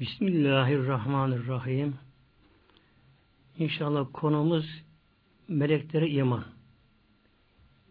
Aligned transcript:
Bismillahirrahmanirrahim. 0.00 1.94
İnşallah 3.58 4.06
konumuz 4.12 4.84
meleklere 5.48 6.10
iman. 6.10 6.44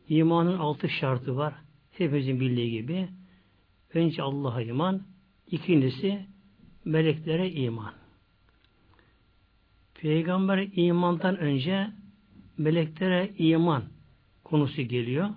İmanın 0.09 0.57
altı 0.57 0.89
şartı 0.89 1.35
var. 1.37 1.53
Hepimizin 1.91 2.39
bildiği 2.39 2.71
gibi. 2.71 3.09
Önce 3.93 4.21
Allah'a 4.21 4.61
iman, 4.61 5.03
ikincisi 5.47 6.25
meleklere 6.85 7.51
iman. 7.51 7.93
Peygamber 9.93 10.67
imandan 10.75 11.37
önce 11.37 11.87
meleklere 12.57 13.31
iman 13.37 13.83
konusu 14.43 14.81
geliyor. 14.81 15.29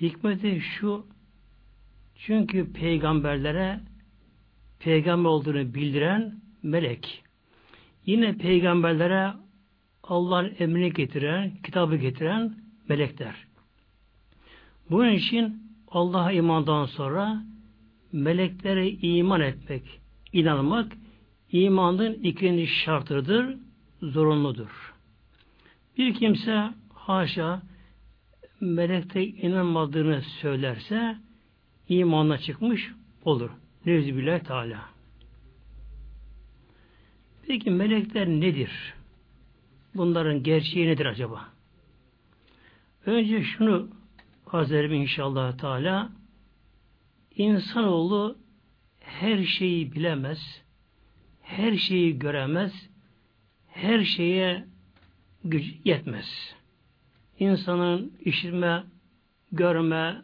Hikmeti 0.00 0.60
şu, 0.60 1.06
çünkü 2.14 2.72
peygamberlere 2.72 3.80
peygamber 4.78 5.28
olduğunu 5.28 5.74
bildiren 5.74 6.34
melek. 6.62 7.22
Yine 8.06 8.36
peygamberlere 8.36 9.32
Allah'ın 10.02 10.54
emrini 10.58 10.92
getiren, 10.92 11.52
kitabı 11.62 11.96
getiren 11.96 12.54
melekler. 12.88 13.34
Bunun 14.90 15.10
için 15.10 15.62
Allah'a 15.88 16.32
imandan 16.32 16.86
sonra 16.86 17.42
meleklere 18.12 18.90
iman 18.90 19.40
etmek, 19.40 20.00
inanmak 20.32 20.92
imanın 21.52 22.14
ikinci 22.14 22.66
şartıdır, 22.66 23.56
zorunludur. 24.02 24.94
Bir 25.98 26.14
kimse 26.14 26.70
haşa 26.94 27.62
melekte 28.60 29.26
inanmadığını 29.26 30.22
söylerse 30.22 31.16
imanla 31.88 32.38
çıkmış 32.38 32.92
olur. 33.24 33.50
Nevzübillah 33.86 34.38
Teala. 34.38 34.88
Peki 37.46 37.70
melekler 37.70 38.28
nedir? 38.28 38.94
Bunların 39.94 40.42
gerçeği 40.42 40.86
nedir 40.86 41.06
acaba? 41.06 41.48
Önce 43.06 43.42
şunu 43.42 43.88
ederim 44.54 44.92
inşallah 44.92 45.58
Teala. 45.58 46.12
İnsanoğlu 47.36 48.38
her 49.00 49.44
şeyi 49.44 49.92
bilemez, 49.92 50.62
her 51.42 51.76
şeyi 51.76 52.18
göremez, 52.18 52.88
her 53.68 54.04
şeye 54.04 54.64
güç 55.44 55.74
yetmez. 55.84 56.54
İnsanın 57.38 58.12
işitme, 58.20 58.84
görme, 59.52 60.22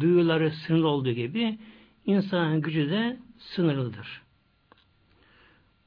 duyuları 0.00 0.50
sınırlı 0.50 0.88
olduğu 0.88 1.12
gibi 1.12 1.58
insanın 2.06 2.60
gücü 2.60 2.90
de 2.90 3.16
sınırlıdır. 3.38 4.22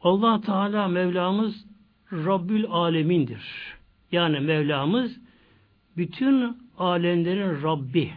Allah 0.02 0.42
Teala 0.42 0.88
Mevlamız 0.88 1.66
Rabbül 2.11 2.66
Alemindir. 2.66 3.44
Yani 4.11 4.39
Mevlamız 4.39 5.19
bütün 5.97 6.58
alemlerin 6.78 7.64
Rabbi, 7.64 8.14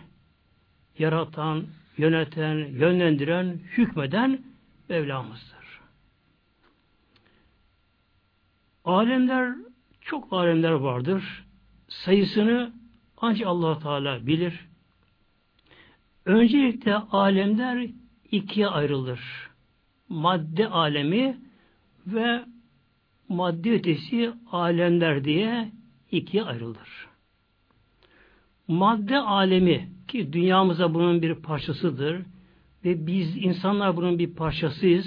yaratan, 0.99 1.67
yöneten, 1.97 2.57
yönlendiren, 2.57 3.61
hükmeden 3.77 4.41
Mevlamızdır. 4.89 5.81
Alemler, 8.85 9.55
çok 10.01 10.33
alemler 10.33 10.71
vardır. 10.71 11.45
Sayısını 11.89 12.73
ancak 13.17 13.47
allah 13.47 13.79
Teala 13.79 14.27
bilir. 14.27 14.67
Öncelikle 16.27 16.95
alemler 16.95 17.89
ikiye 18.31 18.69
ayrılır. 18.69 19.21
Madde 20.09 20.69
alemi 20.69 21.37
ve 22.07 22.45
madde 23.29 23.73
ötesi 23.73 24.33
alemler 24.53 25.25
diye 25.25 25.73
ikiye 26.11 26.43
ayrılır. 26.43 27.09
Madde 28.69 29.19
alemi 29.19 29.89
ki 30.09 30.33
dünyamıza 30.33 30.95
bunun 30.95 31.23
bir 31.23 31.35
parçasıdır 31.35 32.23
ve 32.85 33.07
biz 33.07 33.37
insanlar 33.37 33.97
bunun 33.97 34.19
bir 34.19 34.35
parçasıyız. 34.35 35.07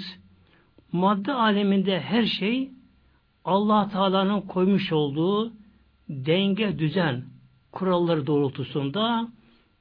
Madde 0.92 1.32
aleminde 1.32 2.00
her 2.00 2.26
şey 2.26 2.70
Allah 3.44 3.88
Teala'nın 3.88 4.40
koymuş 4.40 4.92
olduğu 4.92 5.52
denge, 6.08 6.78
düzen, 6.78 7.24
kuralları 7.72 8.26
doğrultusunda 8.26 9.28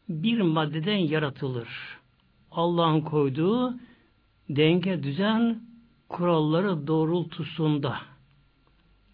bir 0.10 0.42
maddeden 0.42 0.98
yaratılır. 0.98 1.68
Allah'ın 2.52 3.02
koyduğu 3.02 3.74
denge, 4.50 5.04
düzen, 5.04 5.62
kuralları 6.10 6.88
doğrultusunda. 6.88 7.98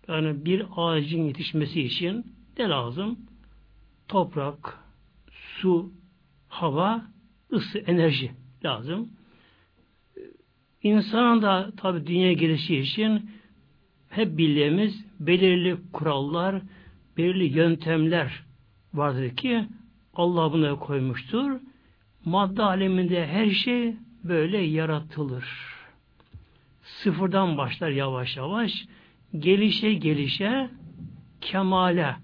Yani 0.07 0.45
bir 0.45 0.65
ağacın 0.75 1.23
yetişmesi 1.23 1.81
için 1.81 2.25
ne 2.57 2.69
lazım? 2.69 3.19
Toprak, 4.07 4.79
su, 5.31 5.91
hava, 6.47 7.05
ısı, 7.53 7.79
enerji 7.79 8.31
lazım. 8.65 9.09
İnsanın 10.83 11.41
da 11.41 11.71
tabi 11.77 12.07
dünya 12.07 12.33
gelişi 12.33 12.77
için 12.77 13.29
hep 14.09 14.37
bildiğimiz 14.37 15.05
belirli 15.19 15.77
kurallar, 15.93 16.61
belirli 17.17 17.57
yöntemler 17.57 18.43
vardır 18.93 19.35
ki 19.35 19.67
Allah 20.15 20.53
bunları 20.53 20.79
koymuştur. 20.79 21.59
Madde 22.25 22.63
aleminde 22.63 23.27
her 23.27 23.49
şey 23.49 23.95
böyle 24.23 24.57
yaratılır. 24.57 25.45
Sıfırdan 26.83 27.57
başlar 27.57 27.89
yavaş 27.89 28.37
yavaş. 28.37 28.85
Gelişe 29.39 29.93
gelişe 29.93 30.69
kemale, 31.41 32.15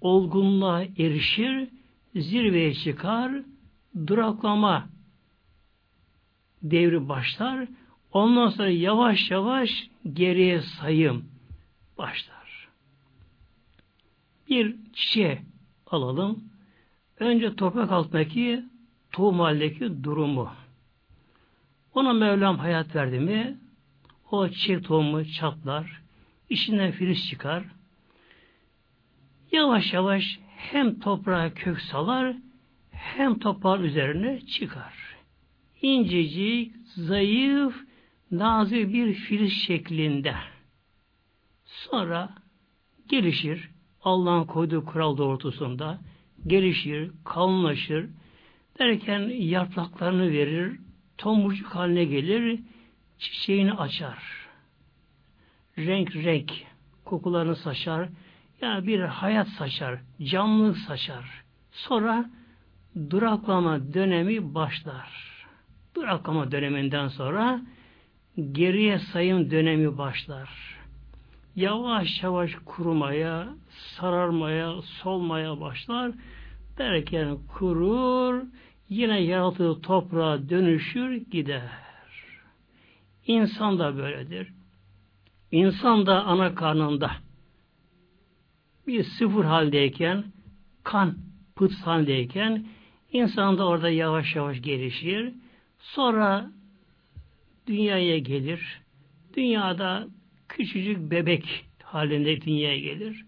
olgunluğa 0.00 0.82
erişir, 0.82 1.68
zirveye 2.14 2.74
çıkar, 2.74 3.32
duraklama 4.06 4.88
devri 6.62 7.08
başlar. 7.08 7.68
Ondan 8.12 8.48
sonra 8.48 8.68
yavaş 8.68 9.30
yavaş 9.30 9.90
geriye 10.12 10.62
sayım 10.62 11.24
başlar. 11.98 12.68
Bir 14.48 14.76
çiçeği 14.92 15.38
alalım. 15.86 16.47
Önce 17.20 17.56
toprak 17.56 17.92
altındaki 17.92 18.64
tohum 19.12 19.40
haldeki 19.40 20.04
durumu. 20.04 20.50
Ona 21.94 22.12
Mevlam 22.12 22.58
hayat 22.58 22.94
verdi 22.94 23.20
mi 23.20 23.56
o 24.30 24.48
çiçek 24.48 24.84
tohumu 24.84 25.24
çatlar, 25.24 26.02
içinden 26.50 26.92
filiz 26.92 27.28
çıkar. 27.28 27.64
Yavaş 29.52 29.92
yavaş 29.92 30.38
hem 30.56 31.00
toprağa 31.00 31.54
kök 31.54 31.80
salar 31.80 32.36
hem 32.90 33.38
toprağın 33.38 33.82
üzerine 33.82 34.40
çıkar. 34.40 34.94
İncecik, 35.82 36.72
zayıf, 36.86 37.84
nazik 38.30 38.92
bir 38.92 39.14
filiz 39.14 39.52
şeklinde. 39.52 40.34
Sonra 41.64 42.34
gelişir. 43.08 43.70
Allah'ın 44.02 44.44
koyduğu 44.44 44.84
kural 44.84 45.16
doğrultusunda 45.16 45.98
gelişir, 46.46 47.10
kalınlaşır. 47.24 48.06
Derken 48.78 49.20
yapraklarını 49.28 50.32
verir, 50.32 50.80
tomurcuk 51.18 51.66
haline 51.66 52.04
gelir, 52.04 52.60
çiçeğini 53.18 53.72
açar. 53.72 54.18
Renk 55.78 56.16
renk 56.16 56.52
kokularını 57.04 57.56
saçar. 57.56 58.08
Yani 58.60 58.86
bir 58.86 59.00
hayat 59.00 59.48
saçar, 59.48 59.98
canlılık 60.22 60.78
saçar. 60.78 61.24
Sonra 61.70 62.30
duraklama 63.10 63.94
dönemi 63.94 64.54
başlar. 64.54 65.28
Duraklama 65.94 66.52
döneminden 66.52 67.08
sonra 67.08 67.60
geriye 68.52 68.98
sayım 68.98 69.50
dönemi 69.50 69.98
başlar. 69.98 70.77
Yavaş 71.58 72.22
yavaş 72.22 72.54
kurumaya, 72.64 73.48
sararmaya, 73.68 74.82
solmaya 74.82 75.60
başlar. 75.60 76.12
Derken 76.78 77.38
kurur, 77.48 78.42
yine 78.88 79.20
yarattığı 79.20 79.80
toprağa 79.82 80.48
dönüşür, 80.48 81.16
gider. 81.30 81.70
İnsan 83.26 83.78
da 83.78 83.96
böyledir. 83.96 84.52
İnsan 85.52 86.06
da 86.06 86.24
ana 86.24 86.54
karnında 86.54 87.10
bir 88.86 89.04
sıfır 89.04 89.44
haldeyken, 89.44 90.24
kan 90.84 91.18
pıt 91.56 91.72
haldeyken, 91.72 92.66
insan 93.12 93.58
da 93.58 93.66
orada 93.66 93.90
yavaş 93.90 94.36
yavaş 94.36 94.62
gelişir. 94.62 95.32
Sonra 95.78 96.50
dünyaya 97.66 98.18
gelir. 98.18 98.80
Dünyada 99.36 100.08
küçücük 100.58 101.10
bebek 101.10 101.64
halinde 101.82 102.40
dünyaya 102.40 102.78
gelir. 102.78 103.24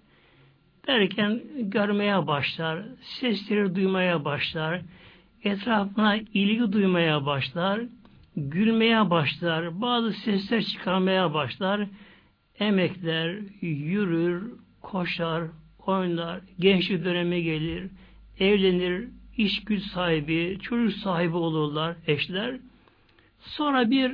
Derken 0.86 1.40
görmeye 1.58 2.26
başlar, 2.26 2.82
sesleri 3.00 3.74
duymaya 3.74 4.24
başlar, 4.24 4.80
etrafına 5.44 6.16
ilgi 6.16 6.72
duymaya 6.72 7.26
başlar, 7.26 7.80
gülmeye 8.36 9.10
başlar, 9.10 9.80
bazı 9.80 10.12
sesler 10.12 10.62
çıkarmaya 10.62 11.34
başlar, 11.34 11.86
emekler, 12.58 13.36
yürür, 13.60 14.52
koşar, 14.80 15.44
oynar, 15.86 16.40
gençlik 16.58 17.04
dönemi 17.04 17.42
gelir, 17.42 17.90
evlenir, 18.38 19.08
iş 19.36 19.64
güç 19.64 19.82
sahibi, 19.82 20.58
çocuk 20.62 20.92
sahibi 20.92 21.36
olurlar 21.36 21.96
eşler. 22.06 22.56
Sonra 23.40 23.90
bir 23.90 24.12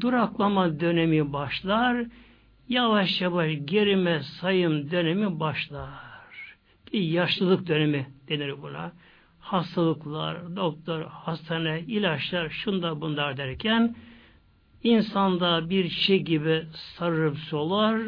duraklama 0.00 0.80
dönemi 0.80 1.32
başlar, 1.32 2.06
yavaş 2.72 3.20
yavaş 3.20 3.52
gerime 3.64 4.22
sayım 4.22 4.90
dönemi 4.90 5.40
başlar. 5.40 5.88
Bir 6.92 7.00
yaşlılık 7.00 7.66
dönemi 7.68 8.06
denir 8.28 8.62
buna. 8.62 8.92
Hastalıklar, 9.38 10.56
doktor, 10.56 11.02
hastane, 11.02 11.80
ilaçlar, 11.80 12.48
şunda 12.48 13.00
bunlar 13.00 13.36
derken 13.36 13.94
insanda 14.82 15.70
bir 15.70 15.88
şey 15.88 16.22
gibi 16.22 16.62
sarıp 16.72 17.38
solar, 17.38 18.00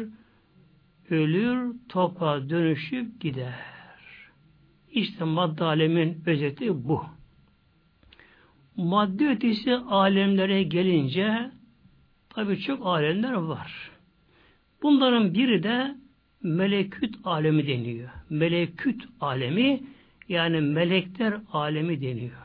ölür, 1.09 1.75
toprağa 1.89 2.49
dönüşüp 2.49 3.21
gider. 3.21 3.75
İşte 4.91 5.23
madde 5.23 5.63
alemin 5.63 6.23
özeti 6.25 6.87
bu. 6.87 7.05
Madde 8.77 9.29
ötesi 9.29 9.75
alemlere 9.75 10.63
gelince 10.63 11.51
tabi 12.29 12.59
çok 12.59 12.85
alemler 12.85 13.33
var. 13.33 13.94
Bunların 14.85 15.33
biri 15.33 15.63
de 15.63 15.95
meleküt 16.43 17.15
alemi 17.23 17.67
deniyor. 17.67 18.09
Meleküt 18.29 19.03
alemi 19.21 19.83
yani 20.29 20.61
melekler 20.61 21.33
alemi 21.53 22.01
deniyor. 22.01 22.35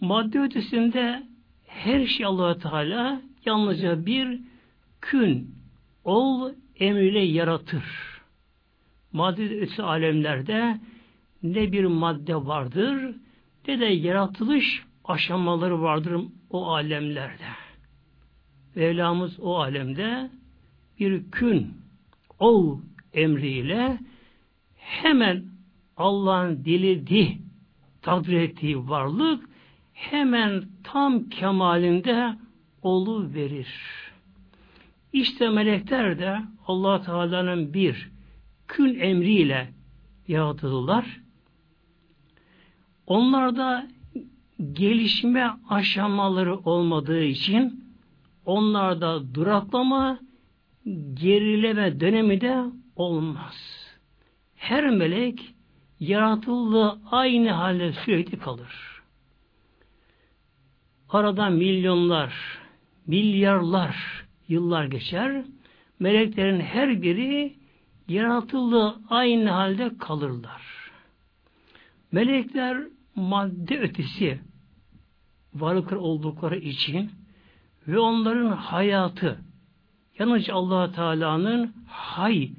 Madde 0.00 0.40
ötesinde 0.40 1.22
her 1.66 2.06
şey 2.06 2.26
allah 2.26 2.58
Teala 2.58 3.22
yalnızca 3.44 4.06
bir 4.06 4.40
kün, 5.00 5.54
ol 6.04 6.52
emriyle 6.80 7.20
yaratır. 7.20 7.84
Madde 9.12 9.44
ötesi 9.44 9.82
alemlerde 9.82 10.80
ne 11.42 11.72
bir 11.72 11.84
madde 11.84 12.36
vardır 12.36 13.14
ne 13.68 13.80
de 13.80 13.86
yaratılış 13.86 14.82
aşamaları 15.04 15.82
vardır 15.82 16.24
o 16.50 16.66
alemlerde. 16.66 17.44
Mevlamız 18.74 19.40
o 19.40 19.58
alemde 19.58 20.30
bir 21.00 21.30
kün, 21.30 21.74
ol 22.38 22.78
emriyle 23.12 23.98
hemen 24.76 25.44
Allah'ın 25.96 26.64
dilediği, 26.64 27.38
takdir 28.02 28.32
ettiği 28.32 28.88
varlık 28.88 29.44
hemen 29.92 30.64
tam 30.84 31.28
kemalinde 31.28 32.34
olu 32.82 33.34
verir. 33.34 33.68
İşte 35.12 35.48
melekler 35.48 36.18
de 36.18 36.38
allah 36.66 37.02
Teala'nın 37.02 37.74
bir 37.74 38.10
kün 38.68 39.00
emriyle 39.00 39.72
yaratılırlar. 40.28 41.20
Onlarda 43.06 43.88
gelişme 44.72 45.50
aşamaları 45.68 46.58
olmadığı 46.58 47.22
için 47.22 47.84
onlarda 48.44 49.34
duraklama, 49.34 50.18
gerileme 51.14 52.00
dönemi 52.00 52.40
de 52.40 52.64
olmaz. 52.96 53.54
Her 54.56 54.90
melek 54.90 55.54
yaratıldığı 56.00 56.98
aynı 57.10 57.50
halde 57.50 57.92
sürekli 57.92 58.38
kalır. 58.38 59.02
Arada 61.08 61.50
milyonlar, 61.50 62.58
milyarlar 63.06 64.24
yıllar 64.48 64.84
geçer. 64.84 65.44
Meleklerin 65.98 66.60
her 66.60 67.02
biri 67.02 67.54
yaratıldığı 68.08 68.94
aynı 69.10 69.50
halde 69.50 69.90
kalırlar. 69.98 70.62
Melekler 72.12 72.78
madde 73.14 73.78
ötesi 73.78 74.40
varlıklar 75.54 75.96
oldukları 75.96 76.56
için 76.58 77.10
ve 77.88 77.98
onların 77.98 78.52
hayatı 78.52 79.38
yalnız 80.20 80.50
allah 80.50 80.92
Teala'nın 80.92 81.74
hay 81.86 82.50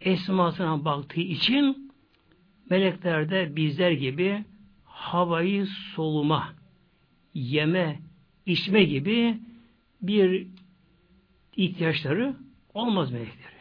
esmasına 0.00 0.84
baktığı 0.84 1.20
için 1.20 1.92
melekler 2.70 3.30
de 3.30 3.56
bizler 3.56 3.90
gibi 3.90 4.44
havayı 4.84 5.66
soluma, 5.66 6.52
yeme, 7.34 8.00
içme 8.46 8.84
gibi 8.84 9.38
bir 10.02 10.46
ihtiyaçları 11.56 12.36
olmaz 12.74 13.12
meleklerin. 13.12 13.56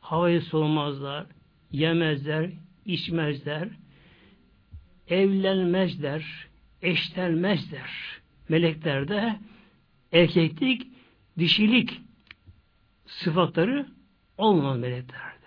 Havayı 0.00 0.42
solumazlar, 0.42 1.26
yemezler, 1.72 2.50
içmezler, 2.86 3.68
evlenmezler, 5.08 6.48
eşlenmezler. 6.82 7.90
Meleklerde 8.48 9.38
erkeklik, 10.12 10.86
dişilik 11.38 12.07
sıfatları 13.08 13.86
olmaz 14.38 14.78
meleklerde. 14.78 15.38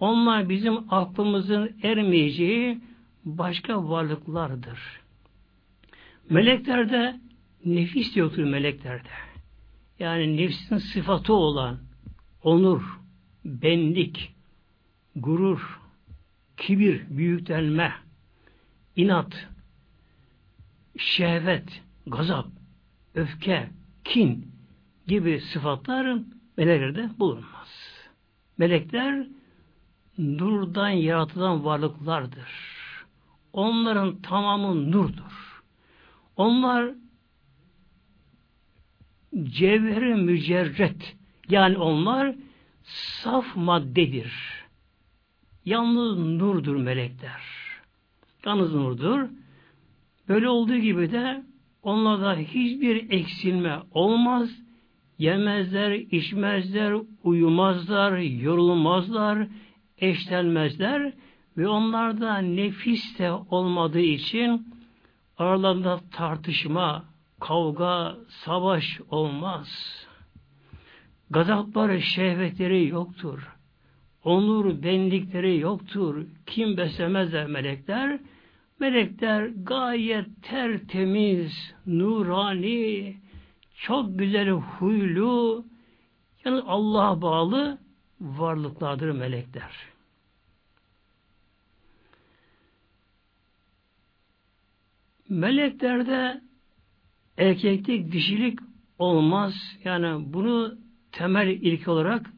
Onlar 0.00 0.48
bizim 0.48 0.92
aklımızın 0.92 1.76
ermeyeceği 1.82 2.80
başka 3.24 3.88
varlıklardır. 3.88 4.78
Meleklerde 6.30 7.20
nefis 7.64 8.16
yoktur 8.16 8.44
meleklerde. 8.44 9.08
Yani 9.98 10.36
nefsin 10.36 10.76
sıfatı 10.76 11.32
olan 11.32 11.78
onur, 12.42 12.98
benlik, 13.44 14.34
gurur, 15.16 15.80
kibir, 16.56 17.02
büyüklenme, 17.10 17.92
inat, 18.96 19.48
şehvet, 20.98 21.82
gazap, 22.06 22.46
öfke, 23.14 23.70
kin 24.04 24.52
gibi 25.06 25.40
sıfatların 25.40 26.39
meleklerde 26.60 27.10
bulunmaz. 27.18 27.68
Melekler 28.58 29.26
nurdan 30.18 30.88
yaratılan 30.88 31.64
varlıklardır. 31.64 32.48
Onların 33.52 34.22
tamamı 34.22 34.92
nurdur. 34.92 35.62
Onlar 36.36 36.94
cevheri 39.42 40.14
mücerret 40.14 41.16
yani 41.48 41.78
onlar 41.78 42.34
saf 43.22 43.56
maddedir. 43.56 44.32
Yalnız 45.64 46.18
nurdur 46.18 46.76
melekler. 46.76 47.42
Yalnız 48.44 48.74
nurdur. 48.74 49.28
Böyle 50.28 50.48
olduğu 50.48 50.76
gibi 50.76 51.12
de 51.12 51.42
onlarda 51.82 52.34
hiçbir 52.36 53.10
eksilme 53.10 53.78
olmaz. 53.90 54.50
Yemezler, 55.20 55.92
içmezler, 55.92 56.94
uyumazlar, 57.24 58.18
yorulmazlar, 58.18 59.48
eşlenmezler 59.98 61.12
ve 61.56 61.68
onlarda 61.68 62.38
nefis 62.38 63.18
de 63.18 63.32
olmadığı 63.32 64.00
için 64.00 64.74
aralarında 65.38 66.00
tartışma, 66.12 67.04
kavga, 67.40 68.16
savaş 68.28 69.00
olmaz. 69.10 69.68
Gazapları, 71.30 72.02
şehvetleri 72.02 72.88
yoktur. 72.88 73.56
Onur, 74.24 74.82
benlikleri 74.82 75.58
yoktur. 75.58 76.26
Kim 76.46 76.76
beslemezler 76.76 77.46
melekler? 77.46 78.20
Melekler 78.78 79.46
gayet 79.46 80.42
tertemiz, 80.42 81.74
nurani, 81.86 83.16
çok 83.80 84.18
güzel 84.18 84.48
huylu, 84.48 85.64
yani 86.44 86.60
Allah'a 86.66 87.22
bağlı 87.22 87.78
varlıklardır 88.20 89.10
melekler. 89.10 89.72
Meleklerde 95.28 96.40
erkeklik, 97.38 98.12
dişilik 98.12 98.58
olmaz. 98.98 99.54
Yani 99.84 100.32
bunu 100.32 100.78
temel 101.12 101.48
ilk 101.48 101.88
olarak 101.88 102.30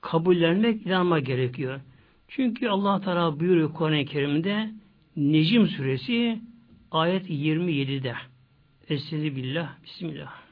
kabullenmek, 0.00 0.86
inanmak 0.86 1.26
gerekiyor. 1.26 1.80
Çünkü 2.28 2.68
Allah 2.68 3.00
Teala 3.00 3.40
buyuruyor 3.40 3.74
Kur'an-ı 3.74 4.04
Kerim'de 4.04 4.70
Necim 5.16 5.68
suresi 5.68 6.40
ayet 6.90 7.30
27'de. 7.30 8.14
Estaizu 8.88 9.36
billah, 9.36 9.82
bismillah. 9.84 10.47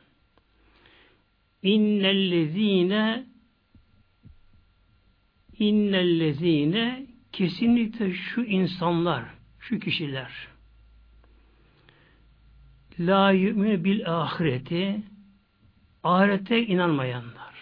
İnnellezine 1.67 3.27
innellezine 5.59 7.07
kesinlikle 7.33 8.15
şu 8.15 8.43
insanlar, 8.43 9.25
şu 9.59 9.79
kişiler 9.79 10.49
la 12.99 13.31
yu'minu 13.31 13.85
bil 13.85 14.23
ahireti 14.23 15.03
ahirete 16.05 16.67
inanmayanlar. 16.67 17.55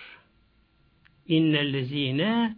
İnnellezine 1.27 2.57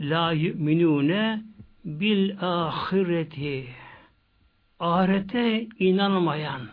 la 0.00 0.32
yu'minune 0.32 1.42
bil 1.84 2.40
ahireti 2.40 3.68
ahirete 4.80 5.68
inanmayan 5.78 6.68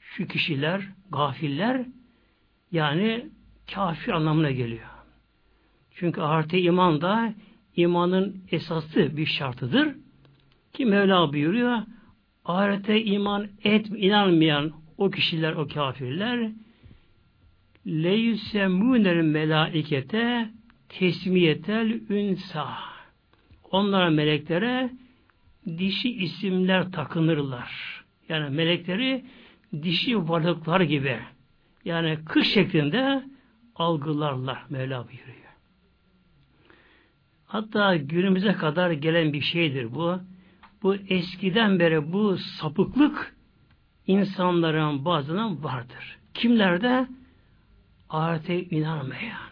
şu 0.00 0.26
kişiler, 0.26 0.82
gafiller 1.10 1.86
yani 2.72 3.26
kafir 3.74 4.12
anlamına 4.12 4.50
geliyor. 4.50 4.88
Çünkü 5.94 6.20
ahirete 6.20 6.60
iman 6.60 7.00
da 7.00 7.34
imanın 7.76 8.42
esası 8.50 9.16
bir 9.16 9.26
şartıdır. 9.26 9.88
Ki 10.72 10.86
Mevla 10.86 11.32
buyuruyor 11.32 11.78
ahirete 12.44 13.04
iman 13.04 13.48
et, 13.64 13.86
inanmayan 13.96 14.72
o 14.98 15.10
kişiler, 15.10 15.52
o 15.52 15.68
kafirler 15.68 16.50
leysemûnel 17.86 19.22
melaikete 19.22 20.48
tesmiyetel 20.88 22.00
ünsa. 22.10 22.68
Onlara 23.70 24.10
meleklere 24.10 24.90
dişi 25.66 26.10
isimler 26.10 26.92
takınırlar. 26.92 27.70
Yani 28.28 28.56
melekleri 28.56 29.24
dişi 29.82 30.28
varlıklar 30.28 30.80
gibi 30.80 31.18
yani 31.84 32.18
kış 32.24 32.52
şeklinde 32.52 33.24
algılarlar 33.76 34.64
Mevla 34.70 35.08
buyuruyor. 35.08 35.38
Hatta 37.46 37.96
günümüze 37.96 38.52
kadar 38.52 38.90
gelen 38.90 39.32
bir 39.32 39.40
şeydir 39.40 39.94
bu. 39.94 40.20
Bu 40.82 40.94
eskiden 40.94 41.78
beri 41.78 42.12
bu 42.12 42.38
sapıklık 42.38 43.36
insanların 44.06 45.04
bazının 45.04 45.64
vardır. 45.64 46.18
Kimlerde? 46.34 47.06
Ahirete 48.10 48.64
inanmayan. 48.64 49.48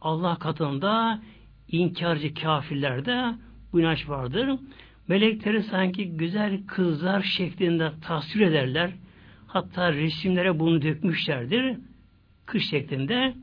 Allah 0.00 0.38
katında 0.38 1.20
inkarcı 1.68 2.34
kafirlerde 2.34 3.34
bu 3.72 3.80
inanç 3.80 4.08
vardır. 4.08 4.58
Melekleri 5.08 5.62
sanki 5.62 6.16
güzel 6.16 6.66
kızlar 6.66 7.22
şeklinde 7.22 7.92
tasvir 8.02 8.40
ederler. 8.40 8.90
Hatta 9.56 9.92
resimlere 9.92 10.58
bunu 10.58 10.82
dökmüşlerdir. 10.82 11.76
Kış 12.46 12.70
şeklinde. 12.70 13.34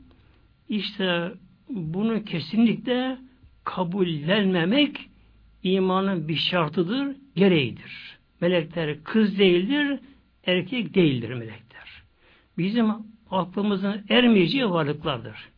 İşte 0.68 1.32
bunu 1.68 2.24
kesinlikle 2.24 3.18
kabullenmemek 3.64 5.10
imanın 5.62 6.28
bir 6.28 6.36
şartıdır, 6.36 7.16
gereğidir. 7.36 8.18
Melekler 8.40 9.04
kız 9.04 9.38
değildir, 9.38 10.00
erkek 10.46 10.94
değildir 10.94 11.34
melekler. 11.34 12.02
Bizim 12.58 12.90
aklımızın 13.30 14.04
ermeyeceği 14.08 14.70
varlıklardır. 14.70 15.48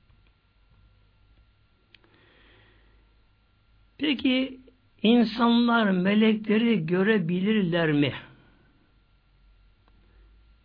Peki 3.99 4.61
insanlar 5.03 5.91
melekleri 5.91 6.87
görebilirler 6.87 7.93
mi? 7.93 8.13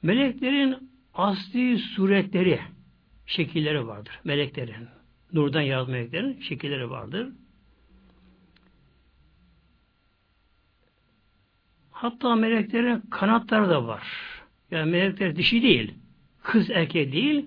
Meleklerin 0.02 0.92
asli 1.14 1.80
suretleri, 1.80 2.60
şekilleri 3.26 3.88
vardır. 3.88 4.20
Meleklerin, 4.24 4.88
nurdan 5.34 5.62
yaratma 5.62 5.94
meleklerin 5.94 6.42
şekilleri 6.42 6.90
vardır. 6.90 7.30
Hatta 11.92 12.36
meleklerin 12.36 13.02
kanatları 13.02 13.70
da 13.70 13.88
var. 13.88 14.04
Yani 14.72 14.92
melekler 14.92 15.36
dişi 15.36 15.62
değil. 15.62 15.94
Kız 16.44 16.70
erkek 16.70 17.14
değil. 17.14 17.46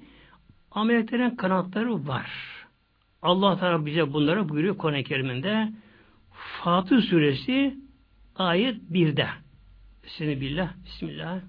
Ama 0.71 0.85
meleklerin 0.85 1.31
kanatları 1.31 2.07
var. 2.07 2.31
Allah 3.23 3.59
Teala 3.59 3.87
bize 3.87 4.13
bunları 4.13 4.49
buyuruyor 4.49 4.79
Kur'an-ı 4.79 5.05
Kerim'inde. 5.05 5.73
Fatih 6.33 7.03
suresi 7.03 7.77
ayet 8.37 8.77
1'de. 8.93 9.29
Bismillah. 10.05 10.73
Bismillah. 10.85 11.41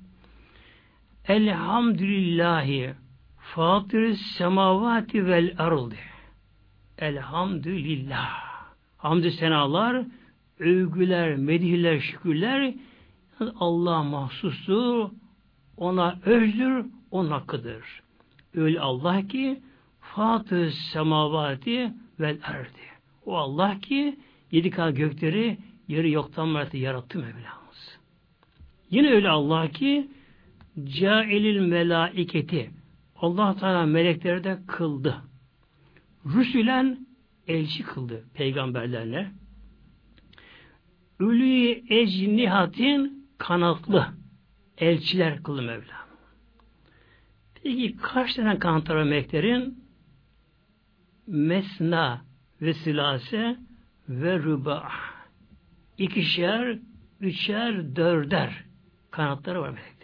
Elhamdülillahi 1.27 2.93
Fatır 3.37 4.13
semavati 4.13 5.25
vel 5.25 5.55
ardı. 5.57 5.95
Elhamdülillah. 6.97 8.29
Hamdü 8.97 9.31
senalar, 9.31 10.05
övgüler, 10.59 11.35
medihler, 11.35 11.99
şükürler 11.99 12.73
Allah 13.59 14.03
mahsustur, 14.03 15.09
ona 15.77 16.19
özdür, 16.25 16.85
onun 17.11 17.31
hakkıdır. 17.31 17.83
Öyle 18.55 18.79
Allah 18.79 19.27
ki 19.27 19.61
Fatih 19.99 20.71
semavati 20.71 21.93
vel 22.19 22.37
erdi. 22.43 22.85
O 23.25 23.37
Allah 23.37 23.79
ki 23.79 24.19
yedi 24.51 24.69
kat 24.69 24.97
gökleri 24.97 25.57
yeri 25.87 26.11
yoktan 26.11 26.67
yarattı 26.73 27.19
Mevlamız. 27.19 27.99
Yine 28.89 29.11
öyle 29.11 29.29
Allah 29.29 29.67
ki 29.67 30.07
cailil 30.83 31.59
melaiketi 31.59 32.69
Allah 33.15 33.55
Teala 33.55 33.85
melekleri 33.85 34.43
de 34.43 34.59
kıldı. 34.67 35.15
Rüsülen 36.25 37.07
elçi 37.47 37.83
kıldı 37.83 38.23
peygamberlerle. 38.33 39.31
Ülü 41.19 41.83
ecnihatin 41.89 43.29
kanatlı 43.37 44.07
elçiler 44.77 45.43
kıldı 45.43 45.61
Mevla. 45.61 46.05
Peki 47.63 47.97
kaç 47.97 48.33
tane 48.33 48.59
kanat 48.59 48.89
var 48.89 49.03
meleklerin? 49.03 49.85
Mesna 51.27 52.25
ve 52.61 52.73
silase 52.73 53.57
ve 54.09 54.39
rüba. 54.39 54.91
İkişer, 55.97 56.79
üçer, 57.19 57.95
dörder 57.95 58.63
kanatları 59.11 59.61
var 59.61 59.69
meleklerin. 59.69 59.94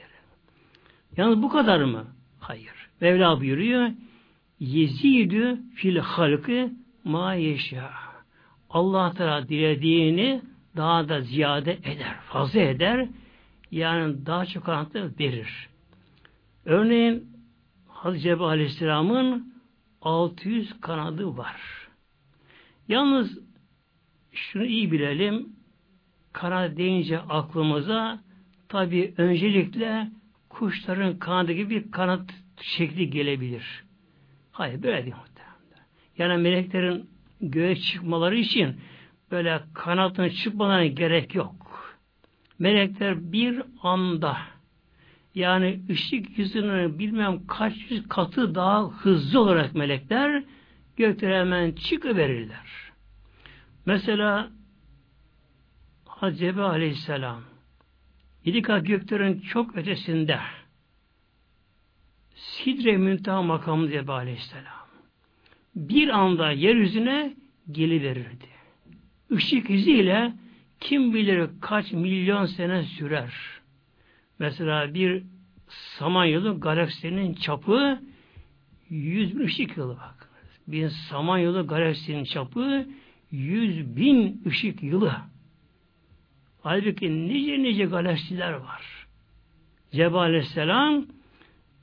Yalnız 1.18 1.41
bu 1.41 1.50
kadar 1.50 1.80
mı? 1.80 2.08
Hayır. 2.39 2.72
Mevla 3.01 3.39
buyuruyor 3.39 3.91
yezidü 4.62 5.60
fil 5.75 5.98
halkı 5.98 6.72
ma 7.03 7.34
yeşâ. 7.34 7.91
Allah 8.70 9.13
Teala 9.13 9.50
dilediğini 9.50 10.41
daha 10.75 11.10
da 11.10 11.22
ziyade 11.22 11.74
eder, 11.74 12.15
fazla 12.30 12.60
eder. 12.60 13.08
Yani 13.72 14.25
daha 14.25 14.46
çok 14.46 14.63
kanatı 14.65 15.13
verir. 15.20 15.70
Örneğin 16.65 17.27
Hazreti 17.88 18.24
Cebrail 18.24 18.50
Aleyhisselam'ın 18.50 19.53
600 20.01 20.82
kanadı 20.82 21.38
var. 21.38 21.62
Yalnız 22.88 23.39
şunu 24.32 24.65
iyi 24.65 24.91
bilelim. 24.91 25.50
Kanat 26.34 26.77
deyince 26.77 27.20
aklımıza 27.20 28.20
tabi 28.70 29.13
öncelikle 29.18 30.12
kuşların 30.51 31.20
kanadı 31.20 31.51
gibi 31.51 31.70
bir 31.70 31.91
kanat 31.91 32.29
şekli 32.62 33.10
gelebilir. 33.10 33.84
Hayır 34.51 34.84
böyle 34.84 35.03
değil 35.03 35.15
muhtemelen. 35.15 35.88
Yani 36.17 36.41
meleklerin 36.41 37.10
göğe 37.41 37.75
çıkmaları 37.75 38.36
için 38.36 38.75
böyle 39.31 39.62
kanatının 39.74 40.29
çıkmalarına 40.29 40.86
gerek 40.86 41.36
yok. 41.36 41.55
Melekler 42.60 43.31
bir 43.31 43.62
anda 43.84 44.38
yani 45.36 45.81
ışık 45.89 46.38
yüzünün 46.38 47.00
bilmem 47.00 47.48
kaç 47.48 47.74
yüz 47.89 48.08
katı 48.10 48.55
daha 48.55 48.89
hızlı 48.89 49.39
olarak 49.39 49.75
melekler 49.75 50.43
göklere 50.98 51.39
hemen 51.39 51.72
çıkıverirler. 51.72 52.91
Mesela 53.86 54.51
Hazreti 56.05 56.62
Aleyhisselam 56.62 57.50
yedi 58.45 58.62
kat 58.62 58.88
göklerin 58.88 59.39
çok 59.39 59.75
ötesinde 59.77 60.39
Sidre 62.36 62.98
Müntaha 62.98 63.41
makamı 63.41 63.89
diye 63.89 64.01
Aleyhisselam. 64.01 64.81
Bir 65.75 66.10
anda 66.10 66.51
yeryüzüne 66.51 67.33
geliverirdi. 67.71 68.51
Işık 69.29 69.69
hızıyla 69.69 70.33
kim 70.79 71.13
bilir 71.13 71.50
kaç 71.62 71.91
milyon 71.91 72.45
sene 72.45 72.83
sürer. 72.83 73.33
Mesela 74.39 74.93
bir 74.93 75.24
Samanyolu 75.67 76.60
galaksinin 76.60 77.33
çapı 77.33 78.00
100 78.89 79.39
bin 79.39 79.45
ışık 79.45 79.77
yılı 79.77 79.95
bakınız. 79.95 80.60
Bir 80.67 80.89
Samanyolu 80.89 81.67
galaksinin 81.67 82.24
çapı 82.24 82.86
100 83.31 83.95
bin 83.95 84.43
ışık 84.48 84.83
yılı. 84.83 85.15
Halbuki 86.62 87.27
nice 87.27 87.63
nice 87.63 87.86
galaksiler 87.86 88.53
var. 88.53 89.08
Cebrail 89.91 90.15
Aleyhisselam 90.15 91.06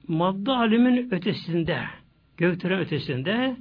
madde 0.09 0.53
alemin 0.53 1.11
ötesinde, 1.11 1.85
göktüren 2.37 2.81
ötesinde 2.81 3.57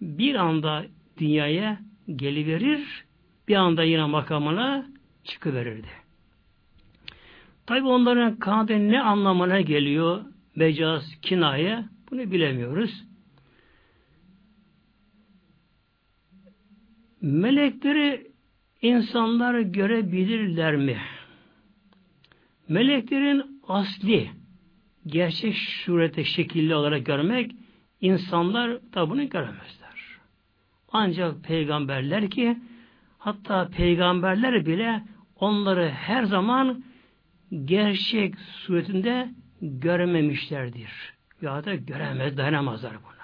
bir 0.00 0.34
anda 0.34 0.86
dünyaya 1.18 1.80
geliverir, 2.16 3.04
bir 3.48 3.54
anda 3.54 3.82
yine 3.82 4.04
makamına 4.04 4.86
çıkıverirdi. 5.24 5.88
Tabi 7.66 7.86
onların 7.86 8.36
kanadı 8.36 8.88
ne 8.88 9.02
anlamına 9.02 9.60
geliyor? 9.60 10.24
Mecaz, 10.56 11.20
kinaye 11.22 11.84
bunu 12.10 12.30
bilemiyoruz. 12.30 13.04
Melekleri 17.20 18.25
insanlar 18.86 19.60
görebilirler 19.60 20.76
mi? 20.76 20.98
Meleklerin 22.68 23.60
asli, 23.68 24.30
gerçek 25.06 25.56
surete, 25.56 26.24
şekilli 26.24 26.74
olarak 26.74 27.06
görmek, 27.06 27.52
insanlar 28.00 28.92
da 28.94 29.10
bunu 29.10 29.28
göremezler. 29.28 30.18
Ancak 30.92 31.44
peygamberler 31.44 32.30
ki, 32.30 32.58
hatta 33.18 33.68
peygamberler 33.68 34.66
bile 34.66 35.02
onları 35.36 35.88
her 35.88 36.24
zaman 36.24 36.84
gerçek 37.64 38.34
suretinde 38.38 39.28
görememişlerdir. 39.60 40.90
Ya 41.42 41.64
da 41.64 41.74
göremez, 41.74 42.36
dayanamazlar 42.36 42.92
buna. 42.92 43.16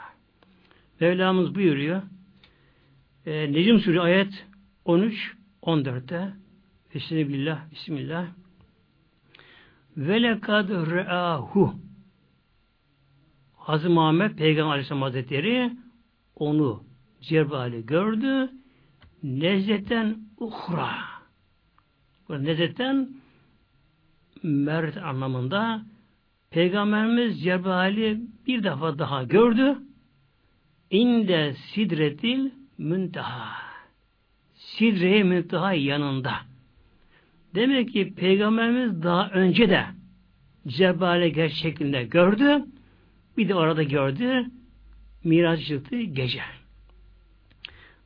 Mevlamız 1.00 1.54
buyuruyor, 1.54 2.02
e, 3.26 3.52
Necim 3.52 3.80
Suresi 3.80 4.00
ayet 4.00 4.46
13 4.84 5.36
14'te 5.62 6.32
Bismillah 6.94 7.70
Bismillah. 7.70 8.26
Ve 9.96 10.22
lekad 10.22 10.68
re'ahu 10.68 11.74
Hazreti 13.56 13.92
Muhammed 13.92 14.36
Peygamber 14.36 14.70
Aleyhisselam 14.70 15.02
Hazretleri 15.02 15.72
onu 16.36 16.84
Cebrail'i 17.20 17.86
gördü. 17.86 18.50
Nezzetten 19.22 20.18
uhra 20.38 20.94
bu 22.28 22.44
nezzetten 22.44 23.08
mert 24.42 24.96
anlamında 24.96 25.82
Peygamberimiz 26.50 27.42
Cebrail'i 27.42 28.20
bir 28.46 28.64
defa 28.64 28.98
daha 28.98 29.22
gördü. 29.22 29.78
İnde 30.90 31.54
sidretil 31.54 32.50
münteha. 32.78 33.71
Sidre-i 34.78 35.24
münteha 35.24 35.72
yanında. 35.72 36.32
Demek 37.54 37.92
ki 37.92 38.14
Peygamberimiz 38.14 39.02
daha 39.02 39.30
önce 39.30 39.70
de 39.70 39.86
Cebrail'i 40.68 41.32
gerçekliğinde 41.32 42.04
gördü. 42.04 42.64
Bir 43.36 43.48
de 43.48 43.54
orada 43.54 43.82
gördü. 43.82 44.46
Miraç 45.24 45.66
çıktı 45.66 46.00
gece. 46.00 46.42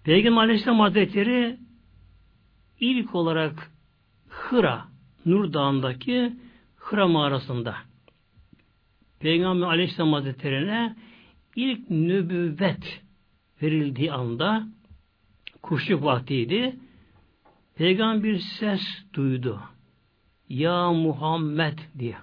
Peygamber 0.05 0.43
Aleyhisselam 0.43 0.81
Hazretleri 0.81 1.57
ilk 2.81 3.15
olarak 3.15 3.73
Hıra, 4.29 4.85
Nur 5.27 5.53
Dağı'ndaki 5.53 6.33
Hıra 6.77 7.09
mağarasında 7.09 7.77
Peygamber 9.21 9.67
Aleyhisselam 9.67 10.13
Hazretleri'ne 10.13 10.97
ilk 11.57 11.91
nübüvvet 11.91 13.03
verildiği 13.63 14.13
anda 14.13 14.67
kuşluk 15.69 16.05
vaktiydi. 16.05 16.77
Peygamber 17.75 18.25
bir 18.25 18.39
ses 18.39 18.83
duydu. 19.15 19.63
Ya 20.49 20.93
Muhammed 20.93 21.79
diye. 21.99 22.17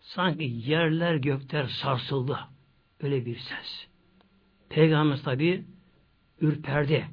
Sanki 0.00 0.44
yerler 0.44 1.14
gökler 1.14 1.66
sarsıldı. 1.66 2.38
Öyle 3.00 3.26
bir 3.26 3.36
ses. 3.36 3.86
Peygamber 4.68 5.22
tabi 5.22 5.64
ürperdi. 6.40 7.06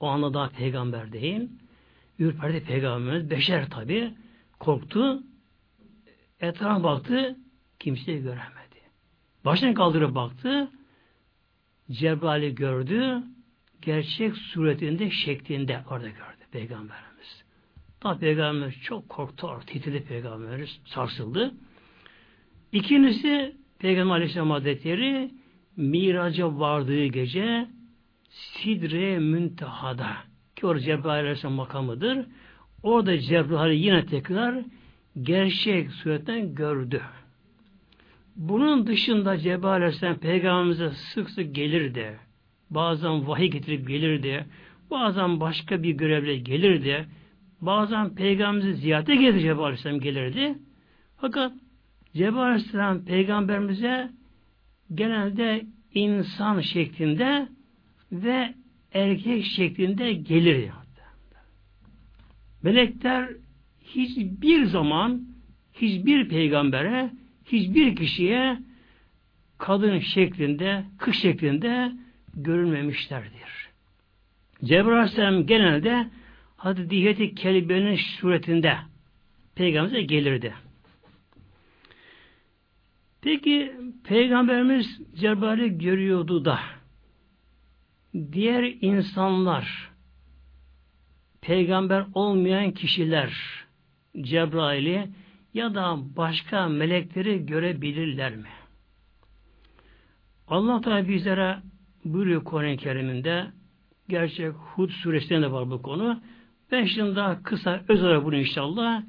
O 0.00 0.06
anda 0.06 0.34
daha 0.34 0.48
peygamber 0.48 1.12
değil. 1.12 1.48
Ürperdi 2.18 2.64
peygamberimiz. 2.64 3.30
Beşer 3.30 3.70
tabi. 3.70 4.14
Korktu. 4.58 5.22
Etrafa 6.40 6.82
baktı. 6.82 7.36
Kimseyi 7.78 8.22
göremedi. 8.22 8.80
Başını 9.44 9.74
kaldırıp 9.74 10.14
baktı. 10.14 10.70
Cebrail'i 11.90 12.54
gördü. 12.54 13.22
Gerçek 13.84 14.36
suretinde, 14.36 15.10
şeklinde 15.10 15.80
orada 15.90 16.08
gördü 16.08 16.44
Peygamberimiz. 16.52 17.44
Daha 18.02 18.18
Peygamberimiz 18.18 18.80
çok 18.82 19.08
korktu, 19.08 19.60
titredi 19.66 20.04
Peygamberimiz, 20.04 20.80
sarsıldı. 20.84 21.54
İkincisi 22.72 23.56
Peygamber 23.78 24.14
Aleyhisselam 24.14 24.50
Hazretleri 24.50 25.30
miraca 25.76 26.58
vardığı 26.58 27.06
gece 27.06 27.66
Sidre 28.30 29.18
Münteha'da 29.18 30.16
ki 30.56 30.66
orada 30.66 30.80
Cebrail 30.80 31.20
Aleyhisselam 31.20 31.54
makamıdır. 31.54 32.26
Orada 32.82 33.18
Cebrail 33.18 33.72
yine 33.72 34.06
tekrar 34.06 34.64
gerçek 35.22 35.90
suretten 35.90 36.54
gördü. 36.54 37.02
Bunun 38.36 38.86
dışında 38.86 39.38
Cebrail 39.38 39.82
Aleyhisselam 39.82 40.18
peygamberimize 40.18 40.90
sık 40.90 41.30
sık 41.30 41.54
gelirdi. 41.54 42.18
Bazen 42.74 43.28
vahiy 43.28 43.50
getirip 43.50 43.88
gelirdi. 43.88 44.46
Bazen 44.90 45.40
başka 45.40 45.82
bir 45.82 45.90
görevle 45.90 46.36
gelirdi. 46.36 47.06
Bazen 47.60 48.14
peygamberimizi 48.14 48.80
ziyarete 48.80 49.16
gelirdi 49.16 49.40
Cebrail 49.40 49.64
Aleyhisselam 49.64 50.00
gelirdi. 50.00 50.58
Fakat 51.16 51.52
Cebrail 52.14 52.46
Aleyhisselam 52.46 53.04
peygamberimize 53.04 54.10
genelde 54.94 55.66
insan 55.94 56.60
şeklinde 56.60 57.48
ve 58.12 58.54
erkek 58.92 59.44
şeklinde 59.44 60.12
gelir. 60.12 60.70
Melekler 62.62 63.28
hiçbir 63.84 64.64
zaman 64.64 65.22
hiçbir 65.72 66.28
peygambere 66.28 67.10
hiçbir 67.46 67.96
kişiye 67.96 68.58
kadın 69.58 69.98
şeklinde, 69.98 70.84
kız 70.98 71.14
şeklinde 71.14 71.92
görünmemişlerdir. 72.36 73.70
Cebrail 74.64 74.98
Aleyhisselam 74.98 75.46
genelde 75.46 76.10
hadi 76.56 76.90
diyeti 76.90 77.34
kelimenin 77.34 77.96
suretinde 77.96 78.76
peygamberimize 79.54 80.02
gelirdi. 80.02 80.54
Peki 83.22 83.72
peygamberimiz 84.04 85.00
Cebrail'i 85.14 85.78
görüyordu 85.78 86.44
da 86.44 86.60
diğer 88.32 88.74
insanlar 88.80 89.90
peygamber 91.40 92.06
olmayan 92.14 92.70
kişiler 92.70 93.32
Cebrail'i 94.20 95.08
ya 95.54 95.74
da 95.74 95.96
başka 96.16 96.68
melekleri 96.68 97.46
görebilirler 97.46 98.36
mi? 98.36 98.48
Allah 100.48 100.80
Teala 100.80 101.08
bizlere 101.08 101.58
buyuruyor 102.04 102.44
Kur'an-ı 102.44 102.76
Kerim'inde 102.76 103.46
gerçek 104.08 104.52
Hud 104.52 104.90
suresinde 104.90 105.42
de 105.42 105.52
var 105.52 105.70
bu 105.70 105.82
konu. 105.82 106.20
Ben 106.70 106.84
şimdi 106.84 107.16
daha 107.16 107.42
kısa 107.42 107.84
öz 107.88 108.02
olarak 108.02 108.24
bunu 108.24 108.36
inşallah 108.36 109.02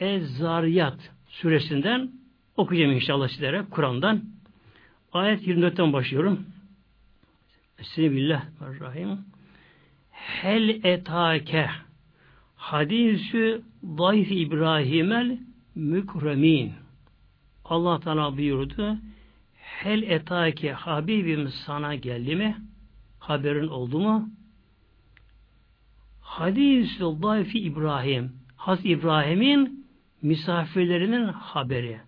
Ez-Zariyat 0.00 1.12
suresinden 1.28 2.10
okuyacağım 2.56 2.92
inşallah 2.92 3.28
sizlere 3.28 3.64
Kur'an'dan. 3.70 4.24
Ayet 5.12 5.46
24'ten 5.46 5.92
başlıyorum. 5.92 6.46
Bismillahirrahmanirrahim. 7.78 9.18
Hel 10.10 10.68
etake 10.68 11.70
hadisü 12.56 13.62
Zayf 13.98 14.30
İbrahimel 14.30 15.38
mükremin. 15.74 16.72
Allah 17.64 18.00
Teala 18.00 18.36
buyurdu. 18.36 18.98
Hel 19.84 20.02
etake 20.02 20.72
Habibim 20.72 21.48
sana 21.48 21.94
geldi 21.94 22.36
mi? 22.36 22.56
Haberin 23.18 23.68
oldu 23.68 23.98
mu? 23.98 24.28
Hadis-i 26.20 27.04
Zayfi 27.22 27.58
İbrahim. 27.58 28.32
Haz 28.56 28.78
İbrahim'in 28.84 29.86
misafirlerinin 30.22 31.28
haberi. 31.28 32.00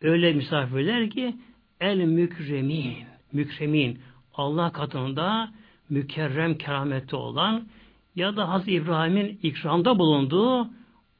Öyle 0.00 0.32
misafirler 0.32 1.10
ki 1.10 1.36
el 1.80 1.98
mükremin. 1.98 2.96
Mükremin. 3.32 3.98
Allah 4.34 4.72
katında 4.72 5.50
mükerrem 5.88 6.58
keramette 6.58 7.16
olan 7.16 7.68
ya 8.16 8.36
da 8.36 8.48
Hazreti 8.48 8.72
İbrahim'in 8.72 9.38
ikramda 9.42 9.98
bulunduğu 9.98 10.68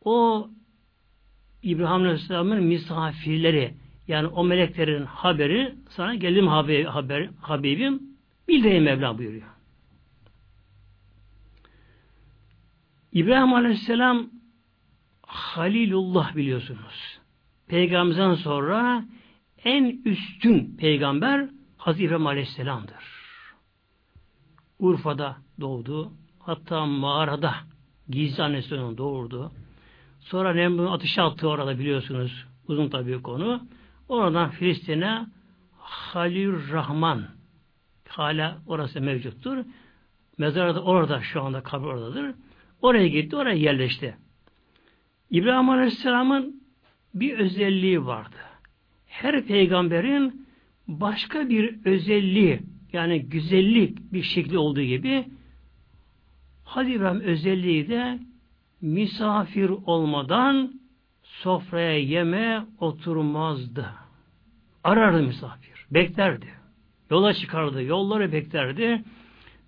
o 0.05 0.49
İbrahim 1.63 2.03
Aleyhisselam'ın 2.03 2.63
misafirleri 2.63 3.75
yani 4.09 4.27
o 4.27 4.45
meleklerin 4.45 5.05
haberi 5.05 5.75
sana 5.89 6.15
geldim 6.15 6.49
haber, 6.49 6.85
haber, 6.85 7.29
Habibim 7.41 8.03
bildireyim 8.49 8.85
Mevla 8.85 9.19
buyuruyor. 9.19 9.49
İbrahim 13.13 13.55
Aleyhisselam 13.55 14.31
Halilullah 15.27 16.37
biliyorsunuz. 16.37 17.19
Peygamberden 17.67 18.35
sonra 18.35 19.05
en 19.65 20.03
üstün 20.05 20.77
peygamber 20.77 21.49
Hazreti 21.77 22.05
İbrahim 22.05 22.27
Aleyhisselam'dır. 22.27 23.19
Urfa'da 24.79 25.37
doğdu. 25.61 26.13
Hatta 26.39 26.87
mağarada 26.87 27.55
gizli 28.09 28.43
annesi 28.43 28.71
doğurdu. 28.71 29.53
Sonra 30.21 30.55
Nemrut'un 30.55 30.93
ateşe 30.93 31.23
attığı 31.23 31.49
orada 31.49 31.79
biliyorsunuz. 31.79 32.47
Uzun 32.69 32.89
tabii 32.89 33.23
konu. 33.23 33.63
Oradan 34.09 34.51
Filistin'e 34.51 35.27
Halil 35.79 36.73
Rahman 36.73 37.27
hala 38.09 38.59
orası 38.67 39.01
mevcuttur. 39.01 39.65
Mezarı 40.39 40.75
da 40.75 40.83
orada 40.83 41.21
şu 41.21 41.43
anda 41.43 41.63
kabir 41.63 41.87
oradadır. 41.87 42.35
Oraya 42.83 43.09
gitti, 43.09 43.37
oraya 43.37 43.57
yerleşti. 43.57 44.17
İbrahim 45.31 45.69
Aleyhisselam'ın 45.71 46.63
bir 47.15 47.39
özelliği 47.39 48.07
vardı. 48.07 48.37
Her 49.07 49.45
peygamberin 49.45 50.47
başka 50.89 51.49
bir 51.49 51.87
özelliği 51.87 52.61
yani 52.93 53.23
güzellik 53.23 54.13
bir 54.13 54.23
şekli 54.23 54.59
olduğu 54.59 54.83
gibi 54.83 55.25
Hadi 56.69 56.91
İbrahim 56.93 57.21
özelliği 57.21 57.89
de 57.89 58.19
misafir 58.81 59.71
olmadan 59.71 60.78
sofraya 61.43 61.99
yeme 61.99 62.67
oturmazdı. 62.79 63.87
Arardı 64.85 65.23
misafir. 65.23 65.87
Beklerdi. 65.91 66.47
Yola 67.11 67.35
çıkardı. 67.35 67.83
Yolları 67.83 68.33
beklerdi. 68.33 69.03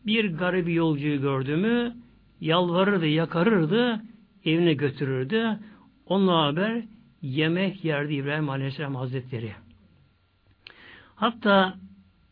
Bir 0.07 0.37
garibi 0.37 0.75
yolcuyu 0.75 1.21
gördü 1.21 1.57
mü 1.57 1.97
yalvarırdı, 2.41 3.07
yakarırdı, 3.07 4.03
evine 4.45 4.75
götürürdü. 4.75 5.59
Onunla 6.07 6.47
haber 6.47 6.83
yemek 7.23 7.85
yerdi 7.85 8.15
İbrahim 8.15 8.51
Aleyhisselam 8.51 8.95
Hazretleri. 8.95 9.53
Hatta 11.15 11.75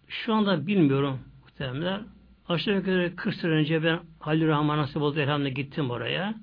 şu 0.09 0.35
anda 0.35 0.67
bilmiyorum 0.67 1.19
muhtemelen 1.43 2.03
aşağı 2.49 2.75
yukarı 2.75 3.17
40 3.17 3.35
sene 3.35 3.53
önce 3.53 3.85
ben 3.85 4.01
Halil 4.21 4.47
Rahman 4.47 4.79
nasip 4.79 5.03
oldu 5.03 5.21
elhamdülillah 5.21 5.55
gittim 5.55 5.91
oraya. 5.91 6.35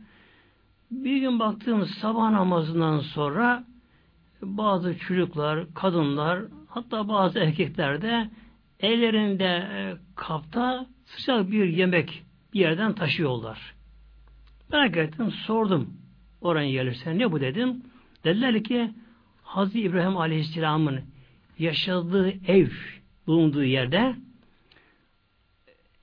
Bir 1.04 1.18
gün 1.18 1.40
baktığım 1.40 1.86
sabah 1.86 2.32
namazından 2.32 3.00
sonra 3.00 3.64
bazı 4.42 4.98
çocuklar, 4.98 5.74
kadınlar, 5.74 6.40
hatta 6.68 7.08
bazı 7.08 7.40
erkekler 7.40 8.02
de 8.02 8.30
ellerinde 8.80 9.46
e, 9.46 9.96
kapta 10.16 10.86
sıcak 11.06 11.52
bir 11.52 11.66
yemek 11.66 12.24
bir 12.54 12.60
yerden 12.60 12.94
taşıyorlar. 12.94 13.76
Merak 14.72 14.98
ettim, 14.98 15.32
sordum 15.32 15.98
oranın 16.42 16.66
yerlisine. 16.66 17.18
Ne 17.18 17.32
bu 17.32 17.42
dedim. 17.42 17.84
Dediler 18.24 18.64
ki 18.64 18.92
Hazreti 19.44 19.82
İbrahim 19.82 20.18
Aleyhisselam'ın 20.18 21.02
yaşadığı 21.60 22.34
ev 22.48 22.68
bulunduğu 23.28 23.64
yerde 23.64 24.16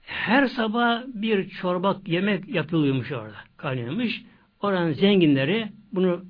her 0.02 0.46
sabah 0.46 1.02
bir 1.06 1.48
çorba 1.48 2.00
yemek 2.06 2.48
yapılıyormuş 2.48 3.12
orada. 3.12 3.36
Kaynıyormuş. 3.56 4.22
Oranın 4.62 4.92
zenginleri 4.92 5.72
bunu 5.92 6.24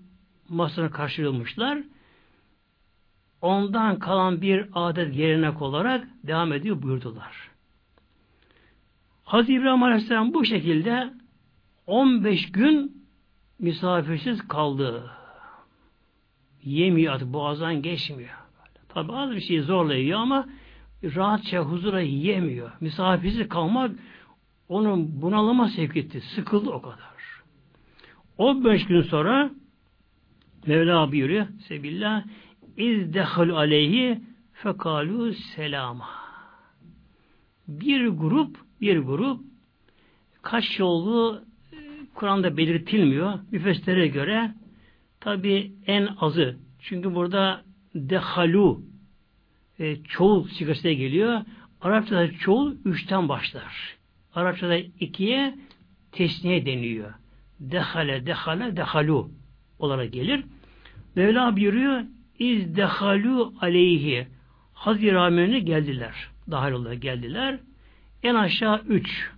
masasına 0.49 0.91
karşılıyormuşlar. 0.91 1.79
Ondan 3.41 3.99
kalan 3.99 4.43
bir 4.43 4.69
adet 4.73 5.15
gelenek 5.15 5.63
olarak 5.63 6.09
devam 6.25 6.53
ediyor 6.53 6.83
buyurdular. 6.83 7.51
Hazreti 9.25 9.55
İbrahim 9.55 9.83
Aleyhisselam 9.83 10.35
bu 10.35 10.45
şekilde 10.45 11.13
15 11.87 12.53
gün 12.53 13.07
misafirsiz 13.59 14.49
kaldı. 14.49 15.11
Yemiyor 16.63 17.15
artık 17.15 17.33
boğazdan 17.33 17.83
geçmiyor. 17.83 18.31
Tabi 18.89 19.13
az 19.13 19.31
bir 19.31 19.41
şey 19.41 19.61
zorla 19.61 19.95
yiyor 19.95 20.21
ama 20.21 20.47
rahatça 21.05 21.59
huzura 21.59 22.01
yiyemiyor. 22.01 22.73
Misafirsiz 22.81 23.49
kalmak 23.49 23.91
onun 24.69 25.23
bunalıma 25.23 25.69
sevk 25.69 25.97
etti. 25.97 26.21
Sıkıldı 26.21 26.71
o 26.71 26.83
kadar. 26.83 27.12
15 28.39 28.87
gün 28.87 29.03
sonra 29.03 29.51
Mevla 30.67 31.13
buyuruyor 31.13 31.47
Sebillah 31.69 32.25
İzdehal 32.77 33.49
aleyhi 33.49 34.21
fekalu 34.53 35.35
selama. 35.35 36.09
Bir 37.69 38.09
grup 38.09 38.57
bir 38.81 38.99
grup 38.99 39.41
kaç 40.43 40.79
yolu 40.79 41.43
e, 41.73 41.77
Kur'an'da 42.15 42.57
belirtilmiyor. 42.57 43.39
Müfessirlere 43.51 44.07
göre 44.07 44.55
tabi 45.21 45.73
en 45.87 46.09
azı. 46.21 46.57
Çünkü 46.81 47.15
burada 47.15 47.63
dehalu 47.95 48.83
e, 49.79 49.97
çoğul 49.97 50.49
sigasına 50.49 50.93
geliyor. 50.93 51.41
Arapçada 51.81 52.33
çoğul 52.33 52.75
üçten 52.85 53.29
başlar. 53.29 53.97
Arapçada 54.35 54.77
ikiye 54.77 55.55
tesniye 56.13 56.67
deniyor. 56.67 57.15
Dehale, 57.71 58.27
dehale, 58.27 58.77
dehalu 58.77 59.31
olarak 59.79 60.13
gelir. 60.13 60.45
Mevla 61.17 61.57
buyuruyor 61.57 62.03
iz 62.39 62.77
dehalu 62.77 63.55
aleyhi 63.61 64.27
Hazreti 64.73 65.13
Rahmen'e 65.13 65.59
geldiler. 65.59 66.15
Dahil 66.51 66.73
olarak 66.73 67.03
geldiler. 67.03 67.59
En 68.23 68.35
aşağı 68.35 68.83
üç. 68.89 69.31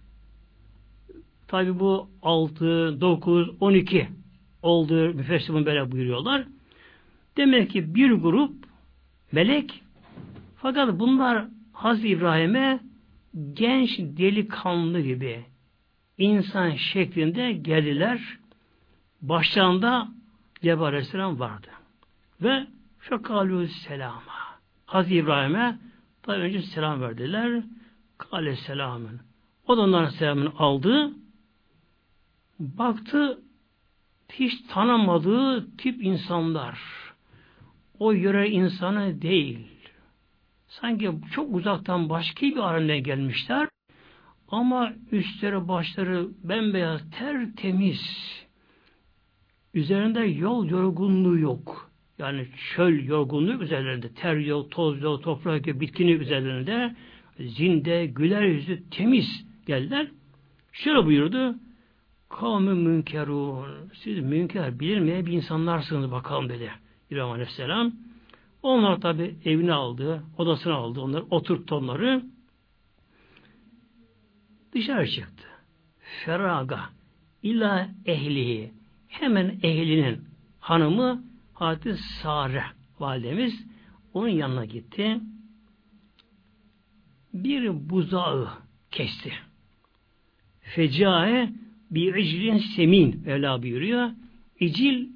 Tabi 1.48 1.78
bu 1.80 2.10
altı, 2.22 3.00
dokuz, 3.00 3.50
on 3.60 3.74
iki 3.74 4.08
olduğu 4.62 5.14
müfessirin 5.14 5.66
böyle 5.66 5.92
buyuruyorlar. 5.92 6.44
Demek 7.36 7.70
ki 7.70 7.94
bir 7.94 8.12
grup 8.12 8.52
melek 9.32 9.82
fakat 10.56 10.98
bunlar 11.00 11.44
Hazreti 11.72 12.08
İbrahim'e 12.08 12.80
genç 13.52 13.98
delikanlı 13.98 15.00
gibi 15.00 15.44
insan 16.18 16.70
şeklinde 16.70 17.52
geldiler. 17.52 18.38
Başlarında 19.22 20.08
Cebrail 20.62 20.88
Aleyhisselam 20.88 21.40
vardı. 21.40 21.68
Ve 22.42 22.66
şakalü 23.08 23.68
selama. 23.68 24.44
Hazreti 24.86 25.14
İbrahim'e 25.14 25.78
daha 26.26 26.36
önce 26.36 26.62
selam 26.62 27.00
verdiler. 27.00 27.62
Kale 28.18 28.56
selamın. 28.56 29.20
O 29.66 29.76
da 29.76 29.80
onların 29.80 30.10
selamını 30.10 30.52
aldı. 30.58 31.10
Baktı 32.58 33.40
hiç 34.32 34.66
tanımadığı 34.68 35.76
tip 35.76 36.02
insanlar. 36.02 36.80
O 37.98 38.12
yöre 38.12 38.50
insanı 38.50 39.22
değil. 39.22 39.68
Sanki 40.68 41.10
çok 41.32 41.54
uzaktan 41.54 42.08
başka 42.08 42.46
bir 42.46 42.56
alemden 42.56 43.02
gelmişler. 43.02 43.68
Ama 44.48 44.92
üstleri 45.12 45.68
başları 45.68 46.28
bembeyaz, 46.44 47.10
tertemiz. 47.10 48.00
Üzerinde 49.74 50.20
yol 50.20 50.68
yorgunluğu 50.68 51.38
yok. 51.38 51.90
Yani 52.18 52.46
çöl 52.74 53.04
yorgunluğu 53.04 53.62
üzerlerinde. 53.62 54.08
Ter 54.08 54.36
yok, 54.36 54.70
toz 54.70 55.02
yok, 55.02 55.22
toprak 55.22 55.66
yok, 55.66 55.80
bitkinin 55.80 56.20
üzerlerinde 56.20 56.94
zinde, 57.38 58.06
güler 58.06 58.42
yüzü, 58.42 58.90
temiz 58.90 59.46
geldiler. 59.66 60.08
Şöyle 60.72 61.06
buyurdu. 61.06 61.54
Kavmi 62.28 62.74
münkerun. 62.74 63.66
Siz 63.94 64.18
münker, 64.18 64.80
bilinmeyen 64.80 65.26
bir 65.26 65.32
insanlarsınız 65.32 66.10
bakalım 66.10 66.48
dedi. 66.48 66.70
İbrahim 67.10 67.30
Aleyhisselam. 67.32 67.92
Onlar 68.62 69.00
tabi 69.00 69.34
evini 69.44 69.72
aldı, 69.72 70.22
odasını 70.38 70.74
aldı, 70.74 71.00
onları 71.00 71.24
oturttu 71.30 71.76
onları. 71.76 72.22
Dışarı 74.74 75.08
çıktı. 75.08 75.44
Feraga 76.24 76.80
ila 77.42 77.88
ehlihi 78.06 78.72
hemen 79.08 79.58
ehlinin 79.62 80.24
hanımı 80.60 81.24
Hazreti 81.54 82.02
Sare 82.22 82.64
validemiz 83.00 83.66
onun 84.14 84.28
yanına 84.28 84.64
gitti 84.64 85.20
bir 87.34 87.90
buzağı 87.90 88.48
kesti. 88.90 89.32
Fecae 90.60 91.50
bir 91.90 92.14
icilin 92.14 92.58
semin 92.58 93.22
Mevla 93.26 93.62
buyuruyor. 93.62 94.10
İcil 94.60 95.08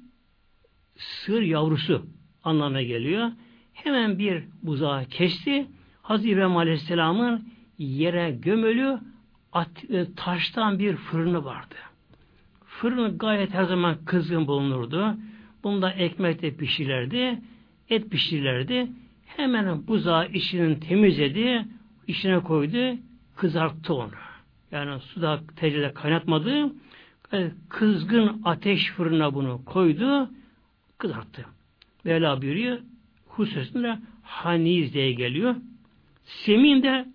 sığır 0.95 1.41
yavrusu 1.41 2.05
anlamına 2.43 2.81
geliyor. 2.81 3.31
Hemen 3.73 4.19
bir 4.19 4.43
buzağı 4.63 5.05
kesti. 5.05 5.67
Hazreti 6.01 6.29
İbrahim 6.29 6.57
Aleyhisselam'ın 6.57 7.49
yere 7.77 8.31
gömülü 8.31 8.99
at, 9.53 9.83
e, 9.89 10.13
taştan 10.15 10.79
bir 10.79 10.95
fırını 10.95 11.45
vardı. 11.45 11.75
Fırını 12.65 13.17
gayet 13.17 13.53
her 13.53 13.63
zaman 13.63 13.97
kızgın 14.05 14.47
bulunurdu. 14.47 15.15
Bunda 15.63 15.91
ekmek 15.91 16.41
de 16.41 16.55
pişirirlerdi, 16.55 17.41
et 17.89 18.11
pişirirlerdi. 18.11 18.87
Hemen 19.25 19.87
buzağı 19.87 20.27
içinin 20.27 20.75
temizledi, 20.75 21.65
içine 22.07 22.39
koydu, 22.39 22.97
kızarttı 23.35 23.93
onu. 23.93 24.11
Yani 24.71 24.99
suda 24.99 25.39
tecrüde 25.55 25.93
kaynatmadı. 25.93 26.73
Kızgın 27.69 28.41
ateş 28.45 28.91
fırına 28.91 29.33
bunu 29.33 29.65
koydu, 29.65 30.29
kızarttı. 30.97 31.45
Mevla 32.03 32.41
buyuruyor, 32.41 32.77
hususunda 33.27 33.99
haniz 34.23 34.93
diye 34.93 35.11
geliyor. 35.11 35.55
Semin 36.25 36.83
de 36.83 37.05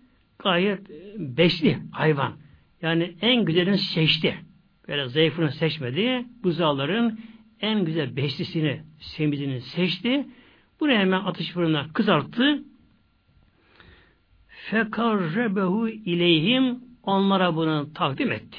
gayet 0.45 0.91
beşli 1.19 1.79
hayvan. 1.93 2.33
Yani 2.83 3.15
en 3.21 3.45
güzelini 3.45 3.79
seçti. 3.79 4.35
Böyle 4.89 5.09
zayıfını 5.09 5.53
seçmedi. 5.53 6.25
Buzağların 6.43 7.21
en 7.61 7.85
güzel 7.85 8.17
beşlisini, 8.17 8.81
semizini 8.99 9.61
seçti. 9.61 10.27
Bunu 10.81 10.93
hemen 10.93 11.21
atış 11.21 11.51
fırına 11.51 11.87
kızarttı. 11.93 12.65
Fekarrebehu 14.49 15.89
ileyhim 15.89 16.79
onlara 17.03 17.57
bunu 17.57 17.93
takdim 17.93 18.33
etti. 18.33 18.59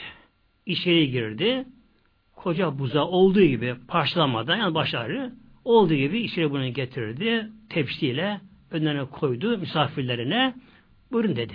İçeri 0.65 1.12
girdi. 1.12 1.65
Koca 2.36 2.80
buza 2.80 3.06
olduğu 3.06 3.43
gibi 3.43 3.76
parçalamadan 3.88 4.58
yani 4.58 4.76
başarı 4.76 5.34
olduğu 5.65 5.95
gibi 5.95 6.19
içeri 6.19 6.52
bunu 6.52 6.74
getirdi. 6.74 7.50
Tepsiyle 7.69 8.41
önlerine 8.71 9.06
koydu 9.06 9.58
misafirlerine. 9.58 10.54
Buyurun 11.12 11.36
dedi. 11.36 11.54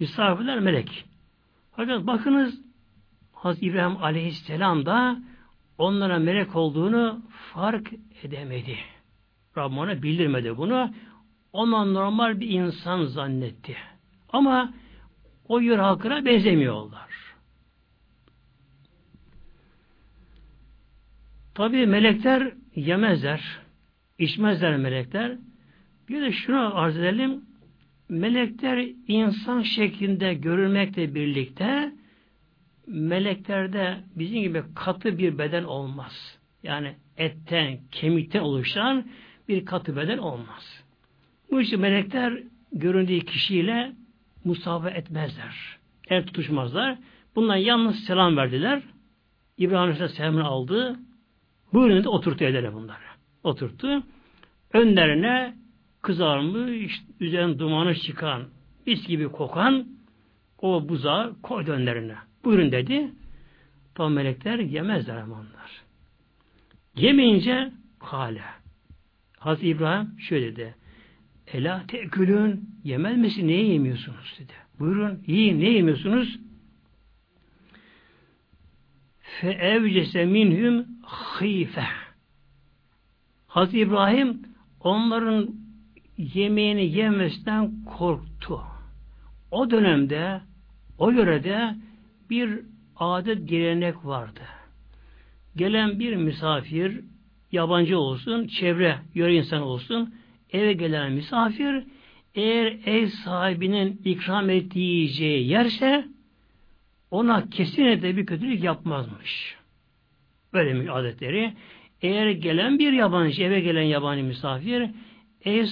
Misafirler 0.00 0.60
melek. 0.60 1.04
Fakat 1.76 2.06
bakınız 2.06 2.60
Hazreti 3.32 3.66
İbrahim 3.66 3.96
Aleyhisselam 4.02 4.86
da 4.86 5.22
onlara 5.78 6.18
melek 6.18 6.56
olduğunu 6.56 7.22
fark 7.54 7.92
edemedi. 8.22 8.78
Rabbim 9.56 10.02
bildirmedi 10.02 10.56
bunu. 10.56 10.94
Ona 11.52 11.84
normal 11.84 12.40
bir 12.40 12.48
insan 12.48 13.04
zannetti. 13.04 13.76
Ama 14.28 14.74
o 15.48 15.60
yer 15.60 15.78
halkına 15.78 16.24
benzemiyorlar. 16.24 17.10
Tabi 21.54 21.86
melekler 21.86 22.52
yemezler, 22.74 23.60
içmezler 24.18 24.76
melekler. 24.76 25.38
Bir 26.08 26.22
de 26.22 26.32
şunu 26.32 26.78
arz 26.78 26.96
edelim. 26.96 27.44
Melekler 28.12 28.88
insan 29.08 29.62
şeklinde 29.62 30.34
görülmekle 30.34 31.14
birlikte 31.14 31.92
meleklerde 32.86 33.96
bizim 34.16 34.42
gibi 34.42 34.62
katı 34.74 35.18
bir 35.18 35.38
beden 35.38 35.64
olmaz. 35.64 36.38
Yani 36.62 36.94
etten, 37.16 37.78
kemikten 37.90 38.40
oluşan 38.40 39.06
bir 39.48 39.64
katı 39.64 39.96
beden 39.96 40.18
olmaz. 40.18 40.84
Bu 41.50 41.60
için 41.60 41.80
melekler 41.80 42.38
göründüğü 42.72 43.20
kişiyle 43.20 43.92
musafa 44.44 44.90
etmezler. 44.90 45.78
El 46.08 46.26
tutuşmazlar. 46.26 46.98
Bunlar 47.36 47.56
yalnız 47.56 48.04
selam 48.04 48.36
verdiler. 48.36 48.82
İbrahim 49.58 49.78
Aleyhisselam 49.78 50.10
selamını 50.10 50.44
aldı. 50.44 50.96
Buyurun 51.72 52.04
da 52.04 52.10
oturttu 52.10 52.44
ellere 52.44 52.72
bunları. 52.72 53.04
Oturttu. 53.44 54.02
Önlerine 54.72 55.61
kızarmış, 56.02 57.02
üzerine 57.20 57.58
dumanı 57.58 57.94
çıkan, 57.94 58.42
mis 58.86 59.06
gibi 59.06 59.28
kokan 59.28 59.86
o 60.58 60.88
buzağı 60.88 61.42
koydu 61.42 61.70
önlerine. 61.70 62.16
Buyurun 62.44 62.72
dedi. 62.72 63.10
Tam 63.94 64.12
melekler 64.12 64.58
yemezler 64.58 65.16
ama 65.16 65.34
onlar. 65.34 65.82
Yemeyince 66.96 67.72
kale. 68.00 68.42
Hazreti 69.38 69.68
İbrahim 69.68 70.18
şöyle 70.18 70.56
dedi. 70.56 70.74
Ela 71.46 71.86
tekülün 71.88 72.70
yemez 72.84 73.18
misin? 73.18 73.48
Neye 73.48 73.66
yemiyorsunuz 73.66 74.36
dedi. 74.38 74.52
Buyurun 74.78 75.22
yiyin. 75.26 75.60
Ne 75.60 75.70
yemiyorsunuz? 75.70 76.38
Fe 79.20 79.50
evcese 79.50 80.24
minhum 80.24 80.86
hîfe. 81.40 81.84
Hazreti 83.46 83.78
İbrahim 83.78 84.42
onların 84.80 85.61
yemeğini 86.34 86.84
yemesinden 86.84 87.84
korktu. 87.84 88.60
O 89.50 89.70
dönemde 89.70 90.40
o 90.98 91.10
yörede 91.10 91.74
bir 92.30 92.60
adet 92.96 93.48
gelenek 93.48 94.04
vardı. 94.04 94.40
Gelen 95.56 95.98
bir 95.98 96.16
misafir 96.16 97.00
yabancı 97.52 97.98
olsun, 97.98 98.46
çevre 98.46 98.98
yöre 99.14 99.34
insan 99.34 99.62
olsun, 99.62 100.14
eve 100.52 100.72
gelen 100.72 101.12
misafir 101.12 101.84
eğer 102.34 102.78
ev 102.86 103.06
sahibinin 103.06 104.00
ikram 104.04 104.50
ettiği 104.50 105.48
yerse 105.48 106.04
ona 107.10 107.50
kesinlikle 107.50 108.16
bir 108.16 108.26
kötülük 108.26 108.64
yapmazmış. 108.64 109.56
Böyle 110.52 110.74
mi 110.74 110.90
adetleri. 110.90 111.52
Eğer 112.02 112.30
gelen 112.30 112.78
bir 112.78 112.92
yabancı, 112.92 113.42
eve 113.42 113.60
gelen 113.60 113.82
yabancı 113.82 114.24
misafir 114.24 114.90
ev 115.44 115.66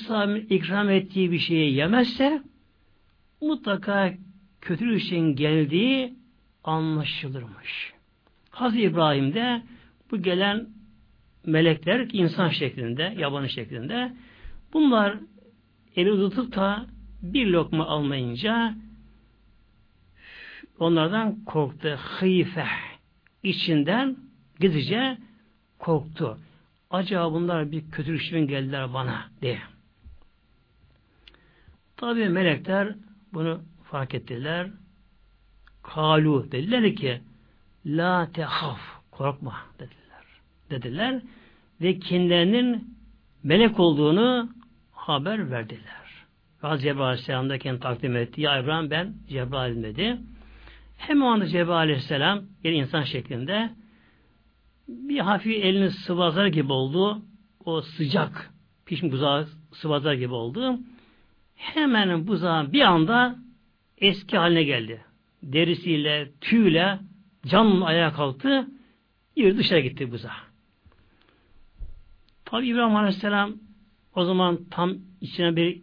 ikram 0.50 0.90
ettiği 0.90 1.32
bir 1.32 1.38
şeyi 1.38 1.74
yemezse 1.74 2.42
mutlaka 3.40 4.12
kötülük 4.60 5.02
için 5.02 5.36
geldiği 5.36 6.14
anlaşılırmış. 6.64 7.92
Hazreti 8.50 8.82
İbrahim 8.82 9.34
de 9.34 9.62
bu 10.10 10.22
gelen 10.22 10.66
melekler 11.46 12.08
insan 12.12 12.48
şeklinde, 12.48 13.14
yabancı 13.18 13.48
şeklinde 13.48 14.12
bunlar 14.72 15.18
eli 15.96 16.10
tutup 16.10 16.56
da 16.56 16.86
bir 17.22 17.46
lokma 17.46 17.86
almayınca 17.86 18.74
onlardan 20.78 21.44
korktu. 21.44 21.88
Hıyfe 21.88 22.66
içinden 23.42 24.16
gizlice 24.60 25.18
korktu. 25.78 26.38
Acaba 26.90 27.32
bunlar 27.32 27.72
bir 27.72 27.90
kötülük 27.90 28.22
için 28.22 28.46
geldiler 28.46 28.94
bana 28.94 29.24
diye. 29.42 29.58
Tabi 31.96 32.28
melekler 32.28 32.94
bunu 33.32 33.60
fark 33.84 34.14
ettiler. 34.14 34.70
Kalu 35.82 36.52
dediler 36.52 36.96
ki 36.96 37.20
La 37.86 38.32
tehaf 38.32 38.80
korkma 39.10 39.56
dediler. 39.78 40.24
Dediler 40.70 41.22
ve 41.80 41.98
kendilerinin 41.98 42.96
melek 43.42 43.80
olduğunu 43.80 44.50
haber 44.92 45.50
verdiler. 45.50 46.26
Gaz 46.62 46.82
Cebrail 46.82 47.06
Aleyhisselam 47.06 47.50
da 47.50 47.58
kendini 47.58 47.80
takdim 47.80 48.16
etti. 48.16 48.40
Ya 48.40 48.58
İbrahim 48.58 48.90
ben 48.90 49.14
Cebrail 49.28 49.82
dedi. 49.82 50.16
Hem 50.98 51.22
o 51.22 51.26
anda 51.26 51.46
Cebrail 51.46 51.70
Aleyhisselam 51.70 52.42
bir 52.64 52.72
insan 52.72 53.02
şeklinde 53.02 53.70
bir 54.90 55.18
hafif 55.18 55.64
elini 55.64 55.90
sıvazlar 55.90 56.46
gibi 56.46 56.72
oldu. 56.72 57.22
O 57.64 57.80
sıcak 57.80 58.50
pişmiş 58.86 59.12
buzağı 59.12 59.48
sıvazlar 59.72 60.14
gibi 60.14 60.34
oldu. 60.34 60.78
Hemen 61.56 62.26
buzağı 62.26 62.72
bir 62.72 62.80
anda 62.80 63.38
eski 63.98 64.38
haline 64.38 64.62
geldi. 64.62 65.04
Derisiyle, 65.42 66.30
tüyle 66.40 66.98
canlı 67.46 67.84
ayağa 67.84 68.12
kalktı. 68.12 68.66
Yürü 69.36 69.58
dışarı 69.58 69.80
gitti 69.80 70.12
buzağı. 70.12 70.32
Tabi 72.44 72.68
İbrahim 72.68 72.96
Aleyhisselam 72.96 73.54
o 74.14 74.24
zaman 74.24 74.58
tam 74.70 74.96
içine 75.20 75.56
bir 75.56 75.82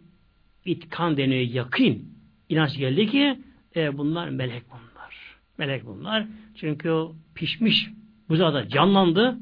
itkan 0.64 1.16
deniyor, 1.16 1.40
yakın 1.40 2.04
inanç 2.48 2.78
geldi 2.78 3.06
ki 3.06 3.38
e, 3.76 3.98
bunlar 3.98 4.28
melek 4.28 4.62
bunlar. 4.70 5.36
Melek 5.58 5.86
bunlar. 5.86 6.26
Çünkü 6.54 6.90
o 6.90 7.16
pişmiş 7.34 7.88
buzağı 8.28 8.54
da 8.54 8.68
canlandı. 8.68 9.38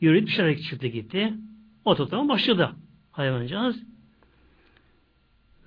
Yürüyüp 0.00 0.26
dışarı 0.26 0.62
çıktı 0.62 0.86
gitti. 0.86 1.34
O 1.84 1.94
tutama 1.94 2.28
başladı 2.28 2.70
hayvancağız. 3.12 3.82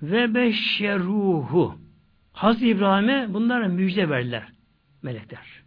Ve 0.02 0.34
beşşeruhu 0.34 1.78
Hazreti 2.32 2.68
İbrahim'e 2.68 3.34
bunlara 3.34 3.68
müjde 3.68 4.08
verdiler 4.08 4.48
melekler. 5.02 5.62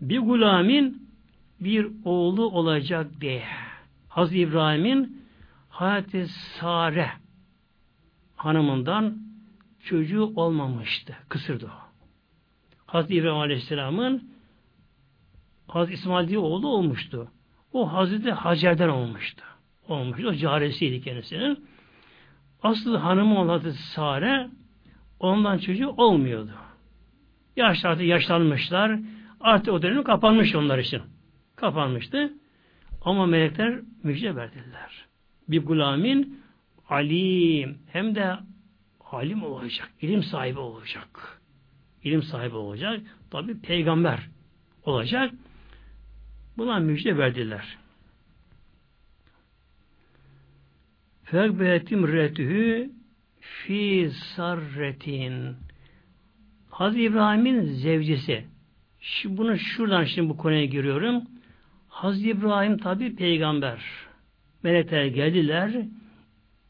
Bir 0.00 0.18
gulamin 0.18 1.08
bir 1.60 1.88
oğlu 2.04 2.50
olacak 2.50 3.20
diye. 3.20 3.44
Hazreti 4.08 4.40
İbrahim'in 4.40 5.22
Hazreti 5.68 6.26
Sare 6.26 7.10
hanımından 8.36 9.18
çocuğu 9.84 10.32
olmamıştı. 10.36 11.16
Kısırdı 11.28 11.66
o. 11.66 11.86
Hazreti 12.86 13.14
İbrahim 13.14 13.38
Aleyhisselam'ın 13.38 14.35
Hazreti 15.68 15.94
İsmail 15.94 16.28
diye 16.28 16.38
oğlu 16.38 16.68
olmuştu. 16.68 17.28
O 17.72 17.92
Hazreti 17.92 18.32
Hacer'den 18.32 18.88
olmuştu. 18.88 19.44
Olmuştu. 19.88 20.28
O 20.28 20.34
caresiydi 20.34 21.00
kendisinin. 21.00 21.66
Aslı 22.62 22.96
hanımı 22.96 23.40
olan 23.40 23.58
Sare 23.70 24.48
ondan 25.20 25.58
çocuğu 25.58 25.88
olmuyordu. 25.88 26.52
Yaşlı 27.56 27.88
artık 27.88 28.06
yaşlanmışlar. 28.06 28.98
Artık 29.40 29.74
o 29.74 29.82
dönem 29.82 30.02
kapanmış 30.02 30.54
onlar 30.54 30.78
için. 30.78 31.02
Kapanmıştı. 31.56 32.32
Ama 33.02 33.26
melekler 33.26 33.80
müjde 34.02 34.36
verdiler. 34.36 35.06
Bir 35.48 35.64
gulamin 35.64 36.40
alim 36.88 37.78
hem 37.92 38.14
de 38.14 38.36
alim 39.12 39.42
olacak. 39.42 39.90
ilim 40.00 40.22
sahibi 40.22 40.58
olacak. 40.58 41.40
İlim 42.02 42.22
sahibi 42.22 42.56
olacak. 42.56 43.00
Tabi 43.30 43.60
peygamber 43.60 44.28
olacak. 44.84 45.32
Buna 46.58 46.78
müjde 46.78 47.18
verdiler. 47.18 47.78
Fekbetim 51.24 52.08
retühü 52.08 52.90
fi 53.40 54.10
sarretin 54.12 55.56
Hazreti 56.70 57.02
İbrahim'in 57.02 57.62
zevcesi. 57.62 58.44
Şimdi 59.00 59.36
bunu 59.36 59.58
şuradan 59.58 60.04
şimdi 60.04 60.28
bu 60.28 60.36
konuya 60.36 60.64
giriyorum. 60.64 61.22
Hazreti 61.88 62.30
İbrahim 62.30 62.78
tabi 62.78 63.16
peygamber. 63.16 63.84
Melekler 64.62 65.04
geldiler. 65.04 65.72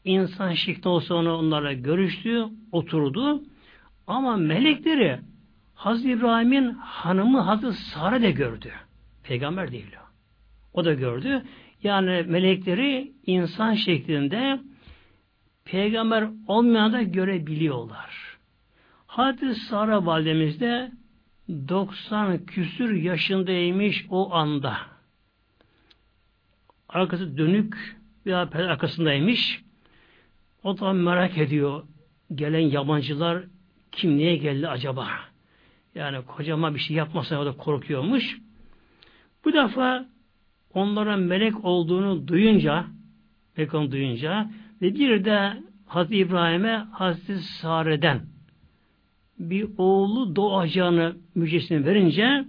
İnsan 0.03 0.53
olsa 0.89 1.15
onu 1.15 1.33
onlarla 1.33 1.73
görüştü, 1.73 2.45
oturdu. 2.71 3.43
Ama 4.07 4.37
melekleri 4.37 5.19
Hazreti 5.75 6.11
İbrahim'in 6.11 6.69
hanımı 6.73 7.39
Hazreti 7.39 7.73
Sare 7.73 8.21
de 8.21 8.31
gördü. 8.31 8.71
Peygamber 9.27 9.71
değil 9.71 9.95
o. 9.95 10.07
O 10.79 10.85
da 10.85 10.93
gördü. 10.93 11.43
Yani 11.83 12.23
melekleri 12.27 13.11
insan 13.25 13.73
şeklinde 13.73 14.59
peygamber 15.65 16.29
olmayan 16.47 16.93
da 16.93 17.01
görebiliyorlar. 17.01 18.37
Hazreti 19.07 19.55
Sara 19.55 20.05
validemiz 20.05 20.59
de 20.59 20.91
90 21.49 22.45
küsür 22.45 22.95
yaşındaymış 22.95 24.05
o 24.09 24.33
anda. 24.33 24.77
Arkası 26.89 27.37
dönük 27.37 27.97
veya 28.25 28.49
arkasındaymış. 28.53 29.63
O 30.63 30.79
da 30.79 30.93
merak 30.93 31.37
ediyor. 31.37 31.83
Gelen 32.35 32.59
yabancılar 32.59 33.43
kim 33.91 34.17
niye 34.17 34.37
geldi 34.37 34.67
acaba? 34.67 35.07
Yani 35.95 36.25
kocama 36.25 36.75
bir 36.75 36.79
şey 36.79 36.95
yapmasa 36.95 37.39
o 37.39 37.45
da 37.45 37.57
korkuyormuş. 37.57 38.37
Bu 39.45 39.53
defa 39.53 40.05
onlara 40.73 41.17
melek 41.17 41.65
olduğunu 41.65 42.27
duyunca 42.27 42.85
melek 43.57 43.73
olduğunu 43.73 43.91
duyunca 43.91 44.49
ve 44.81 44.95
bir 44.95 45.25
de 45.25 45.63
Hazreti 45.85 46.17
İbrahim'e 46.17 46.75
Hazreti 46.91 47.37
Sare'den 47.37 48.21
bir 49.39 49.67
oğlu 49.77 50.35
doğacağını 50.35 51.15
müjdesini 51.35 51.85
verince 51.85 52.45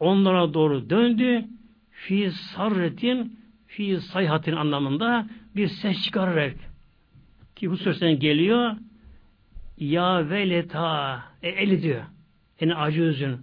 onlara 0.00 0.54
doğru 0.54 0.90
döndü. 0.90 1.44
Fi 1.90 2.30
sarretin 2.30 3.38
fi 3.66 4.00
sayhatin 4.00 4.52
anlamında 4.52 5.26
bir 5.56 5.68
ses 5.68 6.02
çıkararak 6.02 6.56
ki 7.56 7.70
bu 7.70 7.76
sözden 7.76 8.18
geliyor 8.18 8.76
ya 9.78 10.30
veleta 10.30 11.22
e, 11.42 11.48
eli 11.48 11.82
diyor. 11.82 12.02
Yani 12.60 12.74
acı 12.74 13.02
üzün. 13.02 13.40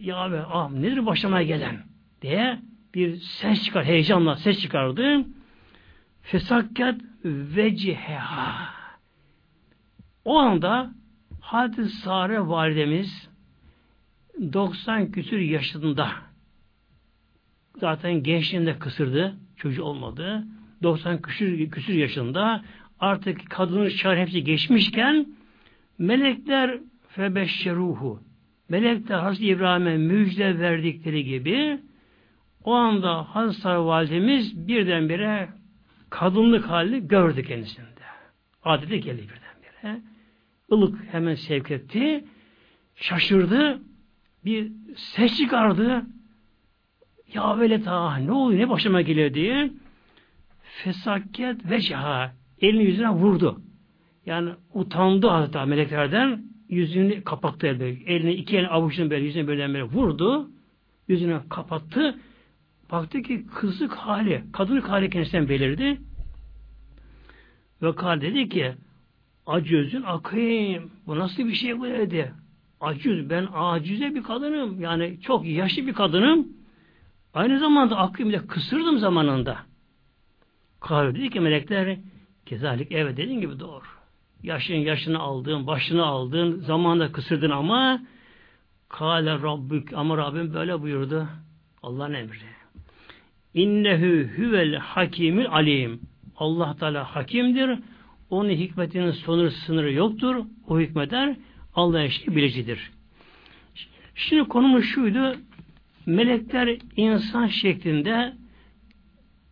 Ya 0.00 0.32
be 0.32 0.42
ah 0.52 0.70
nedir 0.70 1.06
başıma 1.06 1.42
gelen 1.42 1.82
diye 2.22 2.58
bir 2.94 3.16
ses 3.16 3.64
çıkar, 3.64 3.84
heyecanla 3.84 4.36
ses 4.36 4.60
çıkardı. 4.60 5.24
Fesakkat 6.22 7.00
veciheha. 7.24 8.74
O 10.24 10.38
anda 10.38 10.90
Hadis 11.40 11.94
Sare 11.94 12.48
validemiz 12.48 13.28
90 14.52 15.10
küsür 15.10 15.38
yaşında 15.38 16.10
zaten 17.76 18.22
gençliğinde 18.22 18.78
kısırdı. 18.78 19.36
Çocuğu 19.56 19.82
olmadı. 19.82 20.44
90 20.82 21.22
küsür, 21.22 21.70
küsür 21.70 21.94
yaşında 21.94 22.64
artık 23.00 23.50
kadının 23.50 23.88
çağrı 23.88 24.20
hepsi 24.20 24.44
geçmişken 24.44 25.26
melekler 25.98 26.80
febeşşeruhu 27.08 28.25
melekler 28.68 29.18
Hazreti 29.18 29.46
İbrahim'e 29.46 29.96
müjde 29.96 30.58
verdikleri 30.58 31.24
gibi 31.24 31.80
o 32.64 32.74
anda 32.74 33.22
Hazreti 33.22 33.60
Sare 33.60 33.78
validemiz 33.78 34.68
birdenbire 34.68 35.48
kadınlık 36.10 36.68
hali 36.68 37.08
gördü 37.08 37.42
kendisinde. 37.42 37.86
Adeti 38.64 39.00
geldi 39.00 39.22
birdenbire 39.22 40.02
ılık 40.72 40.98
hemen 41.12 41.34
sevk 41.34 41.70
etti. 41.70 42.24
Şaşırdı. 42.96 43.80
Bir 44.44 44.72
ses 44.96 45.38
çıkardı. 45.38 46.02
Ya 47.34 47.60
veleta 47.60 48.16
ne 48.16 48.32
oluyor 48.32 48.60
ne 48.60 48.68
başıma 48.68 49.00
geliyor 49.00 49.34
diye 49.34 49.70
fesaket 50.62 51.70
ve 51.70 51.80
şaha 51.80 52.32
elini 52.60 52.84
yüzüne 52.84 53.10
vurdu. 53.10 53.60
Yani 54.26 54.50
utandı 54.74 55.28
hatta 55.28 55.66
meleklerden 55.66 56.44
yüzünü 56.68 57.24
kapattı 57.24 57.66
elde. 57.66 57.88
Elini 57.88 58.34
iki 58.34 58.56
elini 58.56 58.68
avuçunu 58.68 59.10
böyle 59.10 59.24
yüzüne 59.24 59.46
böyle, 59.46 59.68
böyle 59.68 59.82
vurdu. 59.82 60.50
Yüzünü 61.08 61.40
kapattı. 61.50 62.18
Baktı 62.90 63.22
ki 63.22 63.46
kızlık 63.54 63.92
hali, 63.92 64.44
kadınlık 64.52 64.88
hali 64.88 65.10
kendisinden 65.10 65.48
belirdi. 65.48 66.00
Ve 67.82 67.94
kal 67.94 68.20
dedi 68.20 68.48
ki 68.48 68.74
Acüzün 69.46 70.02
akayım. 70.02 70.90
Bu 71.06 71.18
nasıl 71.18 71.46
bir 71.46 71.54
şey 71.54 71.78
bu 71.78 71.86
dedi. 71.86 72.32
Acüz. 72.80 73.30
Ben 73.30 73.48
acize 73.54 74.14
bir 74.14 74.22
kadınım. 74.22 74.80
Yani 74.80 75.20
çok 75.20 75.46
yaşlı 75.46 75.86
bir 75.86 75.92
kadınım. 75.92 76.48
Aynı 77.34 77.58
zamanda 77.58 77.96
akıyım 77.96 78.32
da 78.32 78.46
kısırdım 78.46 78.98
zamanında. 78.98 79.58
Kahve 80.80 81.14
dedi 81.14 81.30
ki 81.30 81.40
melekler 81.40 81.98
kezalik 82.46 82.92
evet 82.92 83.16
dediğin 83.16 83.40
gibi 83.40 83.60
doğru. 83.60 83.84
Yaşın 84.42 84.74
yaşını 84.74 85.18
aldın, 85.18 85.66
başını 85.66 86.04
aldın, 86.04 86.60
zamanında 86.60 87.12
kısırdın 87.12 87.50
ama 87.50 88.00
Kale 88.88 89.32
Rabbük 89.32 89.92
ama 89.92 90.16
Rabbim 90.16 90.54
böyle 90.54 90.82
buyurdu. 90.82 91.28
Allah'ın 91.82 92.14
emri. 92.14 92.38
İnnehu 93.54 94.28
huvel 94.36 94.74
hakimül 94.74 95.48
alim. 95.48 96.00
Allah 96.36 96.76
Teala 96.76 97.16
hakimdir 97.16 97.78
onun 98.30 98.50
hikmetinin 98.50 99.10
sonu 99.10 99.50
sınırı 99.50 99.92
yoktur. 99.92 100.44
O 100.68 100.78
hükmeder. 100.78 101.36
Allah 101.74 102.00
her 102.00 102.36
bilicidir. 102.36 102.90
Şimdi 104.14 104.48
konumuz 104.48 104.84
şuydu. 104.84 105.36
Melekler 106.06 106.78
insan 106.96 107.46
şeklinde 107.46 108.32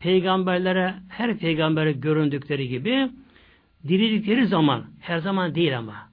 peygamberlere, 0.01 0.95
her 1.09 1.39
peygambere 1.39 1.93
göründükleri 1.93 2.69
gibi 2.69 3.09
dirildikleri 3.89 4.47
zaman, 4.47 4.85
her 5.01 5.19
zaman 5.19 5.55
değil 5.55 5.79
ama. 5.79 6.09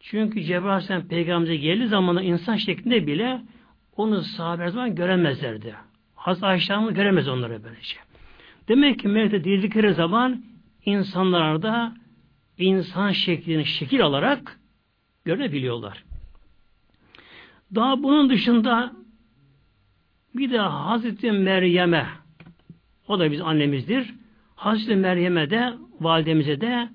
Çünkü 0.00 0.42
Cebrail 0.42 0.70
Aleyhisselam 0.70 1.08
peygamberimize 1.08 1.56
geldiği 1.56 1.86
zamanında 1.86 2.22
insan 2.22 2.56
şeklinde 2.56 3.06
bile 3.06 3.40
onu 3.96 4.22
sahabe 4.22 4.70
zaman 4.70 4.94
göremezlerdi. 4.94 5.74
Hazreti 6.14 6.46
Ayşe 6.46 6.74
göremez 6.90 7.28
onları 7.28 7.64
böylece. 7.64 7.96
Demek 8.68 8.98
ki 9.00 9.08
melekler 9.08 9.44
dirildikleri 9.44 9.94
zaman 9.94 10.44
insanlarda 10.84 11.94
insan 12.58 13.10
şeklini 13.10 13.66
şekil 13.66 14.04
alarak 14.04 14.60
görebiliyorlar. 15.24 16.04
Daha 17.74 18.02
bunun 18.02 18.30
dışında 18.30 18.92
bir 20.34 20.50
de 20.50 20.58
Hazreti 20.58 21.32
Meryem'e 21.32 22.06
o 23.08 23.18
da 23.18 23.30
biz 23.30 23.40
annemizdir. 23.40 24.14
Hazreti 24.54 24.96
Meryem'e 24.96 25.50
de 25.50 25.72
validemize 26.00 26.60
de 26.60 26.88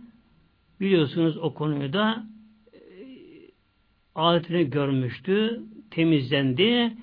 biliyorsunuz 0.79 1.37
o 1.37 1.53
konuyu 1.53 1.93
da 1.93 2.25
e, 2.73 2.79
adetini 4.15 4.69
görmüştü, 4.69 5.61
temizlendi, 5.91 6.93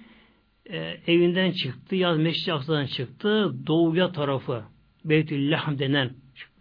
e, 0.66 0.78
evinden 1.06 1.52
çıktı, 1.52 1.96
yaz 1.96 2.18
Meşri 2.18 2.88
çıktı, 2.88 3.54
doğuya 3.66 4.12
tarafı, 4.12 4.62
Beytüllaham 5.04 5.78
denen 5.78 6.10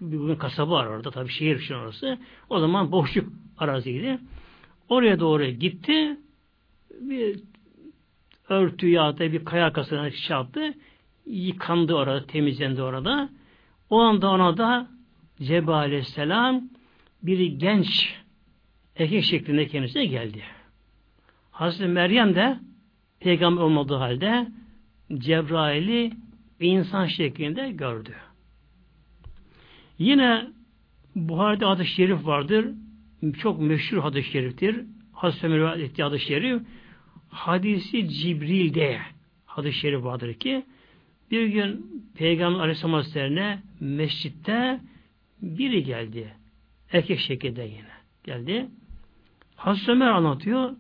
bugün 0.02 0.36
kasaba 0.36 0.72
var 0.72 0.86
orada 0.86 1.12
tabii 1.12 1.32
şehir 1.32 1.60
için 1.60 1.74
orası. 1.74 2.18
O 2.50 2.60
zaman 2.60 2.92
boşluk 2.92 3.34
araziydi. 3.58 4.20
Oraya 4.90 5.20
doğru 5.20 5.46
gitti. 5.46 6.18
Bir 7.02 7.40
örtü 8.50 8.90
ya 8.90 9.18
da 9.18 9.32
bir 9.32 9.46
kaya 9.46 9.66
arkasına 9.66 10.12
şey 10.12 10.36
yaptı. 10.38 10.74
Yıkandı 11.26 11.94
orada, 11.94 12.26
temizlendi 12.26 12.82
orada. 12.82 13.30
O 13.90 14.00
anda 14.00 14.30
ona 14.30 14.58
da 14.58 14.88
Cebrail 15.44 15.86
Aleyhisselam 15.86 16.70
bir 17.24 17.46
genç 17.46 18.16
erkek 18.96 19.24
şeklinde 19.24 19.68
kendisine 19.68 20.06
geldi. 20.06 20.44
Hazreti 21.52 21.88
Meryem 21.88 22.36
de 22.36 22.60
peygamber 23.20 23.62
olmadığı 23.62 23.96
halde 23.96 24.48
Cebrail'i 25.14 26.12
insan 26.60 27.06
şeklinde 27.06 27.72
gördü. 27.72 28.16
Yine 29.98 30.48
Buhari'de 31.16 31.66
adı 31.66 31.86
şerif 31.86 32.26
vardır. 32.26 32.68
Çok 33.40 33.62
meşhur 33.62 33.98
hadis-i 33.98 34.32
şeriftir. 34.32 34.86
Hazreti 35.12 35.48
Ömer 35.48 35.80
ettiği 35.80 36.04
hadis-i 36.04 36.26
şerif. 36.26 36.62
Hadisi 37.30 38.10
Cibril'de 38.10 39.00
hadis-i 39.46 39.80
şerif 39.80 40.04
vardır 40.04 40.34
ki 40.34 40.66
bir 41.32 41.48
gün 41.48 41.86
Peygamber 42.16 42.60
Aleyhisselam 42.60 42.94
Hazretleri'ne 42.94 43.60
mescitte 43.80 44.80
biri 45.42 45.84
geldi. 45.84 46.34
Erkek 46.92 47.20
şekilde 47.20 47.62
yine 47.62 47.92
geldi. 48.24 48.68
Hazreti 49.56 49.92
Ömer 49.92 50.08
anlatıyor. 50.08 50.76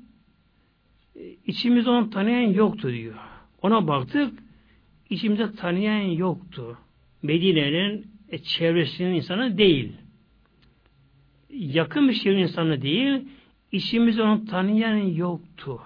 İçimizde 1.45 1.89
onu 1.89 2.09
tanıyan 2.09 2.53
yoktu 2.53 2.91
diyor. 2.91 3.15
Ona 3.61 3.87
baktık. 3.87 4.39
İçimizde 5.09 5.51
tanıyan 5.51 6.01
yoktu. 6.01 6.77
Medine'nin 7.21 8.07
e, 8.29 8.37
çevresinin 8.37 9.13
insanı 9.13 9.57
değil. 9.57 9.93
Yakın 11.49 12.09
bir 12.09 12.13
şehrin 12.13 12.37
insanı 12.37 12.81
değil. 12.81 13.21
İçimizde 13.71 14.23
onu 14.23 14.45
tanıyan 14.45 14.95
yoktu. 14.95 15.81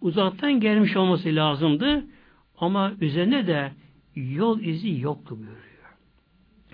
Uzaktan 0.00 0.60
gelmiş 0.60 0.96
olması 0.96 1.28
lazımdı. 1.28 2.04
Ama 2.58 2.92
üzerine 3.00 3.46
de 3.46 3.72
yol 4.14 4.60
izi 4.60 5.00
yoktu 5.00 5.38
buyuruyor. 5.38 5.69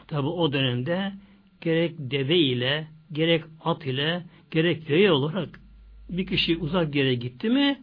Tabi 0.09 0.27
o 0.27 0.53
dönemde 0.53 1.13
gerek 1.61 1.95
deve 1.99 2.39
ile, 2.39 2.87
gerek 3.13 3.45
at 3.65 3.87
ile, 3.87 4.25
gerek 4.51 4.91
yaya 4.91 5.15
olarak 5.15 5.61
bir 6.09 6.27
kişi 6.27 6.57
uzak 6.57 6.95
yere 6.95 7.15
gitti 7.15 7.49
mi 7.49 7.81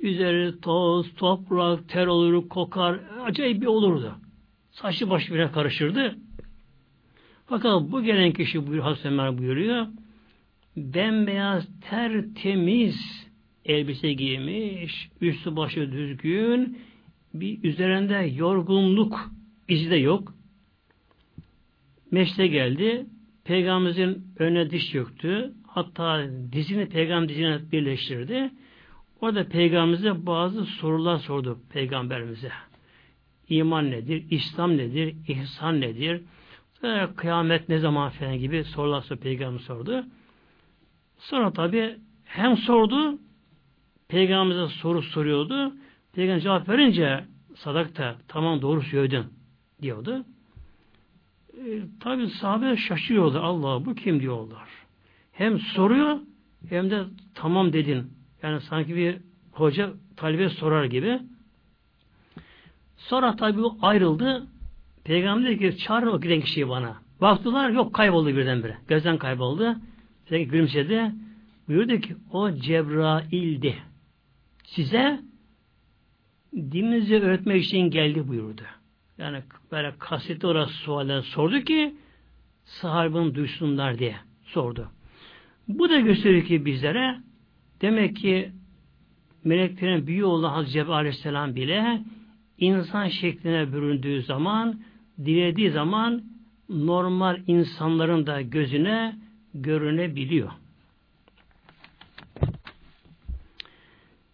üzeri 0.00 0.60
toz, 0.60 1.14
toprak, 1.14 1.88
ter 1.88 2.06
olur, 2.06 2.48
kokar, 2.48 3.00
acayip 3.24 3.60
bir 3.60 3.66
olurdu. 3.66 4.14
Saçlı 4.70 5.10
başı 5.10 5.34
bile 5.34 5.52
karışırdı. 5.52 6.18
Fakat 7.46 7.92
bu 7.92 8.02
gelen 8.02 8.32
kişi 8.32 8.66
buyuruyor, 8.66 8.84
Hazreti 8.84 9.38
buyuruyor, 9.38 9.86
bembeyaz, 10.76 11.68
tertemiz 11.90 13.26
elbise 13.64 14.12
giymiş, 14.12 15.08
üstü 15.20 15.56
başı 15.56 15.92
düzgün, 15.92 16.78
bir 17.34 17.64
üzerinde 17.64 18.14
yorgunluk 18.14 19.30
izi 19.68 19.90
de 19.90 19.96
yok. 19.96 20.34
Meşte 22.14 22.46
geldi, 22.46 23.06
Peygamberimizin 23.44 24.26
önüne 24.38 24.70
diş 24.70 24.94
yoktu. 24.94 25.52
Hatta 25.66 26.26
dizini 26.52 26.88
peygamber 26.88 27.28
dizine 27.28 27.60
birleştirdi. 27.72 28.50
Orada 29.20 29.48
peygamberimize 29.48 30.26
bazı 30.26 30.64
sorular 30.64 31.18
sordu 31.18 31.58
peygamberimize. 31.72 32.50
İman 33.48 33.90
nedir? 33.90 34.26
İslam 34.30 34.76
nedir? 34.76 35.16
İhsan 35.28 35.80
nedir? 35.80 36.22
Kıyamet 37.16 37.68
ne 37.68 37.78
zaman 37.78 38.10
falan 38.10 38.38
gibi 38.38 38.64
sorular 38.64 39.00
sordu 39.00 39.20
peygamber 39.20 39.58
sordu. 39.58 40.04
Sonra 41.18 41.52
tabi 41.52 41.96
hem 42.24 42.56
sordu 42.56 43.18
peygamberimize 44.08 44.74
soru 44.74 45.02
soruyordu. 45.02 45.72
Peygamber 46.12 46.40
cevap 46.40 46.68
verince 46.68 47.24
sadakta 47.54 48.16
tamam 48.28 48.62
doğru 48.62 48.82
söyledin 48.82 49.24
diyordu. 49.82 50.24
E, 51.64 51.82
tabi 52.00 52.28
sahabe 52.28 52.76
şaşırıyordu. 52.76 53.38
Allah 53.38 53.86
bu 53.86 53.94
kim 53.94 54.20
diyorlar. 54.20 54.68
Hem 55.32 55.58
soruyor 55.58 56.18
hem 56.68 56.90
de 56.90 57.04
tamam 57.34 57.72
dedin. 57.72 58.12
Yani 58.42 58.60
sanki 58.60 58.96
bir 58.96 59.16
hoca 59.52 59.92
talebe 60.16 60.48
sorar 60.48 60.84
gibi. 60.84 61.20
Sonra 62.96 63.36
tabi 63.36 63.60
ayrıldı. 63.82 64.46
Peygamber 65.04 65.50
dedi 65.50 65.70
ki 65.70 65.78
çağırın 65.78 66.06
o 66.06 66.20
giden 66.20 66.40
kişiyi 66.40 66.68
bana. 66.68 66.96
Baktılar 67.20 67.70
yok 67.70 67.94
kayboldu 67.94 68.28
birdenbire. 68.28 68.76
Gözden 68.88 69.18
kayboldu. 69.18 69.76
Peki 70.28 70.50
gülümsedi. 70.50 71.12
Buyurdu 71.68 72.00
ki 72.00 72.16
o 72.32 72.50
Cebrail'di. 72.50 73.76
Size 74.64 75.20
dininizi 76.54 77.14
öğretmek 77.14 77.64
için 77.64 77.78
geldi 77.78 78.28
buyurdu. 78.28 78.62
Yani 79.18 79.42
böyle 79.72 79.94
kasıtlı 79.98 80.48
olarak 80.48 80.70
sualler 80.70 81.22
sordu 81.22 81.60
ki 81.60 81.94
sahabenin 82.64 83.34
duysunlar 83.34 83.98
diye 83.98 84.16
sordu. 84.44 84.90
Bu 85.68 85.90
da 85.90 86.00
gösteriyor 86.00 86.44
ki 86.44 86.64
bizlere 86.64 87.16
demek 87.80 88.16
ki 88.16 88.52
meleklerin 89.44 90.06
büyüğü 90.06 90.24
olan 90.24 90.50
Hazreti 90.50 90.72
Cebrail 90.72 90.98
Aleyhisselam 90.98 91.56
bile 91.56 92.02
insan 92.58 93.08
şekline 93.08 93.72
büründüğü 93.72 94.22
zaman 94.22 94.80
dilediği 95.18 95.70
zaman 95.70 96.22
normal 96.68 97.40
insanların 97.46 98.26
da 98.26 98.42
gözüne 98.42 99.16
görünebiliyor. 99.54 100.50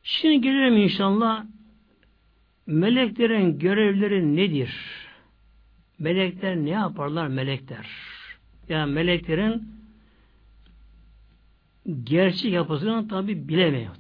Şimdi 0.03 0.41
gelelim 0.41 0.76
inşallah 0.76 1.45
meleklerin 2.70 3.58
görevleri 3.58 4.36
nedir? 4.36 4.74
Melekler 5.98 6.56
ne 6.56 6.70
yaparlar 6.70 7.28
melekler? 7.28 7.86
Yani 8.68 8.92
meleklerin 8.92 9.62
gerçek 12.04 12.52
yapısını 12.52 13.08
tabi 13.08 13.48
bilemeyiz. 13.48 13.90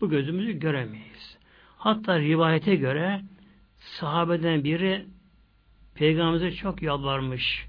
Bu 0.00 0.10
gözümüzü 0.10 0.52
göremeyiz. 0.52 1.38
Hatta 1.76 2.18
rivayete 2.18 2.76
göre 2.76 3.22
sahabeden 3.78 4.64
biri 4.64 5.06
Peygamberimize 5.94 6.52
çok 6.52 6.82
yalvarmış. 6.82 7.66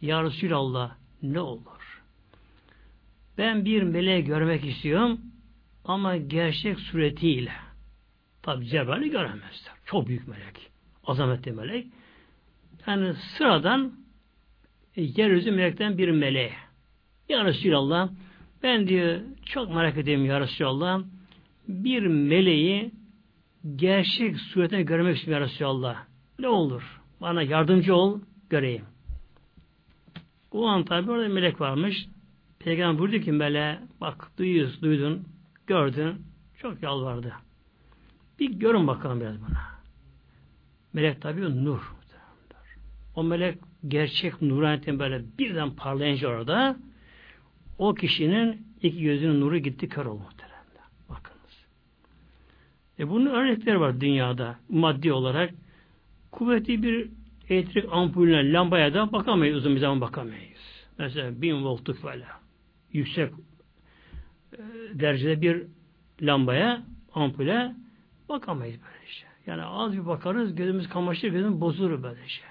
Ya 0.00 0.22
Resulallah 0.22 0.96
ne 1.22 1.40
olur? 1.40 2.02
Ben 3.38 3.64
bir 3.64 3.82
meleği 3.82 4.24
görmek 4.24 4.64
istiyorum 4.64 5.20
ama 5.84 6.16
gerçek 6.16 6.78
suretiyle. 6.80 7.63
Tabi 8.44 8.66
Cebrail'i 8.66 9.10
göremezler. 9.10 9.74
Çok 9.84 10.08
büyük 10.08 10.28
melek. 10.28 10.70
Azametli 11.06 11.52
melek. 11.52 11.86
Yani 12.86 13.14
sıradan 13.14 13.92
e, 14.96 15.02
yeryüzü 15.02 15.50
melekten 15.50 15.98
bir 15.98 16.10
meleğe. 16.10 16.52
Ya 17.28 17.44
Resulallah 17.44 18.08
ben 18.62 18.88
diyor 18.88 19.20
çok 19.44 19.74
merak 19.74 19.96
ediyorum 19.96 20.24
ya 20.24 20.40
Resulallah 20.40 21.02
bir 21.68 22.06
meleği 22.06 22.90
gerçek 23.76 24.40
suretine 24.40 24.82
görmek 24.82 25.16
istiyorum 25.16 25.42
ya 25.42 25.48
Resulallah. 25.48 26.04
Ne 26.38 26.48
olur? 26.48 27.00
Bana 27.20 27.42
yardımcı 27.42 27.94
ol, 27.94 28.20
göreyim. 28.50 28.84
O 30.52 30.66
an 30.66 30.84
tabi 30.84 31.10
orada 31.10 31.28
melek 31.28 31.60
varmış. 31.60 32.06
Peygamber 32.58 32.98
buyurdu 32.98 33.24
ki 33.24 33.32
meleğe 33.32 33.78
bak 34.00 34.30
duyuyorsun, 34.38 34.82
duydun, 34.82 35.24
gördün. 35.66 36.14
Çok 36.58 36.82
yalvardı. 36.82 37.43
Bir 38.38 38.50
görün 38.50 38.86
bakalım 38.86 39.20
biraz 39.20 39.40
buna. 39.40 39.64
Melek 40.92 41.22
tabi 41.22 41.64
nur. 41.64 41.94
O 43.14 43.24
melek 43.24 43.58
gerçek 43.88 44.42
nuraniyetin 44.42 44.98
böyle 44.98 45.22
birden 45.38 45.70
parlayınca 45.70 46.28
orada 46.28 46.76
o 47.78 47.94
kişinin 47.94 48.66
iki 48.82 49.02
gözünün 49.02 49.40
nuru 49.40 49.58
gitti 49.58 49.88
kör 49.88 50.06
oldu 50.06 50.22
muhteremde. 50.22 50.80
Bakınız. 51.08 51.66
E 52.98 53.08
bunun 53.10 53.26
örnekleri 53.26 53.80
var 53.80 54.00
dünyada 54.00 54.58
maddi 54.68 55.12
olarak. 55.12 55.54
Kuvvetli 56.30 56.82
bir 56.82 57.08
elektrik 57.48 57.84
ampulüne, 57.92 58.52
lambaya 58.52 58.94
da 58.94 59.12
bakamayız. 59.12 59.56
Uzun 59.56 59.74
bir 59.74 59.80
zaman 59.80 60.00
bakamayız. 60.00 60.84
Mesela 60.98 61.42
bin 61.42 61.64
voltluk 61.64 62.04
böyle 62.04 62.24
yüksek 62.92 63.32
e, 64.52 64.58
derecede 64.94 65.40
bir 65.40 65.62
lambaya, 66.22 66.82
ampule 67.14 67.74
bakamayız 68.28 68.80
böyle 68.82 69.06
şey. 69.12 69.28
Yani 69.46 69.62
az 69.62 69.92
bir 69.92 70.06
bakarız, 70.06 70.54
gözümüz 70.54 70.88
kamaşır, 70.88 71.28
gözümüz 71.28 71.60
bozulur 71.60 72.02
böyle 72.02 72.28
şey. 72.28 72.44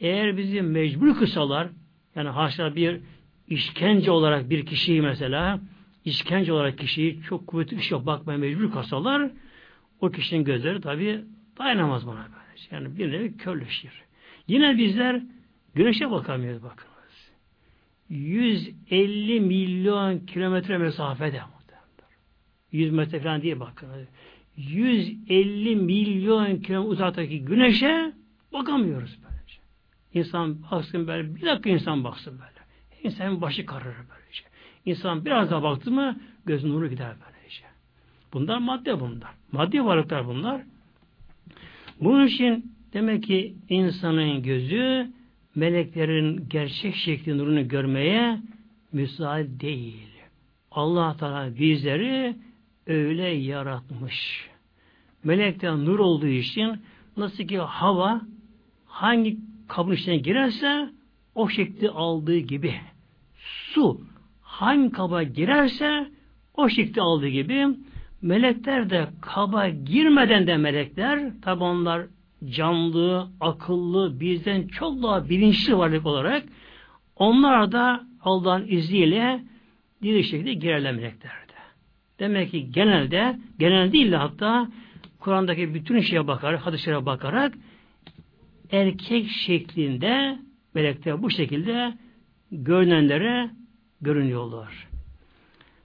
Eğer 0.00 0.36
bizi 0.36 0.62
mecbur 0.62 1.18
kısalar, 1.18 1.68
yani 2.14 2.28
haşa 2.28 2.76
bir 2.76 3.00
işkence 3.48 4.10
olarak 4.10 4.50
bir 4.50 4.66
kişiyi 4.66 5.02
mesela, 5.02 5.60
işkence 6.04 6.52
olarak 6.52 6.78
kişiyi 6.78 7.22
çok 7.22 7.46
kuvvetli 7.46 7.76
ışığa 7.76 8.06
bakmaya 8.06 8.38
mecbur 8.38 8.72
kısalar, 8.72 9.30
o 10.00 10.10
kişinin 10.10 10.44
gözleri 10.44 10.80
tabi 10.80 11.24
dayanamaz 11.58 12.06
buna 12.06 12.16
böyle. 12.16 12.36
Yani 12.70 12.98
bir 12.98 13.12
nevi 13.12 13.36
körleşir. 13.36 14.02
Yine 14.48 14.78
bizler 14.78 15.22
güneşe 15.74 16.10
bakamıyoruz 16.10 16.62
bakınız. 16.62 16.96
150 18.08 19.40
milyon 19.40 20.18
kilometre 20.18 20.78
mesafede 20.78 21.40
100 22.72 22.92
metre 22.92 23.20
falan 23.20 23.42
diye 23.42 23.60
bakınız. 23.60 24.08
150 24.56 25.76
milyon 25.76 26.44
kilometre 26.44 26.78
uzaktaki 26.78 27.44
güneşe 27.44 28.12
bakamıyoruz 28.52 29.18
böylece. 29.22 29.58
İnsan 30.14 30.62
baksın 30.70 31.06
böyle, 31.06 31.34
bir 31.34 31.46
dakika 31.46 31.70
insan 31.70 32.04
baksın 32.04 32.32
böyle. 32.32 32.56
İnsanın 33.02 33.40
başı 33.40 33.66
kararır 33.66 33.96
böylece. 33.96 34.44
İnsan 34.84 35.24
biraz 35.24 35.50
daha 35.50 35.62
baktı 35.62 35.90
mı 35.90 36.20
göz 36.46 36.64
nuru 36.64 36.88
gider 36.88 37.14
böylece. 37.26 37.64
Bunlar 38.32 38.58
madde 38.58 39.00
bunlar. 39.00 39.30
Maddi 39.52 39.84
varlıklar 39.84 40.26
bunlar. 40.26 40.62
Bunun 42.00 42.26
için 42.26 42.72
demek 42.92 43.22
ki 43.22 43.54
insanın 43.68 44.42
gözü 44.42 45.10
meleklerin 45.54 46.48
gerçek 46.48 46.94
şekli 46.94 47.38
nurunu 47.38 47.68
görmeye 47.68 48.40
müsait 48.92 49.60
değil. 49.60 50.08
Allah 50.70 51.16
Teala 51.16 51.58
bizleri 51.58 52.36
öyle 52.86 53.28
yaratmış. 53.28 54.48
Melekten 55.24 55.84
nur 55.84 55.98
olduğu 55.98 56.26
için 56.26 56.80
nasıl 57.16 57.44
ki 57.44 57.58
hava 57.58 58.20
hangi 58.86 59.36
kabın 59.68 59.92
içine 59.92 60.16
girerse 60.16 60.90
o 61.34 61.48
şekli 61.48 61.90
aldığı 61.90 62.38
gibi 62.38 62.74
su 63.34 64.00
hangi 64.40 64.92
kaba 64.92 65.22
girerse 65.22 66.08
o 66.54 66.68
şekli 66.68 67.00
aldığı 67.00 67.28
gibi 67.28 67.66
melekler 68.22 68.90
de 68.90 69.08
kaba 69.20 69.68
girmeden 69.68 70.46
de 70.46 70.56
melekler 70.56 71.32
tabi 71.42 71.64
onlar 71.64 72.06
canlı, 72.44 73.28
akıllı, 73.40 74.20
bizden 74.20 74.68
çok 74.68 75.02
daha 75.02 75.28
bilinçli 75.28 75.78
varlık 75.78 76.06
olarak 76.06 76.44
onlar 77.16 77.72
da 77.72 78.06
Allah'ın 78.20 78.66
izniyle 78.68 79.44
diri 80.02 80.24
şekilde 80.24 80.54
girerler 80.54 80.94
meleklerde. 80.94 81.45
Demek 82.18 82.50
ki 82.50 82.70
genelde, 82.70 83.38
genel 83.58 83.92
değil 83.92 84.12
de 84.12 84.16
hatta 84.16 84.68
Kur'an'daki 85.20 85.74
bütün 85.74 86.00
şeye 86.00 86.26
bakarak, 86.26 86.66
hadislere 86.66 87.06
bakarak 87.06 87.54
erkek 88.72 89.28
şeklinde 89.28 90.38
melekler 90.74 91.22
bu 91.22 91.30
şekilde 91.30 91.94
görünenlere 92.52 93.50
görünüyorlar. 94.00 94.88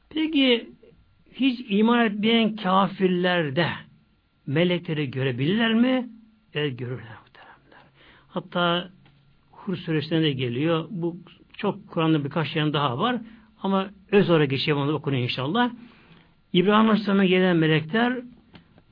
Peki 0.09 0.69
hiç 1.33 1.65
iman 1.69 2.05
etmeyen 2.05 2.55
kafirlerde 2.55 3.67
melekleri 4.47 5.11
görebilirler 5.11 5.73
mi? 5.73 6.09
Evet 6.53 6.79
görürler. 6.79 7.21
Hatta 8.27 8.89
Hur 9.51 9.75
suresinde 9.75 10.21
de 10.21 10.31
geliyor. 10.31 10.87
Bu 10.89 11.17
çok 11.57 11.87
Kur'an'da 11.87 12.23
birkaç 12.23 12.55
yer 12.55 12.73
daha 12.73 12.99
var. 12.99 13.21
Ama 13.63 13.89
öz 14.11 14.29
olarak 14.29 14.49
geçeyim 14.49 14.79
onu 14.79 14.93
okuyun 14.93 15.17
inşallah. 15.17 15.71
İbrahim 16.53 16.89
Aleyhisselam'a 16.89 17.25
gelen 17.25 17.57
melekler 17.57 18.13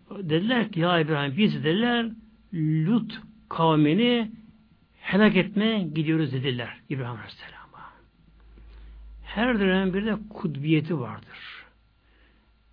dediler 0.09 0.71
ki 0.71 0.79
ya 0.79 0.99
İbrahim 0.99 1.37
biz 1.37 1.63
dediler 1.63 2.11
Lut 2.53 3.21
kavmini 3.49 4.31
helak 5.01 5.35
etmeye 5.35 5.83
gidiyoruz 5.83 6.33
dediler 6.33 6.77
İbrahim 6.89 7.17
Aleyhisselam'a. 7.17 7.93
Her 9.23 9.59
dönem 9.59 9.93
bir 9.93 10.05
de 10.05 10.15
kudbiyeti 10.29 10.99
vardır. 10.99 11.65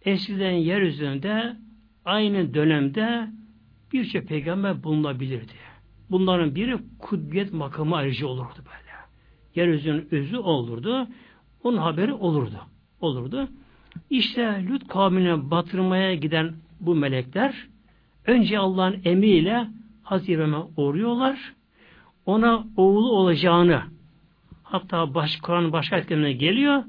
Eskiden 0.02 0.50
yeryüzünde 0.50 1.56
aynı 2.04 2.54
dönemde 2.54 3.28
birçok 3.92 4.28
peygamber 4.28 4.82
bulunabilirdi. 4.82 5.52
Bunların 6.10 6.54
biri 6.54 6.78
kudbiyet 6.98 7.52
makamı 7.52 7.96
ayrıca 7.96 8.26
olurdu 8.26 8.58
böyle. 8.58 8.86
Yeryüzünün 9.54 10.08
özü 10.10 10.36
olurdu. 10.36 11.08
Onun 11.62 11.76
haberi 11.76 12.12
olurdu. 12.12 12.60
Olurdu. 13.00 13.48
İşte 14.10 14.64
Lut 14.68 14.88
kavmine 14.88 15.50
batırmaya 15.50 16.14
giden 16.14 16.54
bu 16.80 16.94
melekler 16.94 17.66
önce 18.26 18.58
Allah'ın 18.58 19.00
emriyle 19.04 19.68
Hazreti 20.02 20.32
İbrahim'e 20.32 20.62
uğruyorlar. 20.76 21.52
Ona 22.26 22.64
oğlu 22.76 23.10
olacağını 23.10 23.82
hatta 24.62 25.14
baş, 25.14 25.36
Kur'an 25.36 25.72
başka 25.72 25.96
etkilerine 25.96 26.32
geliyor. 26.32 26.84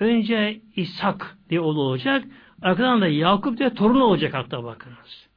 Önce 0.00 0.60
İshak 0.76 1.36
diye 1.50 1.60
oğlu 1.60 1.80
olacak. 1.80 2.24
Arkadan 2.62 3.00
da 3.00 3.08
Yakup 3.08 3.58
diye 3.58 3.74
torunu 3.74 4.04
olacak 4.04 4.34
hatta 4.34 4.64
bakınız. 4.64 5.28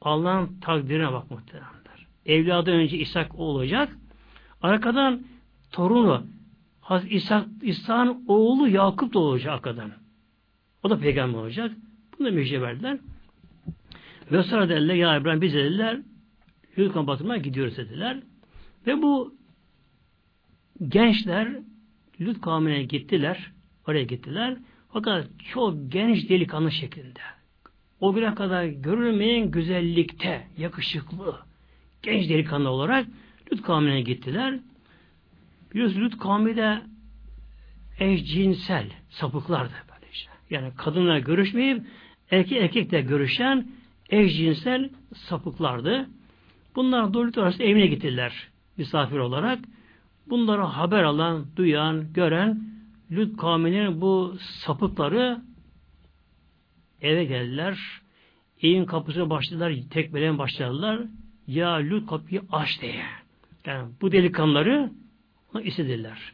Allah'ın 0.00 0.60
takdirine 0.60 1.12
bak 1.12 1.30
muhteremler. 1.30 2.06
Evladı 2.26 2.70
önce 2.70 2.98
İshak 2.98 3.38
olacak. 3.38 3.96
Arkadan 4.62 5.22
torunu 5.72 6.22
İshak, 7.62 8.16
oğlu 8.28 8.68
Yakup 8.68 9.14
da 9.14 9.18
olacak 9.18 9.52
arkadan. 9.52 9.99
O 10.82 10.90
da 10.90 10.98
peygamber 10.98 11.38
olacak. 11.38 11.72
Bunu 12.18 12.28
da 12.28 12.30
müjde 12.30 12.62
verdiler. 12.62 12.98
Ve 14.32 14.42
sonra 14.42 14.68
dediler 14.68 14.94
ya 14.94 15.16
İbrahim 15.16 15.40
biz 15.40 15.54
dediler 15.54 16.00
Yürükan 16.76 17.06
batırmaya 17.06 17.40
gidiyoruz 17.40 17.76
dediler. 17.76 18.20
Ve 18.86 19.02
bu 19.02 19.34
gençler 20.88 21.48
Lut 22.20 22.40
kavmine 22.40 22.82
gittiler. 22.82 23.52
Oraya 23.88 24.04
gittiler. 24.04 24.56
Fakat 24.92 25.26
çok 25.52 25.92
genç 25.92 26.28
delikanlı 26.28 26.72
şeklinde. 26.72 27.20
O 28.00 28.14
güne 28.14 28.34
kadar 28.34 28.64
görülmeyen 28.64 29.50
güzellikte, 29.50 30.46
yakışıklı, 30.58 31.38
genç 32.02 32.28
delikanlı 32.28 32.70
olarak 32.70 33.06
Lut 33.52 33.62
kavmine 33.62 34.00
gittiler. 34.00 34.58
Biliyorsunuz 35.72 36.02
Lut 36.02 36.18
kavmi 36.18 36.56
de 36.56 36.82
eşcinsel 37.98 38.86
sapıklardı. 39.08 39.89
Yani 40.50 40.72
kadınla 40.76 41.18
görüşmeyip 41.18 41.82
erkek 42.30 42.62
erkekle 42.62 43.00
görüşen 43.00 43.68
eşcinsel 44.10 44.90
sapıklardı. 45.14 46.08
Bunlar 46.76 47.02
Lut 47.02 47.38
arası 47.38 47.62
evine 47.62 47.86
gittiler 47.86 48.48
misafir 48.76 49.18
olarak. 49.18 49.58
Bunları 50.26 50.62
haber 50.62 51.02
alan, 51.02 51.46
duyan, 51.56 52.12
gören 52.12 52.60
Lut 53.12 53.36
kavminin 53.36 54.00
bu 54.00 54.36
sapıkları 54.40 55.42
eve 57.00 57.24
geldiler. 57.24 57.78
Evin 58.62 58.84
kapısına 58.84 59.30
başladılar, 59.30 59.74
tekmeleyen 59.90 60.38
başladılar. 60.38 61.00
Ya 61.46 61.74
Lut 61.74 62.10
kapıyı 62.10 62.42
aç 62.52 62.82
diye. 62.82 63.04
Yani 63.66 63.88
bu 64.00 64.12
delikanlıları 64.12 64.90
istediler. 65.62 66.32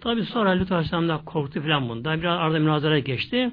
Tabi 0.00 0.24
sonra 0.24 0.58
Lut 0.58 0.72
Aleyhisselam'dan 0.72 1.24
korktu 1.24 1.60
filan 1.60 1.88
bundan. 1.88 2.20
Biraz 2.20 2.38
arada 2.38 2.58
münazara 2.58 2.98
geçti. 2.98 3.50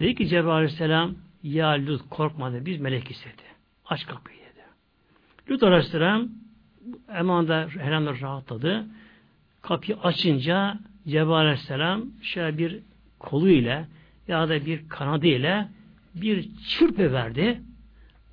Dedi 0.00 0.14
ki 0.14 0.28
Cebrail 0.28 0.54
Aleyhisselam 0.56 1.14
ya 1.42 1.68
Lut 1.68 2.02
korkmadı 2.10 2.66
biz 2.66 2.80
melek 2.80 3.10
istedi. 3.10 3.42
Aç 3.86 4.06
kapıyı 4.06 4.38
dedi. 4.38 4.64
Lut 5.50 5.62
Aleyhisselam 5.62 6.28
emanda 7.14 7.68
herhalde 7.78 8.20
rahatladı. 8.20 8.86
Kapıyı 9.62 9.96
açınca 10.02 10.78
Cebrail 11.08 11.30
Aleyhisselam 11.30 12.04
şöyle 12.22 12.58
bir 12.58 12.78
kolu 13.18 13.48
ile 13.48 13.86
ya 14.28 14.48
da 14.48 14.66
bir 14.66 14.88
kanadı 14.88 15.26
ile 15.26 15.68
bir 16.14 16.48
çırpı 16.68 17.12
verdi. 17.12 17.60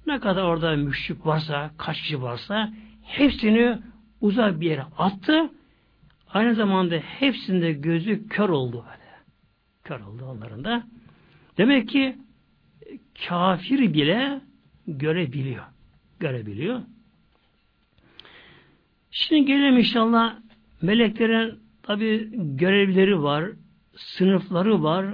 Ne 0.08 0.20
kadar 0.20 0.44
orada 0.44 0.76
müşrik 0.76 1.26
varsa, 1.26 1.72
kaç 1.78 2.02
kişi 2.02 2.22
varsa 2.22 2.74
hepsini 3.04 3.78
uzak 4.22 4.62
bir 4.62 4.70
yere 4.70 4.84
attı. 4.98 5.50
Aynı 6.34 6.56
zamanda 6.56 6.96
hepsinde 6.96 7.74
gözü 7.74 8.28
kör 8.28 8.50
oldu 8.50 8.86
böyle. 8.90 9.02
Kör 9.84 10.00
oldu 10.00 10.26
onların 10.26 10.64
da. 10.64 10.84
Demek 11.58 11.90
ki 11.90 12.18
kafir 13.28 13.94
bile 13.94 14.42
görebiliyor. 14.88 15.64
Görebiliyor. 16.20 16.82
Şimdi 19.12 19.46
gelelim 19.46 19.78
inşallah 19.78 20.36
meleklerin 20.82 21.60
tabi 21.84 22.30
görevleri 22.34 23.22
var, 23.24 23.50
sınıfları 23.96 24.84
var. 24.84 25.06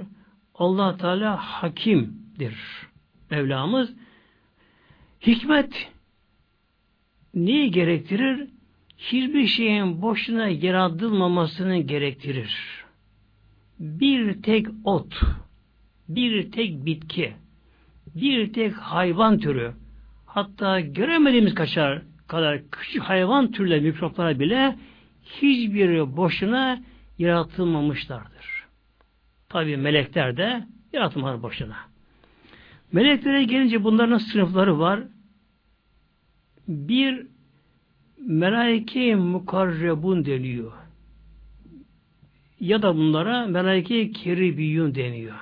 allah 0.54 0.96
Teala 0.96 1.36
hakimdir. 1.36 2.56
Mevlamız. 3.30 3.94
Hikmet 5.20 5.92
neyi 7.34 7.70
gerektirir? 7.70 8.48
Hiçbir 8.98 9.46
şeyin 9.46 10.02
boşuna 10.02 10.48
yaratılmamasını 10.48 11.78
gerektirir. 11.78 12.84
Bir 13.78 14.42
tek 14.42 14.66
ot, 14.84 15.20
bir 16.08 16.52
tek 16.52 16.86
bitki, 16.86 17.32
bir 18.14 18.52
tek 18.52 18.74
hayvan 18.74 19.38
türü, 19.38 19.72
hatta 20.26 20.80
göremediğimiz 20.80 21.54
kaçar 21.54 22.02
kadar 22.26 22.70
küçük 22.70 23.02
hayvan 23.02 23.52
türleri, 23.52 23.80
mikroplara 23.80 24.40
bile 24.40 24.76
hiçbiri 25.24 26.16
boşuna 26.16 26.82
yaratılmamışlardır. 27.18 28.64
Tabi 29.48 29.76
melekler 29.76 30.36
de 30.36 30.66
yaratılmalar 30.92 31.42
boşuna. 31.42 31.76
Meleklere 32.92 33.44
gelince 33.44 33.84
bunların 33.84 34.18
sınıfları 34.18 34.78
var. 34.78 35.00
Bir 36.68 37.26
melaike 38.26 39.14
mukarrebun 39.14 40.24
deniyor. 40.24 40.72
Ya 42.60 42.82
da 42.82 42.96
bunlara 42.96 43.46
melaike 43.46 44.12
keribiyun 44.12 44.94
deniyor. 44.94 45.36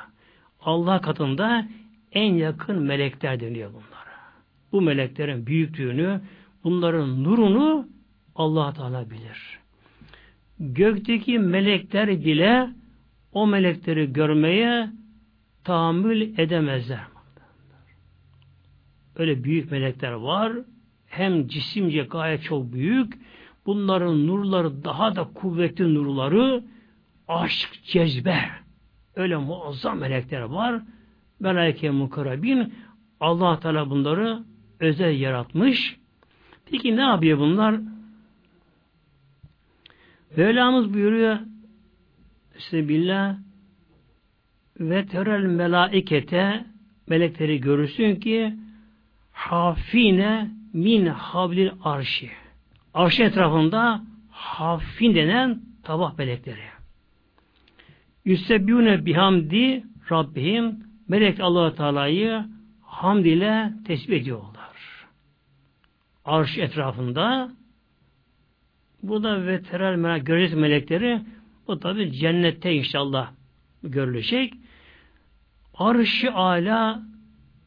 Allah 0.60 1.00
katında 1.00 1.68
en 2.12 2.34
yakın 2.34 2.82
melekler 2.82 3.40
deniyor 3.40 3.70
bunlara. 3.70 4.16
Bu 4.72 4.80
meleklerin 4.80 5.46
büyüklüğünü, 5.46 6.20
bunların 6.64 7.24
nurunu 7.24 7.88
Allah 8.34 8.72
Teala 8.72 9.10
bilir. 9.10 9.58
Gökteki 10.60 11.38
melekler 11.38 12.24
bile 12.24 12.70
o 13.32 13.46
melekleri 13.46 14.12
görmeye 14.12 14.90
tahammül 15.64 16.38
edemezler. 16.38 17.00
Öyle 19.16 19.44
büyük 19.44 19.70
melekler 19.70 20.12
var 20.12 20.52
hem 21.18 21.48
cisimce 21.48 22.02
gayet 22.02 22.42
çok 22.42 22.72
büyük, 22.72 23.14
bunların 23.66 24.26
nurları 24.26 24.84
daha 24.84 25.16
da 25.16 25.24
kuvvetli 25.34 25.94
nurları, 25.94 26.64
aşk, 27.28 27.80
cezbe, 27.84 28.38
öyle 29.16 29.36
muazzam 29.36 29.98
melekler 29.98 30.40
var. 30.40 30.82
Melaike 31.40 31.90
mukarrabin, 31.90 32.74
allah 33.20 33.60
Teala 33.60 33.90
bunları 33.90 34.42
özel 34.80 35.20
yaratmış. 35.20 35.96
Peki 36.70 36.96
ne 36.96 37.00
yapıyor 37.02 37.38
bunlar? 37.38 37.80
Mevlamız 40.36 40.94
buyuruyor 40.94 41.38
Sebillah 42.58 43.36
ve 44.80 45.06
terel 45.06 45.42
melaikete 45.42 46.64
melekleri 47.06 47.60
görürsün 47.60 48.16
ki 48.16 48.54
hafine 49.32 50.50
min 50.76 51.06
hablil 51.06 51.70
arşi. 51.84 52.30
Arşın 52.94 53.24
etrafında 53.24 54.02
hafin 54.30 55.14
denen 55.14 55.60
tabak 55.82 56.18
melekleri. 56.18 56.66
Yüsebbüne 58.24 59.06
bihamdi 59.06 59.84
Rabbihim 60.10 60.78
melek 61.08 61.40
allah 61.40 61.74
Teala'yı 61.74 62.44
hamd 62.82 63.24
ile 63.24 63.72
tesbih 63.86 64.20
ediyorlar. 64.20 65.06
Arş 66.24 66.58
etrafında 66.58 67.52
bu 69.02 69.22
da 69.22 69.46
veteral 69.46 69.96
melek, 69.96 70.26
göreceğiz 70.26 70.54
melekleri 70.54 71.20
bu 71.68 71.80
tabi 71.80 72.12
cennette 72.12 72.72
inşallah 72.72 73.30
görülecek. 73.82 74.54
Arş-ı 75.74 76.32
ala 76.32 77.02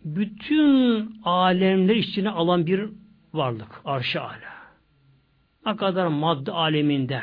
bütün 0.05 1.11
alemler 1.23 1.95
içine 1.95 2.29
alan 2.29 2.67
bir 2.67 2.89
varlık. 3.33 3.81
Arş-ı 3.85 4.21
ala. 4.21 4.59
Ne 5.65 5.75
kadar 5.75 6.07
madde 6.07 6.51
aleminde 6.51 7.21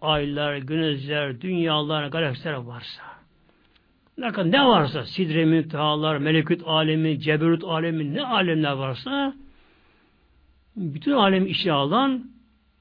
aylar, 0.00 0.56
güneşler, 0.56 1.40
dünyalar, 1.40 2.06
galaksiler 2.06 2.52
varsa 2.52 3.02
ne 4.18 4.32
kadar 4.32 4.52
ne 4.52 4.66
varsa 4.66 5.04
sidre 5.04 5.44
müntehalar, 5.44 6.18
melekut 6.18 6.62
alemi, 6.66 7.20
ceberut 7.20 7.64
alemi 7.64 8.14
ne 8.14 8.22
alemler 8.22 8.72
varsa 8.72 9.34
bütün 10.76 11.12
alem 11.12 11.46
işe 11.46 11.72
alan 11.72 12.30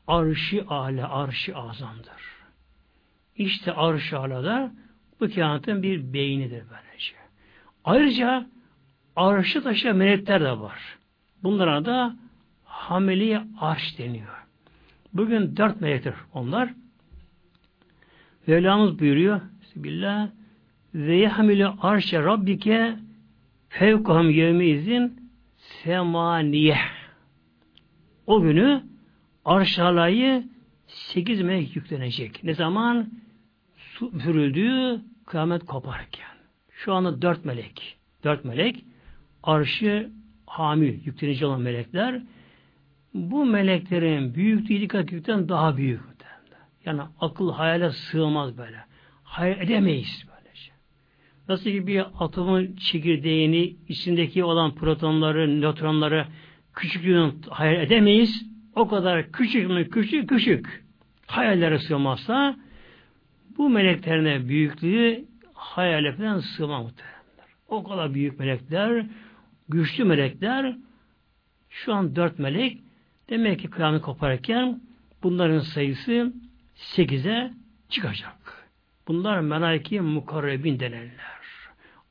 arşı 0.08 0.66
ale, 0.68 1.06
arşı 1.06 1.58
azamdır. 1.58 2.28
İşte 3.36 3.74
arşı 3.74 4.20
alada 4.20 4.72
bu 5.20 5.30
kainatın 5.30 5.84
bir 5.84 6.14
beynidir 6.14 6.64
böylece. 6.70 7.16
Ayrıca 7.84 8.48
arşı 9.16 9.64
taşıyan 9.64 9.98
melekler 9.98 10.42
de 10.42 10.60
var. 10.60 10.98
Bunlara 11.44 11.86
da 11.86 12.16
hamili 12.78 13.42
arş 13.60 13.98
deniyor. 13.98 14.48
Bugün 15.14 15.58
dört 15.58 15.82
melektir 15.82 16.14
onlar. 16.34 16.74
Mevlamız 18.48 19.00
buyuruyor 19.00 19.42
Bismillah 19.62 20.30
ve 20.94 21.16
yahmilu 21.16 21.76
arşe 21.82 22.24
rabbike 22.24 22.96
fevkahum 23.70 24.30
yevmi 24.30 24.66
izin 24.66 25.32
semaniye 25.84 26.78
o 28.28 28.42
günü 28.42 28.84
arş 29.46 29.80
alayı 29.80 30.44
sekiz 30.88 31.42
melek 31.42 31.76
yüklenecek. 31.76 32.44
Ne 32.44 32.54
zaman? 32.54 33.10
Su 33.78 34.12
üfürüldüğü 34.16 35.02
kıyamet 35.26 35.66
koparken. 35.66 36.38
Şu 36.72 36.94
anda 36.94 37.22
dört 37.22 37.46
melek. 37.46 37.98
Dört 38.24 38.46
melek 38.46 38.86
arşı 39.44 40.10
hamil 40.46 41.06
yüklenici 41.06 41.46
olan 41.46 41.62
melekler 41.62 42.22
bu 43.14 43.45
meleklerin 43.45 44.36
büyüklüğü 44.36 44.82
dikkat 44.82 45.10
daha 45.49 45.78
büyük. 45.78 46.18
Yani 46.88 47.01
akıl 47.20 47.51
hayale 47.51 47.91
sığmaz 47.91 48.58
böyle. 48.58 48.78
Hayal 49.24 49.62
edemeyiz 49.62 50.26
böylece. 50.28 50.72
Nasıl 51.49 51.64
ki 51.64 51.88
bir 51.88 52.05
atomun 52.20 52.76
çekirdeğini 52.76 53.76
içindeki 53.88 54.43
olan 54.43 54.76
protonları, 54.76 55.62
nötronları 55.62 56.26
küçüklüğünü 56.74 57.34
hayal 57.49 57.82
edemeyiz. 57.82 58.45
O 58.76 58.88
kadar 58.88 59.32
küçük 59.32 59.70
mü 59.70 59.89
küçük 59.89 60.30
küçük 60.30 60.86
hayallere 61.26 61.80
sığmazsa 61.80 62.55
bu 63.58 63.70
meleklerine 63.70 64.47
büyüklüğü 64.49 65.26
hayale 65.53 66.12
falan 66.12 66.41
muhtemelenler. 66.58 67.47
O 67.68 67.84
kadar 67.84 68.14
büyük 68.14 68.39
melekler, 68.39 69.05
güçlü 69.70 70.03
melekler 70.03 70.76
şu 71.70 71.93
an 71.93 72.16
dört 72.16 72.39
melek 72.39 72.87
demek 73.30 73.60
ki 73.60 73.70
kıyamet 73.70 74.02
koparken 74.02 74.82
bunların 75.24 75.60
sayısı 75.60 76.34
sekize 76.76 77.54
çıkacak. 77.90 78.68
Bunlar 79.08 79.40
melaike 79.40 80.02
mukarrebin 80.02 80.80
denenler. 80.80 81.38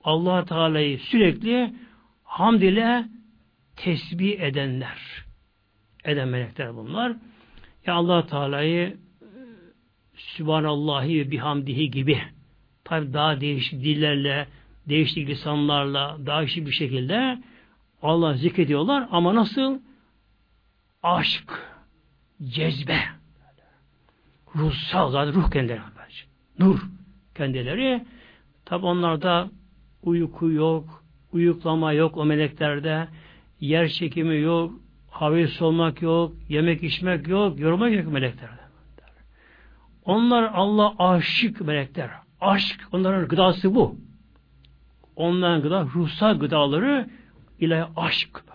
allah 0.05 0.45
Teala'yı 0.45 0.99
sürekli 0.99 1.75
hamd 2.25 2.62
ile 2.62 3.05
tesbih 3.77 4.41
edenler. 4.41 5.25
Eden 6.05 6.29
melekler 6.29 6.77
bunlar. 6.77 7.17
Ya 7.87 7.95
allah 7.95 8.27
Teala'yı 8.27 8.97
Sübhanallahi 10.14 11.21
ve 11.21 11.31
bihamdihi 11.31 11.91
gibi 11.91 12.19
tabi 12.85 13.12
daha 13.12 13.41
değişik 13.41 13.85
dillerle, 13.85 14.47
değişik 14.89 15.29
lisanlarla, 15.29 16.17
daha 16.27 16.41
değişik 16.41 16.67
bir 16.67 16.73
şekilde 16.73 17.39
Allah 18.03 18.35
zikrediyorlar 18.35 19.09
ama 19.11 19.35
nasıl? 19.35 19.79
Aşk, 21.07 21.52
cezbe, 22.42 22.98
ruhsal 24.57 25.11
zaten 25.11 25.34
ruh 25.34 25.50
kendileri. 25.50 25.80
Nur 26.59 26.80
kendileri. 27.34 28.04
Tabi 28.64 28.86
onlarda 28.86 29.50
uyku 30.02 30.50
yok, 30.50 31.04
uyuklama 31.32 31.92
yok 31.92 32.16
o 32.16 32.24
meleklerde, 32.24 33.09
yer 33.61 33.88
çekimi 33.88 34.40
yok, 34.40 34.72
havayı 35.11 35.48
solmak 35.48 36.02
yok, 36.02 36.32
yemek 36.48 36.82
içmek 36.82 37.28
yok, 37.28 37.61
yorulmak 37.61 37.92
yok 37.92 38.12
meleklerde. 38.12 38.62
Onlar 40.04 40.50
Allah 40.54 40.94
aşık 40.98 41.61
melekler. 41.61 42.11
Aşk 42.40 42.88
onların 42.92 43.28
gıdası 43.28 43.74
bu. 43.74 43.96
Onların 45.16 45.62
gıda 45.62 45.82
ruhsal 45.94 46.38
gıdaları 46.38 47.09
ilahi 47.61 47.90
aşk. 47.96 48.46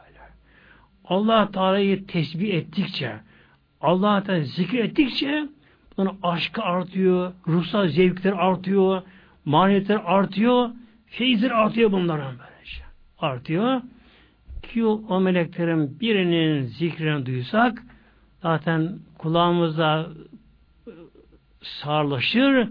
Allah 1.05 1.51
Teala'yı 1.51 2.07
tesbih 2.07 2.53
ettikçe, 2.53 3.19
Allah 3.81 4.23
Teala 4.23 4.43
zikir 4.43 4.79
ettikçe 4.79 5.47
onun 5.97 6.19
aşkı 6.23 6.61
artıyor, 6.61 7.33
ruhsal 7.47 7.87
zevkler 7.87 8.31
artıyor, 8.31 9.01
maniyetler 9.45 10.01
artıyor, 10.05 10.69
feyizler 11.05 11.51
artıyor 11.51 11.91
bunların 11.91 12.35
böylece. 12.39 12.83
Artıyor. 13.19 13.81
Ki 14.63 14.85
o 14.85 15.19
meleklerin 15.19 15.99
birinin 15.99 16.63
zikrini 16.63 17.25
duysak 17.25 17.83
zaten 18.41 18.99
kulağımızda 19.17 20.07
sağırlaşır, 21.61 22.69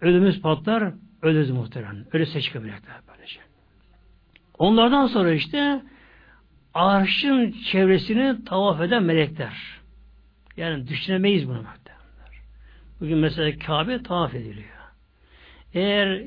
ölümüz 0.00 0.40
patlar, 0.40 0.92
ölürüz 1.22 1.50
muhtemelen. 1.50 2.06
Öyle 2.12 2.26
seçki 2.26 2.58
melekler 2.58 2.96
böylece. 3.08 3.40
Onlardan 4.58 5.06
sonra 5.06 5.32
işte 5.32 5.82
arşın 6.74 7.54
çevresini 7.70 8.44
tavaf 8.44 8.80
eden 8.80 9.02
melekler. 9.02 9.52
Yani 10.56 10.88
düşünemeyiz 10.88 11.48
bunu. 11.48 11.64
Bugün 13.00 13.18
mesela 13.18 13.58
Kabe 13.58 14.02
tavaf 14.02 14.34
ediliyor. 14.34 14.66
Eğer 15.74 16.24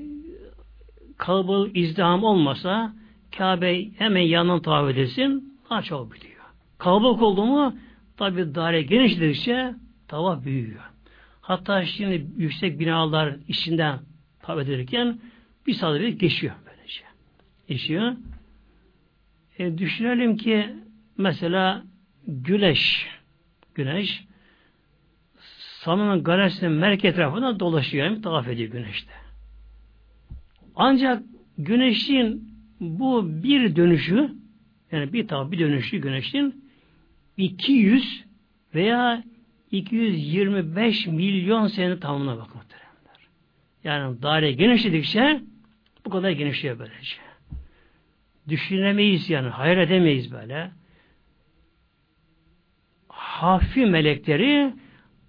kalabalık 1.18 1.78
izdiham 1.78 2.24
olmasa 2.24 2.94
Kabe 3.38 3.90
hemen 3.98 4.22
yanından 4.22 4.62
tavaf 4.62 4.92
edilsin 4.92 5.60
daha 5.70 5.82
çok 5.82 6.14
biliyor. 6.14 6.36
Kalabalık 6.78 7.22
oldu 7.22 7.46
mu 7.46 7.76
tabi 8.18 8.56
daire 8.56 8.82
genişledikçe 8.82 9.74
tavaf 10.08 10.46
büyüyor. 10.46 10.84
Hatta 11.42 11.86
şimdi 11.86 12.28
yüksek 12.38 12.80
binalar 12.80 13.36
içinden 13.48 14.00
tavaf 14.42 14.64
edilirken 14.64 15.20
bir 15.68 15.74
saat 15.74 16.20
geçiyor 16.20 16.54
böylece. 16.66 17.02
Geçiyor. 17.68 18.14
E, 19.60 19.78
düşünelim 19.78 20.38
ki 20.38 20.70
mesela 21.18 21.84
güneş 22.28 23.08
güneş 23.76 24.24
Sam'ın 25.86 26.24
galaksinin 26.24 26.72
merkez 26.72 27.14
etrafında 27.14 27.60
dolaşıyor. 27.60 28.06
Yani 28.06 28.22
tavaf 28.22 28.48
ediyor 28.48 28.72
güneşte. 28.72 29.12
Ancak 30.76 31.24
güneşin 31.58 32.50
bu 32.80 33.44
bir 33.44 33.76
dönüşü 33.76 34.32
yani 34.92 35.14
bir 35.14 35.28
tavaf 35.28 35.52
bir 35.52 35.60
dönüşü 35.60 35.98
güneşin 35.98 36.66
200 37.38 38.24
veya 38.76 39.24
225 39.72 41.08
milyon 41.08 41.68
sene 41.68 42.00
tamamına 42.00 42.36
muhteremler. 42.36 43.30
Yani 43.84 44.22
daire 44.22 44.52
genişledikçe 44.52 45.42
bu 46.06 46.10
kadar 46.10 46.30
genişliyor 46.30 46.80
böylece. 46.80 47.25
Düşünemeyiz 48.50 49.30
yani, 49.30 49.50
hayal 49.50 49.78
edemeyiz 49.78 50.32
böyle. 50.32 50.72
Hafif 53.08 53.88
melekleri 53.88 54.74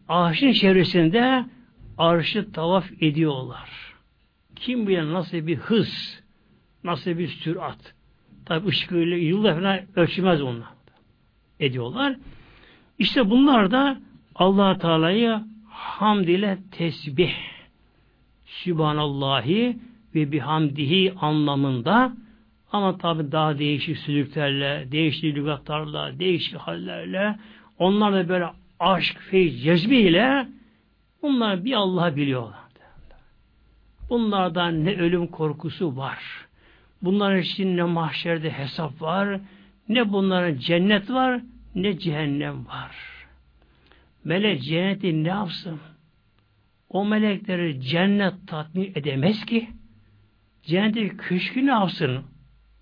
Arşın 0.09 0.53
çevresinde 0.53 1.45
arşı 1.99 2.53
tavaf 2.53 2.91
ediyorlar. 3.01 3.95
Kim 4.57 4.89
bilir 4.89 5.13
nasıl 5.13 5.47
bir 5.47 5.57
hız, 5.57 6.23
nasıl 6.85 7.19
bir 7.19 7.29
sürat. 7.29 7.95
Tabi 8.45 8.69
ışıkıyla 8.69 9.17
yılda 9.17 9.55
falan 9.55 9.81
ölçülmez 9.97 10.43
onlar. 10.43 10.69
Ediyorlar. 11.61 12.17
İşte 12.99 13.31
bunlar 13.31 13.71
da 13.71 14.01
allah 14.35 14.79
Teala'yı 14.79 15.41
hamd 15.71 16.29
ile 16.29 16.59
tesbih 16.71 17.35
Sübhanallahi 18.45 19.79
ve 20.15 20.33
bihamdihi 20.33 21.15
anlamında 21.21 22.17
ama 22.73 22.99
tabi 22.99 23.33
daha 23.33 23.59
değişik 23.59 23.99
sülüklerle, 23.99 24.89
değişik 24.93 25.25
lügatlarla, 25.25 26.19
değişik 26.19 26.57
hallerle 26.57 27.39
onlar 27.79 28.13
da 28.13 28.29
böyle 28.29 28.47
aşk, 28.81 29.19
feyiz, 29.21 29.63
cezbiyle 29.63 30.49
bunlar 31.23 31.65
bir 31.65 31.73
Allah'ı 31.73 32.17
biliyorlar. 32.17 32.67
Bunlardan 34.11 34.85
ne 34.85 34.97
ölüm 34.97 35.27
korkusu 35.27 35.97
var. 35.97 36.47
Bunların 37.03 37.41
için 37.41 37.77
ne 37.77 37.83
mahşerde 37.83 38.51
hesap 38.51 39.03
var, 39.03 39.41
ne 39.89 40.13
bunların 40.13 40.59
cennet 40.59 41.11
var, 41.11 41.41
ne 41.75 41.99
cehennem 41.99 42.67
var. 42.67 42.97
Melek 44.25 44.63
cenneti 44.63 45.25
ne 45.25 45.29
yapsın? 45.29 45.81
O 46.89 47.05
melekleri 47.05 47.81
cennet 47.81 48.35
tatmin 48.47 48.93
edemez 48.95 49.45
ki. 49.45 49.69
Cennetteki 50.63 51.17
köşkü 51.17 51.67
ne 51.67 51.71
yapsın? 51.71 52.25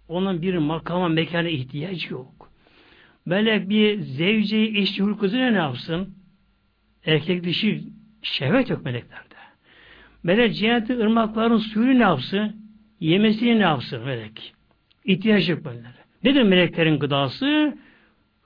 Onun 0.08 0.42
bir 0.42 0.56
makama, 0.56 1.08
mekana 1.08 1.48
ihtiyacı 1.48 2.12
yok. 2.12 2.50
Melek 3.26 3.68
bir 3.68 4.00
zevceyi, 4.00 4.78
eşli 4.78 5.02
hulkuzuna 5.04 5.50
ne 5.50 5.56
yapsın? 5.56 6.14
Erkek 7.06 7.44
dişi 7.44 7.84
şehvet 8.22 8.70
yok 8.70 8.84
meleklerde. 8.84 9.34
Melek 10.22 10.54
cenneti 10.56 10.98
ırmakların 10.98 11.56
suyunu 11.56 11.98
ne 11.98 12.02
yapsın? 12.02 12.56
Yemesini 13.00 13.58
ne 13.58 13.62
yapsın 13.62 14.02
melek? 14.04 14.54
İhtiyaç 15.04 15.48
yok 15.48 15.64
böyle. 15.64 15.82
Nedir 16.24 16.42
meleklerin 16.42 16.98
gıdası? 16.98 17.78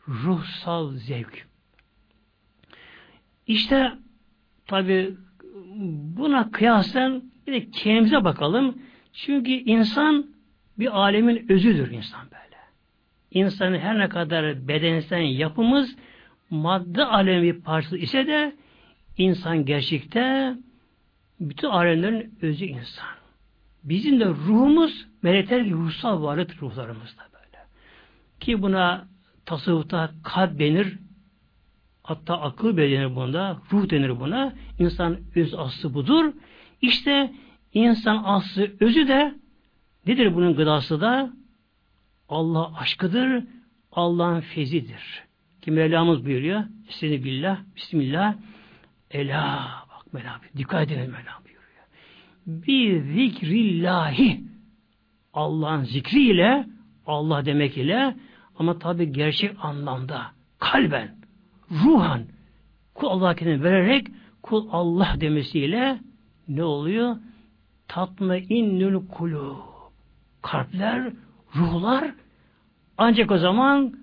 Ruhsal 0.09 0.93
zevk. 0.93 1.47
İşte 3.47 3.93
tabi 4.67 5.15
buna 6.17 6.51
kıyasen 6.51 7.23
bir 7.47 7.53
de 7.53 7.71
kendimize 7.71 8.25
bakalım. 8.25 8.79
Çünkü 9.13 9.51
insan 9.51 10.27
bir 10.79 10.99
alemin 10.99 11.47
özüdür 11.53 11.91
insan 11.91 12.24
böyle. 12.24 12.57
İnsanın 13.31 13.79
her 13.79 13.99
ne 13.99 14.09
kadar 14.09 14.68
bedensel 14.68 15.39
yapımız 15.39 15.97
madde 16.51 17.05
alemi 17.05 17.43
bir 17.43 17.61
parçası 17.61 17.97
ise 17.97 18.26
de 18.26 18.57
insan 19.18 19.64
gerçekte 19.64 20.55
bütün 21.41 21.68
alemlerin 21.68 22.39
özü 22.43 22.64
insan. 22.64 23.09
Bizim 23.85 24.20
de 24.20 24.26
ruhumuz 24.26 25.07
melekler 25.22 25.61
gibi 25.61 25.74
ruhsal 25.74 26.22
varlık 26.22 26.62
ruhlarımızda 26.62 27.22
böyle. 27.33 27.64
Ki 28.41 28.62
buna 28.62 29.09
tasavvufta 29.47 30.11
kalp 30.22 30.59
denir, 30.59 30.99
hatta 32.03 32.41
akıl 32.41 32.76
denir 32.76 33.16
bunda, 33.16 33.59
ruh 33.72 33.91
denir 33.91 34.20
buna. 34.20 34.53
İnsan 34.79 35.18
öz 35.37 35.55
aslı 35.55 35.95
budur. 35.95 36.33
İşte 36.83 37.33
insan 37.74 38.22
aslı 38.24 38.68
özü 38.81 39.09
de 39.09 39.35
nedir 40.09 40.35
bunun 40.35 40.57
gıdası 40.57 41.01
da? 41.01 41.33
Allah 42.29 42.79
aşkıdır, 42.79 43.45
Allah'ın 43.93 44.41
fezidir. 44.41 45.25
Ki 45.63 45.71
Mevlamız 45.71 46.27
buyuruyor, 46.27 46.65
Estaizu 46.89 47.25
billah, 47.25 47.59
Bismillah, 47.77 48.35
Ela, 49.11 49.69
bak 49.91 50.13
Mevlam, 50.13 50.41
dikkat 50.57 50.91
edin 50.91 51.11
Mevlam 51.11 51.49
bir 52.49 53.01
zikrillahi 53.01 54.41
Allah'ın 55.35 55.85
zikriyle 55.85 56.67
Allah 57.07 57.45
demek 57.45 57.77
ile 57.77 58.17
ama 58.59 58.79
tabi 58.79 59.13
gerçek 59.13 59.65
anlamda 59.65 60.23
kalben, 60.59 61.17
ruhan 61.71 62.23
kul 62.95 63.09
Allah 63.09 63.35
kendini 63.35 63.63
vererek 63.63 64.07
kul 64.43 64.69
Allah 64.73 65.15
demesiyle 65.21 65.99
ne 66.49 66.65
oluyor? 66.65 67.17
Tatma 67.89 68.37
innül 68.37 69.09
kulu. 69.09 69.68
Kalpler, 70.43 71.12
ruhlar 71.57 72.14
ancak 72.99 73.30
o 73.30 73.39
zaman 73.39 73.95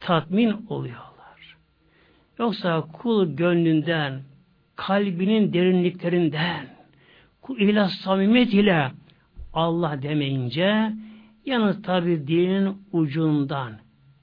tatmin 0.00 0.66
oluyorlar. 0.68 1.56
Yoksa 2.38 2.80
kul 2.80 3.36
gönlünden, 3.36 4.22
kalbinin 4.76 5.52
derinliklerinden, 5.52 6.66
ihlas 7.58 7.92
samimiyet 7.92 8.54
ile 8.54 8.90
Allah 9.52 10.02
demeyince 10.02 10.92
yalnız 11.46 11.82
tabi 11.82 12.26
dilinin 12.26 12.78
ucundan 12.92 13.72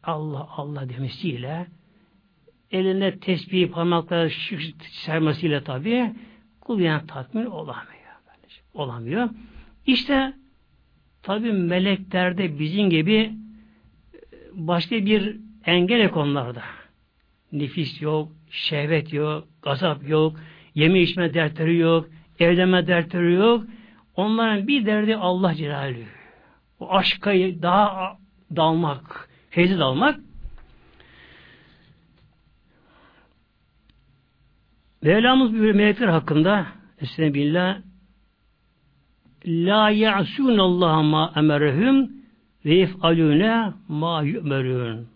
Allah 0.03 0.49
Allah 0.57 0.89
demesiyle 0.89 1.67
elinde 2.71 3.19
tesbih 3.19 3.71
parmakları 3.71 4.29
sermesiyle 4.81 5.63
tabi 5.63 6.13
kul 6.61 6.79
yani 6.79 7.07
tatmin 7.07 7.45
olamıyor. 7.45 7.91
Olamıyor. 8.73 9.29
İşte 9.85 10.33
tabi 11.23 11.51
meleklerde 11.51 12.59
bizim 12.59 12.89
gibi 12.89 13.31
başka 14.53 15.05
bir 15.05 15.37
engel 15.65 16.03
yok 16.03 16.17
onlarda. 16.17 16.63
Nefis 17.51 18.01
yok, 18.01 18.31
şehvet 18.49 19.13
yok, 19.13 19.47
gazap 19.61 20.09
yok, 20.09 20.35
yeme 20.75 21.01
içme 21.01 21.33
dertleri 21.33 21.77
yok, 21.77 22.09
evlenme 22.39 22.87
dertleri 22.87 23.33
yok. 23.33 23.63
Onların 24.15 24.67
bir 24.67 24.85
derdi 24.85 25.15
Allah 25.15 25.55
Celaluhu. 25.55 26.03
O 26.79 26.91
aşka 26.91 27.33
daha 27.33 28.17
dalmak, 28.55 29.29
feyzi 29.49 29.79
dalmak. 29.79 30.19
Mevlamız 35.01 35.53
bir 35.53 35.71
melekler 35.71 36.07
hakkında 36.07 36.67
Estağfirullah 37.01 37.77
La 39.45 39.89
ya'sun 39.89 40.57
Allah 40.57 41.01
ma 41.01 41.33
emerhum 41.35 42.11
ve 42.65 42.73
yef'alune 42.75 43.73
ma 43.87 44.21
yu'merun. 44.23 45.07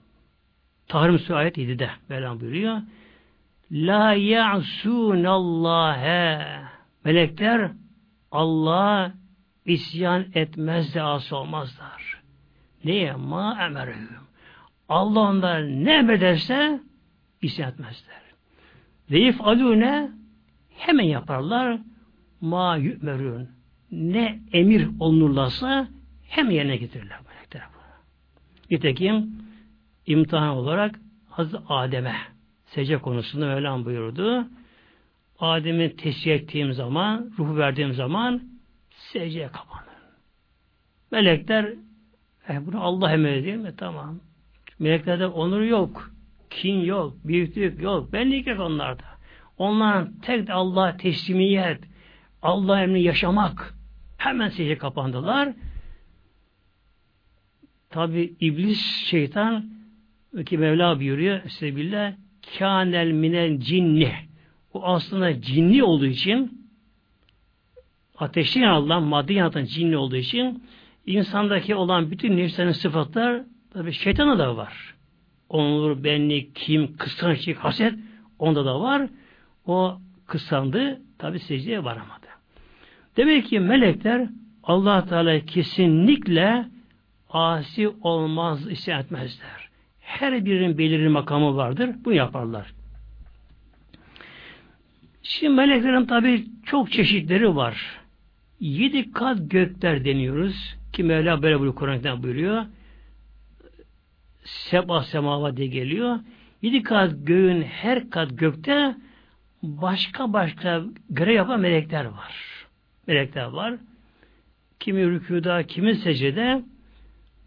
Tahrim 0.87 1.19
Suresi 1.19 1.35
ayet 1.35 1.57
7'de 1.57 1.89
Mevlam 2.09 2.39
buyuruyor. 2.39 2.81
La 3.71 4.13
ya'sun 4.13 5.23
Allah'a 5.23 6.63
Melekler 7.05 7.71
Allah'a 8.31 9.11
isyan 9.65 10.25
etmez 10.33 10.95
de 10.95 11.01
asıl 11.01 11.35
olmazlar. 11.35 12.21
Niye? 12.83 13.13
Ma 13.13 13.65
emerhum. 13.65 14.25
Allah 14.89 15.19
onlar 15.19 15.61
ne 15.63 15.93
emrederse 15.93 16.79
isyan 17.41 17.69
etmezler. 17.71 18.21
Ve 19.11 19.19
ifalune 19.19 20.11
hemen 20.69 21.03
yaparlar 21.03 21.79
ma 22.41 22.77
yümerün. 22.77 23.54
Ne 23.95 24.39
emir 24.53 24.89
olunurlarsa 24.99 25.87
hem 26.27 26.51
yerine 26.51 26.77
getirirler 26.77 27.19
melekler. 27.27 27.63
Nitekim 28.71 29.31
imtihan 30.05 30.49
olarak 30.49 30.99
Hazreti 31.29 31.63
Adem'e 31.69 32.15
secde 32.65 32.97
konusunda 32.97 33.45
Mevlam 33.45 33.85
buyurdu. 33.85 34.47
Adem'i 35.39 35.95
tescil 35.95 36.31
ettiğim 36.31 36.73
zaman, 36.73 37.31
ruhu 37.39 37.57
verdiğim 37.57 37.93
zaman 37.93 38.43
secdeye 38.89 39.47
kapanır. 39.47 39.85
Melekler 41.11 41.73
e, 42.49 42.65
bunu 42.65 42.83
Allah 42.83 43.11
emrediyor 43.11 43.43
değil 43.45 43.57
mi? 43.57 43.73
Tamam. 43.77 44.19
Meleklerde 44.79 45.27
onur 45.27 45.61
yok. 45.61 46.11
Kin 46.49 46.79
yok. 46.79 47.13
Büyüklük 47.23 47.81
yok. 47.81 48.13
Benlik 48.13 48.47
yok 48.47 48.59
onlarda. 48.59 49.03
Onların 49.57 50.19
tek 50.21 50.49
Allah 50.49 50.97
teslimiyet, 50.97 51.83
Allah 52.41 52.81
emri 52.81 53.03
yaşamak. 53.03 53.74
Hemen 54.17 54.49
secdeye 54.49 54.77
kapandılar. 54.77 55.53
Tabi 57.89 58.35
iblis 58.39 59.05
şeytan 59.05 59.65
ki 60.45 60.57
Mevla 60.57 60.99
buyuruyor 60.99 61.49
Sebillah 61.49 62.13
kânel 62.57 63.11
minel 63.11 63.59
cinni 63.59 64.13
bu 64.73 64.85
aslında 64.87 65.41
cinli 65.41 65.83
olduğu 65.83 66.05
için 66.05 66.67
ateşli 68.17 68.61
yanılan, 68.61 69.03
maddi 69.03 69.33
yanıtan 69.33 69.65
cinli 69.65 69.97
olduğu 69.97 70.15
için 70.15 70.63
insandaki 71.05 71.75
olan 71.75 72.11
bütün 72.11 72.37
nefslerin 72.37 72.71
sıfatlar 72.71 73.43
tabi 73.73 73.91
şeytana 73.91 74.39
da 74.39 74.57
var. 74.57 74.95
Onur, 75.49 76.03
benlik, 76.03 76.55
kim, 76.55 76.97
kıskançlık, 76.97 77.57
haset 77.57 77.93
onda 78.39 78.65
da 78.65 78.81
var. 78.81 79.09
O 79.65 79.97
kıskandı, 80.25 81.01
tabi 81.17 81.39
secdeye 81.39 81.83
varamadı. 81.83 82.24
Demek 83.17 83.45
ki 83.45 83.59
melekler 83.59 84.29
allah 84.63 85.05
Teala 85.05 85.39
kesinlikle 85.39 86.65
asi 87.29 87.89
olmaz, 87.89 88.71
isyan 88.71 89.01
etmezler. 89.01 89.69
Her 89.99 90.45
birinin 90.45 90.77
belirli 90.77 91.09
makamı 91.09 91.55
vardır. 91.55 91.89
Bunu 92.05 92.13
yaparlar. 92.13 92.73
Şimdi 95.23 95.53
meleklerin 95.53 96.05
tabi 96.05 96.45
çok 96.65 96.91
çeşitleri 96.91 97.55
var. 97.55 97.99
Yedi 98.59 99.11
kat 99.11 99.37
gökler 99.41 100.05
deniyoruz. 100.05 100.75
Ki 100.93 101.03
Mevla 101.03 101.43
böyle 101.43 101.55
buyuruyor 101.55 101.75
Kur'an'dan 101.75 102.23
buyuruyor. 102.23 102.65
Seba 104.43 105.03
semava 105.03 105.57
diye 105.57 105.67
geliyor. 105.67 106.19
Yedi 106.61 106.83
kat 106.83 107.13
göğün 107.23 107.61
her 107.61 108.09
kat 108.09 108.29
gökte 108.37 108.95
başka 109.63 110.33
başka 110.33 110.81
görev 111.09 111.33
yapan 111.33 111.59
melekler 111.59 112.05
var. 112.05 112.54
Melekler 113.07 113.45
var. 113.45 113.73
Kimi 114.79 115.05
rükuda, 115.09 115.63
kimi 115.63 115.95
secde. 115.95 116.63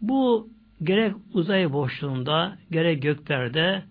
Bu 0.01 0.49
gerek 0.83 1.13
uzay 1.33 1.73
boşluğunda, 1.73 2.57
gerek 2.71 3.01
göklerde 3.01 3.83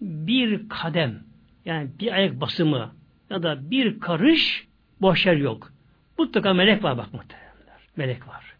bir 0.00 0.68
kadem 0.68 1.22
yani 1.64 1.90
bir 2.00 2.12
ayak 2.12 2.40
basımı 2.40 2.92
ya 3.30 3.42
da 3.42 3.70
bir 3.70 4.00
karış 4.00 4.66
boş 5.00 5.26
yer 5.26 5.36
yok. 5.36 5.72
Mutlaka 6.18 6.54
melek 6.54 6.84
var 6.84 6.98
bak 6.98 7.14
muhtemelenler. 7.14 7.80
Melek 7.96 8.28
var. 8.28 8.54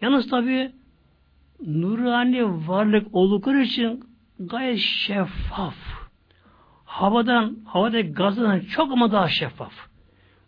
Yalnız 0.00 0.30
tabi 0.30 0.72
nurani 1.66 2.68
varlık 2.68 3.14
oldukları 3.14 3.62
için 3.62 4.04
gayet 4.40 4.78
şeffaf. 4.78 5.74
Havadan, 6.84 7.56
havadaki 7.64 8.12
gazdan 8.12 8.60
çok 8.60 8.92
ama 8.92 9.12
daha 9.12 9.28
şeffaf. 9.28 9.89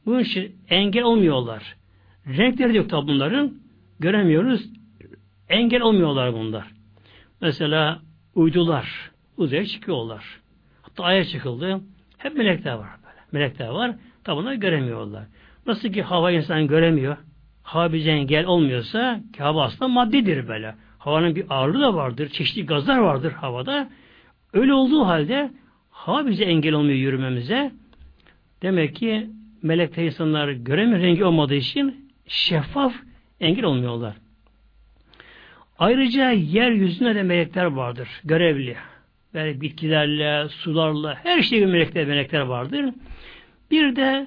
Bunun 0.06 0.18
için 0.18 0.56
engel 0.68 1.02
olmuyorlar. 1.02 1.76
Renkleri 2.26 2.76
yok 2.76 2.90
tabi 2.90 3.08
bunların. 3.08 3.54
Göremiyoruz. 4.00 4.70
Engel 5.48 5.80
olmuyorlar 5.80 6.34
bunlar. 6.34 6.66
Mesela 7.40 8.00
uydular. 8.34 9.10
Uzaya 9.36 9.66
çıkıyorlar. 9.66 10.24
Hatta 10.82 11.04
aya 11.04 11.24
çıkıldı. 11.24 11.80
Hep 12.18 12.36
melekler 12.36 12.72
var 12.72 12.90
böyle. 13.04 13.20
Melekler 13.32 13.68
var. 13.68 13.96
Tabi 14.24 14.36
bunları 14.36 14.54
göremiyorlar. 14.54 15.24
Nasıl 15.66 15.88
ki 15.88 16.02
hava 16.02 16.30
insan 16.30 16.66
göremiyor. 16.66 17.16
Hava 17.62 17.92
bize 17.92 18.10
engel 18.10 18.46
olmuyorsa 18.46 19.20
ki 19.32 19.42
hava 19.42 19.64
aslında 19.64 19.88
maddedir 19.88 20.48
böyle. 20.48 20.74
Havanın 20.98 21.36
bir 21.36 21.44
ağırlığı 21.50 21.80
da 21.80 21.94
vardır. 21.94 22.28
Çeşitli 22.28 22.66
gazlar 22.66 22.98
vardır 22.98 23.32
havada. 23.32 23.90
Öyle 24.52 24.74
olduğu 24.74 25.06
halde 25.06 25.50
hava 25.90 26.26
bize 26.26 26.44
engel 26.44 26.72
olmuyor 26.72 26.98
yürümemize. 26.98 27.72
Demek 28.62 28.96
ki 28.96 29.30
melekler 29.62 30.04
insanlar 30.04 30.48
göremiyor 30.48 31.00
rengi 31.00 31.24
olmadığı 31.24 31.54
için 31.54 32.10
şeffaf 32.26 32.94
engel 33.40 33.64
olmuyorlar. 33.64 34.16
Ayrıca 35.78 36.30
yeryüzünde 36.30 37.14
de 37.14 37.22
melekler 37.22 37.64
vardır. 37.64 38.08
Görevli. 38.24 38.76
Böyle 39.34 39.60
bitkilerle, 39.60 40.48
sularla, 40.48 41.18
her 41.22 41.42
şeyle 41.42 41.66
melekler, 41.66 42.06
melekler 42.06 42.40
vardır. 42.40 42.94
Bir 43.70 43.96
de 43.96 44.26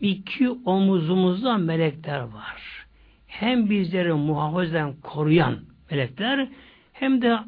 iki 0.00 0.50
omuzumuzda 0.50 1.58
melekler 1.58 2.20
var. 2.20 2.86
Hem 3.26 3.70
bizleri 3.70 4.12
muhafazadan 4.12 4.94
koruyan 5.02 5.58
melekler 5.90 6.48
hem 6.92 7.22
de 7.22 7.38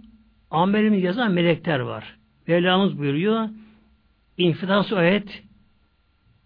amelimizi 0.51 1.07
yazan 1.07 1.33
melekler 1.33 1.81
var. 1.81 2.17
Mevlamız 2.47 2.99
buyuruyor 2.99 3.49
İnfidas 4.39 4.93
ayet 4.93 5.43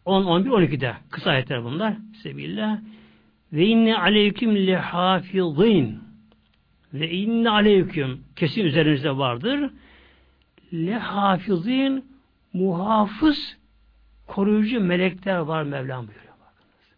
10, 0.04 0.24
11, 0.24 0.50
12'de 0.50 0.96
kısa 1.10 1.30
ayetler 1.30 1.64
bunlar. 1.64 1.94
Sebillah. 2.22 2.78
Ve 3.52 3.66
inne 3.66 3.96
aleyküm 3.96 4.66
lehafizin 4.66 5.98
ve 6.94 7.10
inne 7.10 7.50
aleyküm 7.50 8.24
kesin 8.36 8.64
üzerinizde 8.64 9.16
vardır. 9.16 9.70
Lehafizin 10.72 12.04
muhafız 12.52 13.56
koruyucu 14.26 14.80
melekler 14.80 15.38
var 15.38 15.62
Mevlam 15.62 16.06
buyuruyor. 16.06 16.34
Bakınız. 16.40 16.94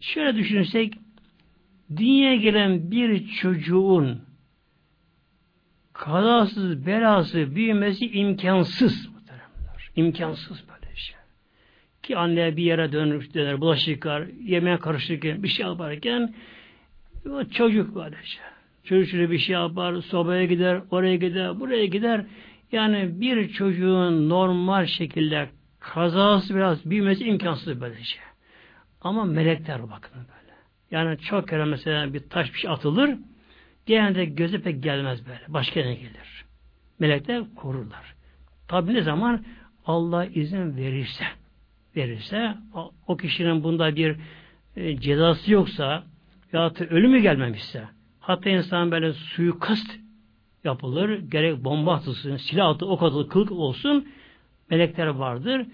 Şöyle 0.00 0.36
düşünürsek 0.36 0.94
dünyaya 1.96 2.36
gelen 2.36 2.90
bir 2.90 3.28
çocuğun 3.28 4.22
kazasız 5.92 6.86
belası 6.86 7.54
büyümesi 7.54 8.06
imkansız. 8.06 9.08
İmkansız 9.96 10.64
böyle. 10.68 10.81
Ki 12.02 12.16
anne 12.16 12.56
bir 12.56 12.62
yere 12.62 12.92
dönür, 12.92 13.34
döner, 13.34 13.60
bulaşık 13.60 13.88
yıkar, 13.88 14.26
yemeğe 14.42 14.78
karışırken, 14.78 15.42
bir 15.42 15.48
şey 15.48 15.66
yaparken 15.66 16.34
çocuk 17.50 17.94
böyle 17.94 18.16
şey. 18.24 18.42
Çocuk 18.84 19.30
bir 19.30 19.38
şey 19.38 19.52
yapar, 19.52 19.94
sobaya 19.94 20.44
gider, 20.44 20.80
oraya 20.90 21.16
gider, 21.16 21.60
buraya 21.60 21.86
gider. 21.86 22.24
Yani 22.72 23.20
bir 23.20 23.48
çocuğun 23.52 24.28
normal 24.28 24.86
şekilde 24.86 25.48
kazası 25.80 26.54
biraz 26.54 26.90
büyümesi 26.90 27.24
imkansız 27.24 27.80
böyle 27.80 28.02
şey. 28.02 28.20
Ama 29.00 29.24
melekler 29.24 29.90
bakın 29.90 30.14
böyle. 30.14 30.52
Yani 30.90 31.18
çok 31.18 31.48
kere 31.48 31.64
mesela 31.64 32.14
bir 32.14 32.20
taş 32.20 32.54
bir 32.54 32.58
şey 32.58 32.70
atılır, 32.70 33.10
genelde 33.86 34.24
göze 34.24 34.62
pek 34.62 34.82
gelmez 34.82 35.26
böyle. 35.26 35.44
Başka 35.48 35.80
ne 35.80 35.94
gelir? 35.94 36.44
Melekler 36.98 37.42
korurlar. 37.56 38.14
Tabi 38.68 38.94
ne 38.94 39.02
zaman 39.02 39.44
Allah 39.86 40.26
izin 40.26 40.76
verirse, 40.76 41.24
verirse 41.96 42.54
o 43.06 43.16
kişinin 43.16 43.64
bunda 43.64 43.96
bir 43.96 44.16
e, 44.76 45.00
cezası 45.00 45.52
yoksa 45.52 46.04
ya 46.52 46.74
da 46.74 46.84
ölümü 46.84 47.18
gelmemişse 47.18 47.88
hatta 48.20 48.50
insan 48.50 48.90
böyle 48.90 49.12
suikast 49.12 49.98
yapılır. 50.64 51.18
Gerek 51.18 51.64
bomba 51.64 51.94
atılsın, 51.94 52.36
silah 52.36 52.68
atı, 52.68 52.86
ok 52.86 53.02
atılır, 53.02 53.28
kılık 53.28 53.52
olsun 53.52 54.08
melekler 54.70 55.06
vardır. 55.06 55.66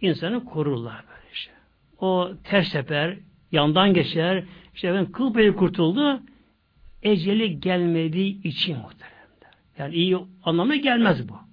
İnsanı 0.00 0.44
korurlar 0.44 1.04
böyle 1.08 1.32
işte. 1.32 1.52
O 1.98 2.30
ters 2.44 2.68
sefer, 2.68 3.18
yandan 3.52 3.94
geçer, 3.94 4.44
işte 4.74 4.94
ben 4.94 5.06
kıl 5.12 5.32
payı 5.32 5.56
kurtuldu, 5.56 6.20
eceli 7.02 7.60
gelmediği 7.60 8.42
için 8.42 8.76
muhteremler. 8.76 9.52
Yani 9.78 9.94
iyi 9.94 10.18
anlamına 10.44 10.76
gelmez 10.76 11.28
bu. 11.28 11.47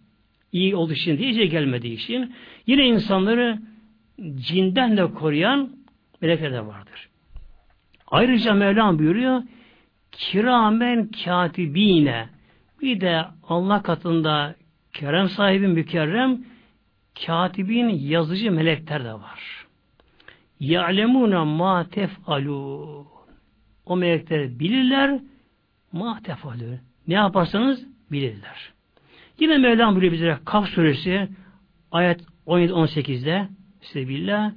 İyi 0.56 0.76
olduğu 0.76 0.94
için 0.94 1.18
değil, 1.18 1.30
eceli 1.30 1.50
gelmediği 1.50 1.94
için. 1.94 2.36
Yine 2.68 2.88
insanları 2.88 3.60
cinden 4.36 4.98
de 4.98 5.12
koruyan 5.12 5.76
melekler 6.22 6.54
de 6.54 6.66
vardır. 6.66 7.10
Ayrıca 8.08 8.54
Mevlam 8.54 9.00
buyuruyor, 9.00 9.44
kiramen 10.12 11.10
katibine 11.26 12.30
bir 12.82 13.02
de 13.02 13.26
Allah 13.44 13.82
katında 13.82 14.56
kerem 14.94 15.30
sahibi 15.30 15.68
mükerrem 15.68 16.46
katibin 17.26 17.90
yazıcı 17.90 18.52
melekler 18.52 19.04
de 19.04 19.14
var. 19.14 19.66
Ya'lemuna 20.60 21.46
ma 21.46 21.90
tef'alun. 21.90 23.08
O 23.86 23.98
melekler 23.98 24.60
bilirler 24.60 25.20
ma 25.92 26.20
tef'alun. 26.24 26.80
Ne 27.08 27.14
yaparsanız 27.14 27.88
bilirler. 28.12 28.75
Yine 29.40 29.58
Mevlam 29.58 29.92
buyuruyor 29.92 30.14
bize 30.14 30.38
Kaf 30.46 30.70
suresi 30.70 31.28
ayet 31.92 32.22
17-18'de 32.48 33.48
Sebillah 33.82 34.52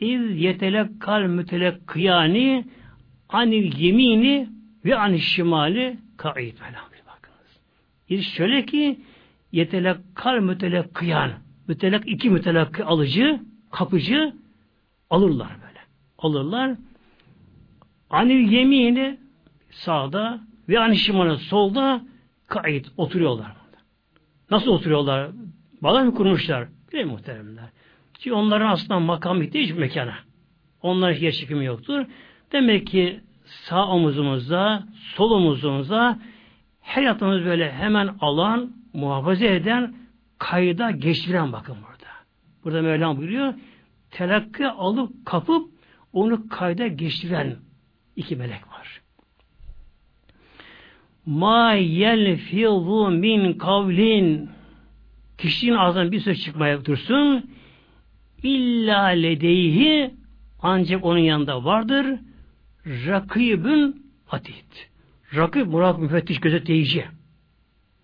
İz 0.00 0.42
yetelekkal 0.42 1.22
mütelekkiyani 1.22 2.64
anil 3.28 3.78
yemini 3.78 4.48
ve 4.84 4.98
an 4.98 5.16
şimali 5.16 5.98
ka'id 6.16 6.54
bakınız. 6.60 7.60
İş 8.08 8.28
şöyle 8.28 8.66
ki 8.66 9.00
yetelekkal 9.52 10.40
mütelekkiyan 10.40 11.30
mütelek 11.68 12.02
iki 12.06 12.30
mütelekki 12.30 12.84
alıcı 12.84 13.40
kapıcı 13.70 14.32
alırlar 15.10 15.48
böyle. 15.48 15.80
Alırlar. 16.18 16.76
Anil 18.10 18.52
yemini 18.52 19.18
sağda 19.70 20.40
ve 20.68 20.80
an 20.80 20.92
şimali 20.92 21.38
solda 21.38 22.04
ka'id 22.46 22.86
oturuyorlar. 22.96 23.59
Nasıl 24.50 24.70
oturuyorlar? 24.70 25.30
Bağlar 25.82 26.02
mı 26.02 26.14
kurmuşlar? 26.14 26.68
Değil 26.92 27.04
mi 27.04 27.10
muhteremler? 27.12 27.64
Çünkü 28.14 28.32
onların 28.32 28.68
aslında 28.68 29.00
makam 29.00 29.40
bitti 29.40 29.60
hiç 29.60 29.72
mekana. 29.72 30.14
Onların 30.82 31.20
yer 31.20 31.32
çekimi 31.32 31.64
yoktur. 31.64 32.06
Demek 32.52 32.86
ki 32.86 33.20
sağ 33.44 33.88
omuzumuzda, 33.88 34.84
sol 35.14 35.30
omuzumuzda 35.30 36.18
her 36.80 37.02
yatağımız 37.02 37.44
böyle 37.44 37.72
hemen 37.72 38.16
alan, 38.20 38.72
muhafaza 38.92 39.44
eden, 39.44 39.94
kayda 40.38 40.90
geçiren 40.90 41.52
bakın 41.52 41.76
burada. 41.76 42.10
Burada 42.64 42.82
Mevlam 42.82 43.16
buyuruyor, 43.16 43.54
telakki 44.10 44.66
alıp 44.66 45.26
kapıp 45.26 45.70
onu 46.12 46.48
kayda 46.48 46.86
geçiren 46.86 47.56
iki 48.16 48.36
melek. 48.36 48.60
Ma 51.26 51.72
yelfizu 51.74 53.10
min 53.10 53.52
kavlin 53.52 54.50
kişinin 55.38 55.76
ağzından 55.76 56.12
bir 56.12 56.20
söz 56.20 56.42
çıkmaya 56.42 56.84
dursun 56.84 57.50
illa 58.42 59.06
ledeyhi 59.06 60.14
ancak 60.62 61.04
onun 61.04 61.18
yanında 61.18 61.64
vardır 61.64 62.06
rakibün 62.86 64.06
atit. 64.30 64.90
Rakib 65.36 65.66
murak 65.66 65.98
müfettiş 65.98 66.40
gözetleyici. 66.40 67.06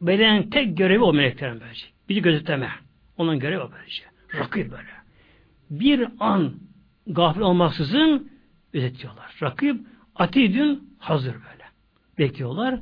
Beden 0.01 0.51
tek 0.51 0.77
görevi 0.77 1.03
o 1.03 1.13
meleklerin 1.13 1.61
böylece. 1.61 1.87
Bizi 2.09 2.23
gözetleme. 2.23 2.71
Onun 3.17 3.39
görevi 3.39 3.61
o 3.61 3.71
böylece. 3.73 4.05
Rakib 4.35 4.71
böyle. 4.71 4.91
Bir 5.71 6.09
an 6.21 6.55
gafil 7.07 7.41
olmaksızın 7.41 8.31
gözetliyorlar. 8.73 9.35
Rakib 9.43 9.77
atidün 10.15 10.97
hazır 10.99 11.35
böyle. 11.35 11.65
Bekliyorlar. 12.19 12.79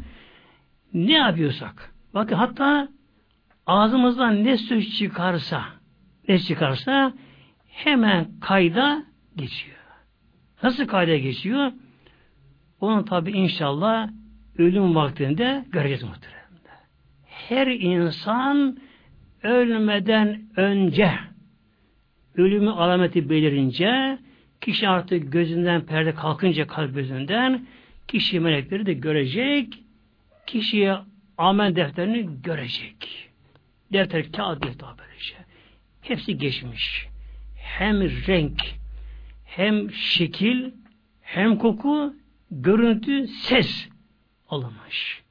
Ne 0.95 1.13
yapıyorsak. 1.13 1.95
Bakın 2.15 2.37
hatta 2.37 2.89
ağzımızdan 3.67 4.45
ne 4.45 4.57
söz 4.57 4.97
çıkarsa 4.99 5.65
ne 6.29 6.39
çıkarsa 6.39 7.13
hemen 7.69 8.29
kayda 8.41 9.05
geçiyor. 9.37 9.77
Nasıl 10.63 10.87
kayda 10.87 11.17
geçiyor? 11.17 11.73
Onu 12.81 13.05
tabi 13.05 13.31
inşallah 13.31 14.09
ölüm 14.59 14.95
vaktinde 14.95 15.65
göreceğiz 15.73 16.03
muhtemelen. 16.03 16.45
Her 17.25 17.67
insan 17.67 18.79
ölmeden 19.43 20.43
önce 20.57 21.11
ölümü 22.37 22.71
alameti 22.71 23.31
belirince 23.31 24.19
Kişi 24.65 24.89
artık 24.89 25.33
gözünden 25.33 25.81
perde 25.81 26.15
kalkınca 26.15 26.67
kalp 26.67 26.95
gözünden 26.95 27.67
kişi 28.09 28.41
melekleri 28.41 28.87
de 28.87 28.93
görecek. 28.93 29.84
Kişiye 30.47 30.97
amel 31.39 31.77
defterini 31.77 32.43
görecek. 32.43 33.31
Defter 33.93 34.33
kağıt 34.33 34.63
değil 34.63 34.77
böylece. 34.99 35.35
Hepsi 36.01 36.39
geçmiş. 36.39 37.09
Hem 37.57 38.01
renk, 38.01 38.61
hem 39.45 39.93
şekil, 39.93 40.71
hem 41.21 41.59
koku, 41.59 42.15
görüntü, 42.51 43.27
ses 43.27 43.89
alınmış. 44.49 45.23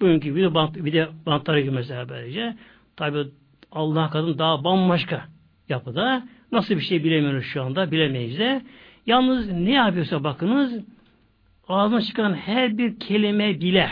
Bugünkü 0.00 0.34
video 0.34 0.54
bant, 0.54 0.76
video 0.76 1.06
bantları 1.26 1.60
gibi 1.60 1.70
mesela 1.70 2.08
böylece. 2.08 2.56
Tabi 2.96 3.24
Allah 3.72 4.10
kadın 4.10 4.38
daha 4.38 4.64
bambaşka 4.64 5.28
yapıda. 5.68 6.28
Nasıl 6.52 6.74
bir 6.74 6.80
şey 6.80 7.04
bilemiyoruz 7.04 7.44
şu 7.44 7.62
anda, 7.62 7.90
bilemeyiz 7.90 8.38
de. 8.38 8.62
Yalnız 9.06 9.52
ne 9.52 9.72
yapıyorsa 9.72 10.24
bakınız, 10.24 10.84
ağzına 11.68 12.00
çıkan 12.00 12.34
her 12.34 12.78
bir 12.78 13.00
kelime 13.00 13.60
bile, 13.60 13.90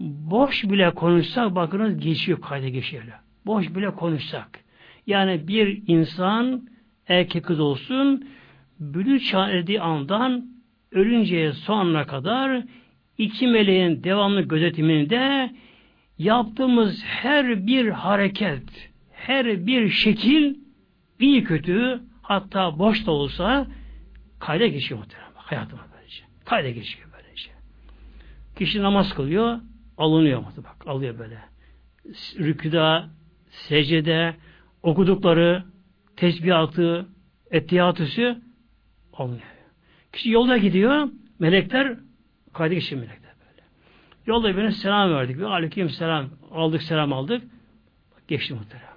boş 0.00 0.64
bile 0.64 0.90
konuşsak 0.90 1.54
bakınız 1.54 2.00
geçiyor, 2.00 2.40
kayda 2.40 2.68
geçiyor. 2.68 3.04
Boş 3.46 3.74
bile 3.74 3.90
konuşsak. 3.90 4.60
Yani 5.06 5.48
bir 5.48 5.82
insan, 5.86 6.68
erkek 7.08 7.44
kız 7.44 7.60
olsun, 7.60 8.28
bülü 8.80 9.20
çağırdığı 9.20 9.80
andan 9.80 10.46
ölünceye 10.92 11.52
sonuna 11.52 12.06
kadar 12.06 12.62
iki 13.18 13.46
meleğin 13.46 14.04
devamlı 14.04 14.42
gözetiminde 14.42 15.50
yaptığımız 16.18 17.04
her 17.04 17.66
bir 17.66 17.88
hareket, 17.88 18.90
her 19.12 19.66
bir 19.66 19.90
şekil 19.90 20.54
iyi 21.20 21.44
kötü 21.44 22.00
hatta 22.22 22.78
boş 22.78 23.06
da 23.06 23.10
olsa 23.10 23.66
kayda 24.40 24.66
geçiyor 24.66 25.00
muhtemelen. 25.00 25.30
Hayatıma 25.34 25.82
böylece. 25.96 26.22
Kayda 26.44 26.70
geçiyor 26.70 27.08
böylece. 27.12 27.50
Kişi 28.58 28.82
namaz 28.82 29.14
kılıyor, 29.14 29.60
alınıyor 29.98 30.40
mu? 30.40 30.46
Bak, 30.56 30.86
alıyor 30.86 31.18
böyle. 31.18 31.38
Rüküda, 32.38 33.08
secde, 33.50 34.34
okudukları, 34.82 35.64
tesbihatı, 36.16 37.06
ettiyatüsü 37.50 38.38
alınıyor. 39.12 39.42
Kişi 40.12 40.30
yolda 40.30 40.56
gidiyor, 40.56 41.08
melekler 41.38 41.96
kayda 42.52 42.74
geçiyor 42.74 43.02
melekler 43.02 43.32
böyle. 43.40 43.62
Yolda 44.26 44.56
birine 44.56 44.70
selam 44.70 45.10
verdik. 45.10 45.38
Bir 45.38 45.42
aleyküm 45.42 45.90
selam 45.90 46.30
aldık, 46.50 46.82
selam 46.82 47.12
aldık. 47.12 47.42
Bak, 48.14 48.28
geçti 48.28 48.54
muhteremler. 48.54 48.94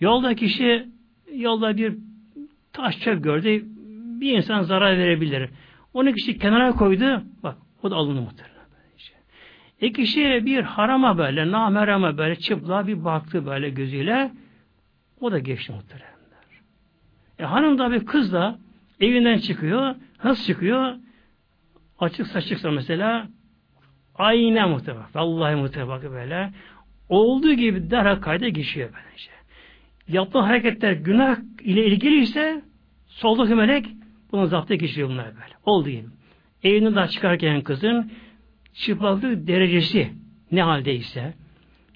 Yolda 0.00 0.34
kişi 0.34 0.88
yolda 1.34 1.76
bir 1.76 1.96
taş 2.72 3.00
çöp 3.00 3.24
gördü. 3.24 3.64
Bir 4.20 4.36
insan 4.36 4.62
zarar 4.62 4.98
verebilir. 4.98 5.50
Onu 5.94 6.12
kişi 6.12 6.38
kenara 6.38 6.72
koydu. 6.72 7.22
Bak 7.42 7.56
o 7.82 7.90
da 7.90 7.96
alındı 7.96 8.20
muhtemelen. 8.20 8.51
E 9.82 9.92
kişi 9.92 10.46
bir 10.46 10.62
harama 10.62 11.18
böyle, 11.18 11.50
namerama 11.50 12.18
böyle 12.18 12.36
çıplığa 12.36 12.86
bir 12.86 13.04
baktı 13.04 13.46
böyle 13.46 13.70
gözüyle. 13.70 14.30
O 15.20 15.32
da 15.32 15.38
geçti 15.38 15.72
muhteremler. 15.72 16.12
E 17.38 17.44
hanım 17.44 17.78
da 17.78 17.92
bir 17.92 18.06
kız 18.06 18.32
da 18.32 18.58
evinden 19.00 19.38
çıkıyor. 19.38 19.94
Nasıl 20.24 20.44
çıkıyor? 20.44 20.94
Açık 21.98 22.26
saçıksa 22.26 22.70
mesela 22.70 23.28
ayna 24.14 24.68
muhtemelen. 24.68 25.06
Vallahi 25.14 25.54
muhtemelen 25.54 26.12
böyle. 26.12 26.50
Olduğu 27.08 27.52
gibi 27.52 27.90
derhal 27.90 28.16
kayda 28.16 28.48
geçiyor 28.48 28.90
böylece. 28.94 29.30
Yaptığı 30.08 30.38
hareketler 30.38 30.92
günah 30.92 31.36
ile 31.60 31.86
ilgili 31.86 32.22
ise 32.22 32.62
soldaki 33.06 33.54
melek 33.54 33.86
bunu 34.32 34.46
zapta 34.46 34.74
geçiriyor 34.74 35.08
bunlar 35.08 35.26
böyle. 35.26 35.54
Olduğu 35.64 35.90
gibi. 35.90 36.06
Evinden 36.64 36.94
daha 36.94 37.08
çıkarken 37.08 37.60
kızın 37.60 38.12
çıplaklık 38.74 39.46
derecesi 39.46 40.12
ne 40.52 40.62
haldeyse 40.62 41.34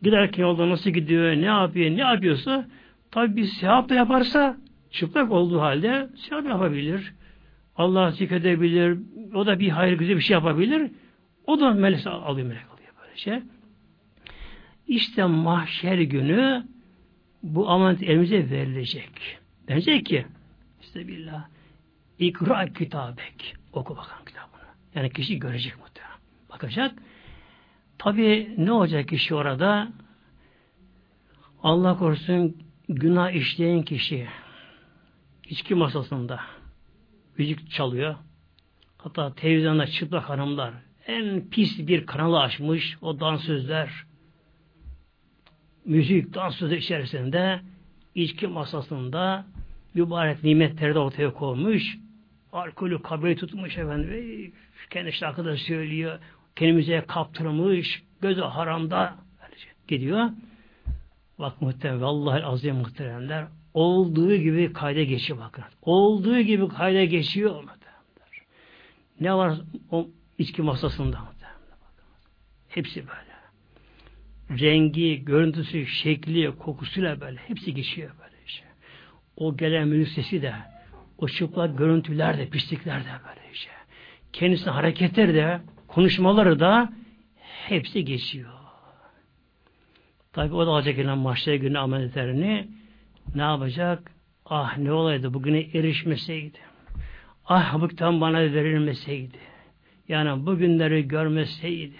giderken 0.03 0.43
yolda 0.43 0.71
nasıl 0.71 0.91
gidiyor, 0.91 1.37
ne 1.37 1.45
yapıyor, 1.45 1.91
ne 1.91 2.01
yapıyorsa 2.01 2.67
tabi 3.11 3.37
bir 3.37 3.45
sevap 3.45 3.89
da 3.89 3.95
yaparsa 3.95 4.57
çıplak 4.91 5.31
olduğu 5.31 5.61
halde 5.61 6.09
sevap 6.17 6.45
yapabilir. 6.45 7.15
Allah 7.77 8.11
zikredebilir. 8.11 8.99
O 9.35 9.47
da 9.47 9.61
bir 9.61 9.69
hayır 9.69 9.99
güzel 9.99 10.17
bir 10.17 10.21
şey 10.21 10.35
yapabilir. 10.35 10.91
O 11.47 11.61
da 11.61 11.71
melek 11.71 12.07
alıyor 12.07 12.47
melek 12.47 12.71
alıyor 12.75 12.91
böylece. 13.03 13.43
İşte 14.87 15.25
mahşer 15.25 15.99
günü 15.99 16.65
bu 17.43 17.69
amanet 17.69 18.03
elimize 18.03 18.51
verilecek. 18.51 19.39
Denecek 19.69 20.07
ki 20.07 20.27
işte 20.83 21.09
billah 21.09 21.45
ikra 22.19 22.67
kitabek 22.67 23.55
oku 23.73 23.97
bakalım 23.97 24.25
kitabını. 24.25 24.67
Yani 24.95 25.13
kişi 25.13 25.39
görecek 25.39 25.73
muhtemelen. 25.73 25.86
Bakacak. 26.57 26.93
Tabi 27.99 28.55
ne 28.59 28.73
olacak 28.73 29.09
kişi 29.09 29.35
orada? 29.35 29.89
Allah 31.63 31.99
korusun 31.99 32.57
günah 32.89 33.31
işleyen 33.31 33.83
kişi 33.83 34.27
içki 35.49 35.75
masasında 35.75 36.41
müzik 37.39 37.71
çalıyor. 37.71 38.15
Hatta 38.99 39.35
televizyonda 39.35 39.87
çıplak 39.87 40.29
hanımlar 40.29 40.75
en 41.07 41.49
pis 41.49 41.79
bir 41.79 42.07
kanalı 42.07 42.41
açmış 42.41 42.99
o 43.03 43.21
dansözler 43.21 43.91
müzik, 45.85 46.35
dans 46.35 46.57
sözü 46.57 46.77
içerisinde 46.77 47.61
içki 48.15 48.47
masasında 48.47 49.47
mübarek 49.95 50.45
nimetleri 50.45 50.95
de 50.95 50.99
ortaya 50.99 51.33
koymuş. 51.33 51.99
Alkolü 52.53 53.03
kabul 53.03 53.37
tutmuş 53.37 53.79
efendim. 53.79 54.53
Kendi 54.91 55.09
işte 55.09 55.27
arkadaş 55.27 55.61
söylüyor. 55.61 56.19
Kendimize 56.57 57.05
kaptırmış. 57.09 58.03
Gözü 58.21 58.41
haramda 58.41 59.15
gidiyor. 59.89 60.31
Bak 61.39 61.63
muhtemelen 61.63 62.03
vallahi 62.03 62.45
azim 62.45 62.77
muhteremler 62.77 63.47
olduğu 63.75 64.37
gibi 64.37 64.73
kayda 64.73 65.03
geçiyor 65.03 65.39
bakın. 65.39 65.65
Olduğu 65.83 66.41
gibi 66.41 66.69
kayda 66.69 67.05
geçiyor 67.05 67.55
muhteremler. 67.55 68.47
Ne 69.21 69.35
var 69.35 69.61
o 69.91 70.09
içki 70.39 70.63
masasında 70.63 71.21
muhteremler. 71.21 71.77
Hepsi 72.69 73.05
böyle 73.09 73.27
rengi, 74.51 75.25
görüntüsü, 75.25 75.87
şekli, 75.87 76.57
kokusuyla 76.59 77.21
böyle 77.21 77.41
hepsi 77.41 77.75
geçiyor 77.75 78.11
böyle 78.21 78.37
işte. 78.47 78.67
O 79.37 79.57
gelen 79.57 79.89
müzik 79.89 80.15
sesi 80.15 80.43
de, 80.43 80.55
o 81.19 81.29
çıplak 81.29 81.79
görüntüler 81.79 82.39
de, 82.39 82.49
pislikler 82.49 83.01
de 83.01 83.09
böyle 83.29 83.53
işte. 83.53 83.71
Kendisinin 84.33 84.73
hareketleri 84.73 85.35
de, 85.35 85.61
konuşmaları 85.97 86.61
da 86.61 86.93
hepsi 87.69 88.05
geçiyor. 88.05 88.51
Tabi 90.33 90.55
o 90.55 90.67
da 90.67 90.71
alacak 90.71 90.97
gelen 90.97 91.19
mahşer 91.19 91.55
günü 91.55 91.79
ameliyatlarını 91.79 92.67
ne 93.35 93.43
yapacak? 93.43 94.11
Ah 94.47 94.79
ne 94.79 94.93
olaydı 94.93 95.35
bugüne 95.35 95.61
erişmeseydi. 95.61 96.59
Ah 97.47 97.81
bu 97.81 97.89
tam 97.89 98.21
bana 98.21 98.39
verilmeseydi. 98.39 99.39
Yani 100.09 100.47
bugünleri 100.47 101.09
görmeseydi 101.09 101.97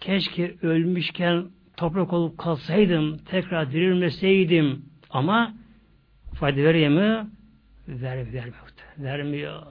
keşke 0.00 0.54
ölmüşken 0.62 1.44
toprak 1.76 2.12
olup 2.12 2.38
kalsaydım, 2.38 3.18
tekrar 3.18 3.72
dirilmeseydim 3.72 4.84
ama 5.10 5.54
fayda 6.34 6.56
veriyor 6.56 6.90
mu? 6.90 7.30
Ver, 7.88 8.32
vermiyor. 8.32 8.54
Vermiyor. 8.98 9.62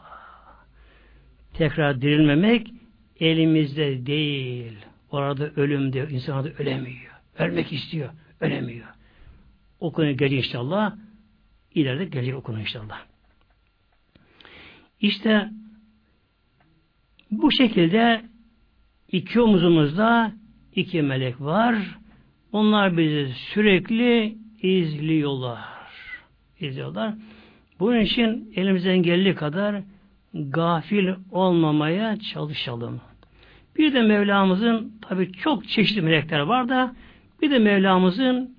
Tekrar 1.54 2.02
dirilmemek 2.02 2.79
elimizde 3.20 4.06
değil. 4.06 4.74
Orada 5.12 5.52
ölüm 5.56 5.94
diyor. 5.94 6.10
İnsan 6.10 6.36
orada 6.38 6.50
ölemiyor. 6.50 7.14
Ölmek 7.38 7.74
istiyor. 7.74 8.10
Ölemiyor. 8.40 8.88
O 9.80 9.92
konu 9.92 10.18
gelecek 10.18 10.46
inşallah. 10.46 10.96
İleride 11.74 12.06
gelecek 12.06 12.36
o 12.36 12.42
konu 12.42 12.60
inşallah. 12.60 13.00
İşte 15.00 15.50
bu 17.32 17.52
şekilde 17.52 18.30
İki 19.12 19.42
omuzumuzda 19.42 20.32
iki 20.76 21.02
melek 21.02 21.42
var. 21.42 21.76
Onlar 22.52 22.98
bizi 22.98 23.34
sürekli 23.54 24.38
izliyorlar. 24.62 25.60
İzliyorlar. 26.60 27.14
Bunun 27.80 28.00
için 28.00 28.52
elimizden 28.56 29.04
geldiği 29.04 29.36
kadar 29.36 29.82
gafil 30.34 31.10
olmamaya 31.32 32.20
çalışalım. 32.20 33.02
Bir 33.80 33.94
de 33.94 34.02
Mevlamızın 34.02 34.94
tabi 35.02 35.32
çok 35.32 35.68
çeşitli 35.68 36.02
melekler 36.02 36.40
var 36.40 36.70
da 36.70 36.96
bir 37.42 37.52
de 37.52 37.60
Mevlamızın 37.60 38.58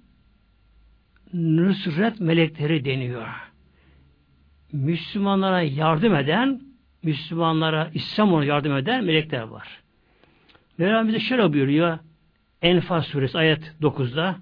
nusret 1.32 2.20
melekleri 2.20 2.84
deniyor. 2.84 3.28
Müslümanlara 4.72 5.62
yardım 5.62 6.14
eden, 6.14 6.60
Müslümanlara 7.02 7.90
İslam'a 7.94 8.44
yardım 8.44 8.76
eden 8.76 9.04
melekler 9.04 9.42
var. 9.42 9.68
Mevlam 10.78 11.08
bize 11.08 11.20
şöyle 11.20 11.52
buyuruyor. 11.52 11.98
Enfal 12.62 13.00
suresi 13.00 13.38
ayet 13.38 13.74
9'da 13.80 14.36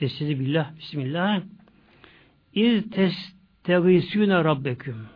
Estaizu 0.00 0.40
billah, 0.40 0.76
bismillah. 0.76 1.40
İz 2.54 2.90
tes 2.90 3.34
tegisüne 3.64 4.44
rabbeküm. 4.44 5.06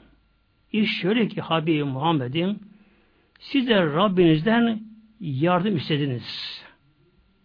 İş 0.73 1.01
şöyle 1.01 1.29
ki 1.29 1.41
Habibim 1.41 1.87
Muhammed'im 1.87 2.59
siz 3.39 3.69
de 3.69 3.87
Rabbinizden 3.87 4.88
yardım 5.21 5.77
istediniz. 5.77 6.63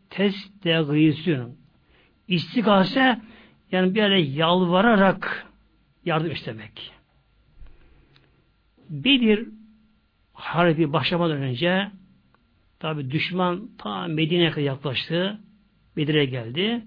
Testegîsün. 0.09 1.57
İstigase 2.27 3.21
yani 3.71 3.95
böyle 3.95 4.21
yalvararak 4.21 5.47
yardım 6.05 6.31
istemek. 6.31 6.91
Bedir 8.89 9.47
harbi 10.33 10.93
başlamadan 10.93 11.41
önce 11.41 11.91
tabi 12.79 13.11
düşman 13.11 13.69
ta 13.77 14.07
Medine'ye 14.07 14.51
kadar 14.51 14.61
yaklaştı. 14.61 15.39
Bedir'e 15.97 16.25
geldi. 16.25 16.83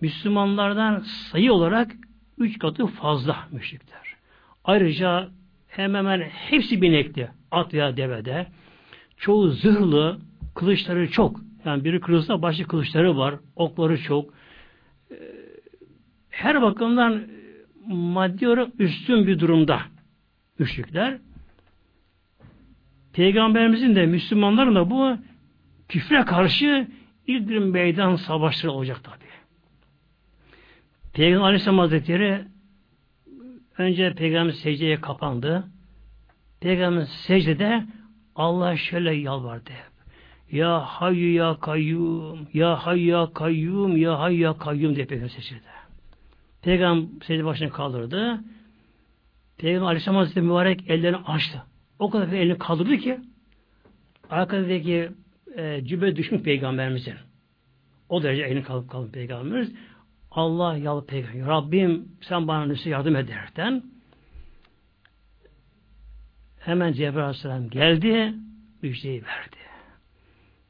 Müslümanlardan 0.00 1.00
sayı 1.00 1.52
olarak 1.52 1.90
üç 2.38 2.58
katı 2.58 2.86
fazla 2.86 3.48
müşrikler. 3.52 4.16
Ayrıca 4.64 5.30
hemen 5.68 5.98
hemen 5.98 6.20
hepsi 6.20 6.82
binekli. 6.82 7.28
At 7.50 7.74
veya 7.74 7.96
devede. 7.96 8.46
Çoğu 9.16 9.48
zırhlı, 9.48 10.18
kılıçları 10.54 11.10
çok. 11.10 11.40
Yani 11.64 11.84
biri 11.84 12.00
kılıçta 12.00 12.42
başka 12.42 12.64
kılıçları 12.64 13.16
var. 13.16 13.34
Okları 13.56 14.02
çok. 14.02 14.34
Ee, 15.10 15.14
her 16.30 16.62
bakımdan 16.62 17.22
maddi 17.86 18.48
olarak 18.48 18.68
üstün 18.78 19.26
bir 19.26 19.38
durumda 19.38 19.82
müşrikler. 20.58 21.18
Peygamberimizin 23.12 23.96
de 23.96 24.06
Müslümanların 24.06 24.74
da 24.74 24.90
bu 24.90 25.16
küfre 25.88 26.24
karşı 26.24 26.88
ilk 27.26 27.48
bir 27.48 27.58
meydan 27.58 28.16
savaşları 28.16 28.72
olacak 28.72 29.04
tabi. 29.04 29.24
Peygamber 31.12 31.44
Aleyhisselam 31.44 31.78
Hazretleri 31.78 32.44
önce 33.78 34.14
Peygamber 34.14 34.52
secdeye 34.52 35.00
kapandı. 35.00 35.64
Peygamber 36.60 37.04
secdede 37.04 37.84
Allah 38.36 38.76
şöyle 38.76 39.14
yalvardı. 39.14 39.70
Ya 40.50 40.80
hayyu 40.80 41.34
ya 41.34 41.56
kayyum, 41.60 42.48
ya 42.54 42.76
hayyu 42.86 43.08
ya 43.08 43.32
kayyum, 43.34 43.96
ya 43.96 44.18
hayyu 44.18 44.40
ya 44.40 44.58
kayyum 44.58 44.96
diye 44.96 45.06
Peygamber 45.06 45.28
secdede. 45.28 45.60
Peygamber 46.62 47.08
secde 47.26 47.44
başını 47.44 47.70
kaldırdı. 47.70 48.40
Peygamber 49.58 49.86
Aleyhisselam 49.86 50.16
Hazretleri 50.16 50.46
mübarek 50.46 50.90
ellerini 50.90 51.16
açtı. 51.16 51.62
O 51.98 52.10
kadar 52.10 52.32
elini 52.32 52.58
kaldırdı 52.58 52.96
ki 52.96 53.20
arkadaki 54.30 55.10
e, 55.56 55.84
cübbe 55.84 56.16
düşmüş 56.16 56.42
peygamberimizin. 56.42 57.14
O 58.08 58.22
derece 58.22 58.42
elini 58.42 58.62
kalıp 58.62 58.90
kalın 58.90 59.10
peygamberimiz. 59.10 59.72
Allah 60.30 60.76
yalı 60.76 61.06
peygamber. 61.06 61.46
Rabbim 61.46 62.08
sen 62.20 62.48
bana 62.48 62.66
nüse 62.66 62.90
yardım 62.90 63.16
ederken 63.16 63.82
hemen 66.64 66.92
Cebrail 66.92 67.24
Aleyhisselam 67.24 67.70
geldi 67.70 68.34
müjdeyi 68.82 69.22
verdi. 69.22 69.56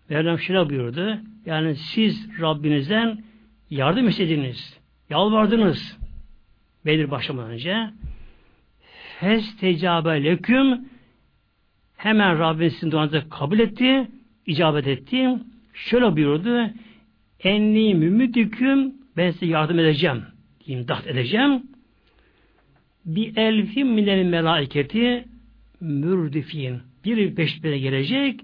Mevlam 0.09 0.39
şöyle 0.39 0.71
buyurdu. 0.71 1.19
Yani 1.47 1.77
siz 1.77 2.41
Rabbinizden 2.41 3.25
yardım 3.71 4.09
istediniz. 4.09 4.81
Yalvardınız. 5.11 5.99
Bedir 6.87 7.11
başlamadan 7.11 7.51
önce. 7.51 7.91
Fes 9.21 9.57
tecabe 9.57 10.25
leküm 10.25 10.89
hemen 11.97 12.39
Rabbin 12.39 12.69
sizin 12.69 12.91
duanızı 12.91 13.29
kabul 13.31 13.59
etti, 13.59 14.09
icabet 14.47 14.87
etti. 14.87 15.31
Şöyle 15.75 16.17
buyurdu. 16.17 16.71
Enni 17.41 17.95
mümüdüküm 17.95 18.95
ben 19.17 19.31
size 19.31 19.47
yardım 19.47 19.79
edeceğim. 19.79 20.23
imdat 20.67 21.07
edeceğim. 21.07 21.63
Bir 23.05 23.37
elfin 23.37 23.87
minel 23.87 24.25
melaiketi 24.25 25.25
mürdifin. 25.85 26.83
Bir 27.05 27.35
peşine 27.35 27.79
gelecek 27.79 28.41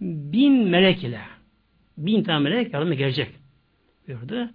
bin 0.00 0.68
melek 0.68 1.04
ile. 1.04 1.20
Bin 1.98 2.22
tane 2.22 2.38
melek 2.38 2.72
yardıma 2.72 2.94
gelecek. 2.94 3.28
Buyurdu. 4.08 4.50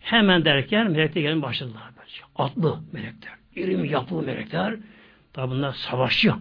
Hemen 0.00 0.44
derken 0.44 0.90
melekler 0.90 1.22
gelin 1.22 1.42
başladılar. 1.42 1.82
Böylece. 1.98 2.22
Atlı 2.36 2.80
melekler. 2.92 3.32
İrim 3.56 3.84
yapılı 3.84 4.22
melekler. 4.22 4.76
Tabi 5.32 5.50
bunlar 5.50 5.72
savaşçı. 5.72 6.32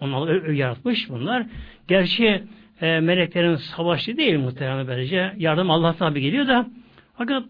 Onlar 0.00 0.42
yaratmış 0.48 1.10
bunlar. 1.10 1.46
Gerçi 1.88 2.42
e, 2.80 3.00
meleklerin 3.00 3.56
savaşı 3.56 4.16
değil 4.16 4.38
muhtemelen 4.38 4.86
böylece. 4.86 5.34
Yardım 5.36 5.70
Allah 5.70 5.92
tabi 5.92 6.20
geliyor 6.20 6.48
da 6.48 6.66
fakat 7.16 7.44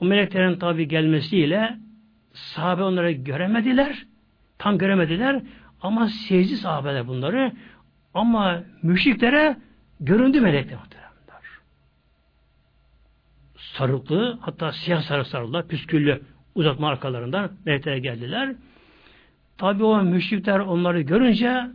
o 0.00 0.04
meleklerin 0.04 0.58
tabi 0.58 0.88
gelmesiyle 0.88 1.76
sahabe 2.32 2.82
onları 2.82 3.12
göremediler. 3.12 4.06
Tam 4.58 4.78
göremediler. 4.78 5.42
Ama 5.82 6.08
seyirci 6.08 6.56
sahabeler 6.56 7.08
bunları. 7.08 7.52
Ama 8.14 8.62
müşriklere 8.82 9.56
göründü 10.00 10.40
melekler 10.40 10.78
muhtemelen. 10.78 11.10
Sarıklı, 13.80 14.38
hatta 14.40 14.72
siyah 14.72 15.02
sarı 15.02 15.24
sarılar, 15.24 15.68
püsküllü 15.68 16.22
uzatma 16.54 16.88
arkalarından 16.88 17.52
meleklere 17.66 17.98
geldiler. 17.98 18.54
Tabi 19.58 19.84
o 19.84 20.02
müşrikler 20.02 20.58
onları 20.58 21.00
görünce 21.00 21.66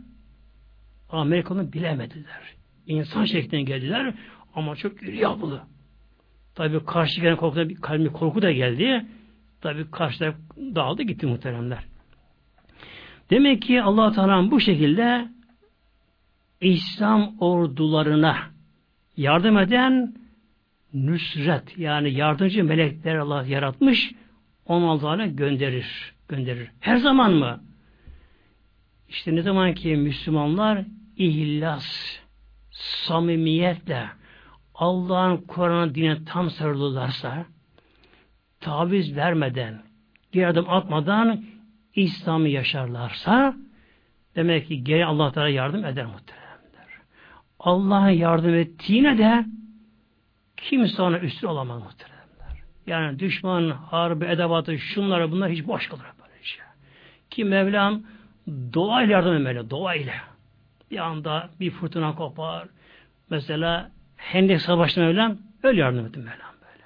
Amerika'nı 1.10 1.72
bilemediler. 1.72 2.54
İnsan 2.86 3.24
şekline 3.24 3.62
geldiler 3.62 4.14
ama 4.54 4.76
çok 4.76 5.02
iri 5.02 5.16
yapılı. 5.16 5.62
Tabi 6.54 6.84
karşı 6.84 7.20
gelen 7.20 7.36
korkuda 7.36 7.68
bir 7.68 7.74
kalbi 7.74 8.12
korku 8.12 8.42
da 8.42 8.52
geldi. 8.52 9.06
Tabi 9.60 9.90
karşıda 9.90 10.34
dağıldı 10.56 11.02
gitti 11.02 11.26
muhteremler. 11.26 11.84
Demek 13.30 13.62
ki 13.62 13.82
allah 13.82 14.12
Teala 14.12 14.50
bu 14.50 14.60
şekilde 14.60 15.28
İslam 16.60 17.34
ordularına 17.38 18.36
yardım 19.16 19.58
eden 19.58 20.14
nüsret 20.94 21.78
yani 21.78 22.12
yardımcı 22.12 22.64
melekler 22.64 23.16
Allah 23.16 23.46
yaratmış 23.46 24.12
16 24.66 25.02
tane 25.02 25.28
gönderir. 25.28 26.14
Gönderir. 26.28 26.70
Her 26.80 26.96
zaman 26.96 27.32
mı? 27.32 27.60
İşte 29.08 29.34
ne 29.34 29.42
zaman 29.42 29.74
ki 29.74 29.96
Müslümanlar 29.96 30.84
ihlas, 31.16 32.18
samimiyetle 32.70 34.06
Allah'ın 34.74 35.36
Kur'an'ın 35.36 35.94
dine 35.94 36.24
tam 36.24 36.50
sarılırlarsa 36.50 37.46
taviz 38.60 39.16
vermeden, 39.16 39.82
bir 40.34 40.44
adım 40.44 40.70
atmadan 40.70 41.44
İslam'ı 41.96 42.48
yaşarlarsa 42.48 43.54
demek 44.36 44.68
ki 44.68 44.84
geri 44.84 45.06
Allah 45.06 45.32
Teala 45.32 45.48
yardım 45.48 45.84
eder 45.84 46.06
muhteremler. 46.06 46.46
Allah'ın 47.60 48.10
yardım 48.10 48.54
ettiğine 48.54 49.18
de 49.18 49.44
kimse 50.56 51.02
ona 51.02 51.18
üstün 51.18 51.48
olamaz 51.48 51.82
muhteremler. 51.82 52.62
Yani 52.86 53.18
düşman, 53.18 53.70
harbi, 53.70 54.24
edevatı, 54.24 54.78
şunları 54.78 55.32
bunlar 55.32 55.50
hiç 55.50 55.66
boş 55.66 55.88
kalır 55.88 56.06
böyle 56.22 56.44
şey. 56.44 56.64
Ki 57.30 57.44
Mevlam 57.44 58.02
doğayla 58.48 59.12
yardım 59.12 59.36
etmeli, 59.36 59.70
doğayla. 59.70 60.14
Bir 60.90 60.98
anda 60.98 61.50
bir 61.60 61.70
fırtına 61.70 62.14
kopar. 62.14 62.68
Mesela 63.30 63.90
Hendek 64.16 64.60
Savaşı'na 64.60 65.04
Mevlam 65.04 65.36
öyle 65.62 65.80
yardım 65.80 66.06
etti 66.06 66.18
Mevlam 66.18 66.54
böyle. 66.60 66.84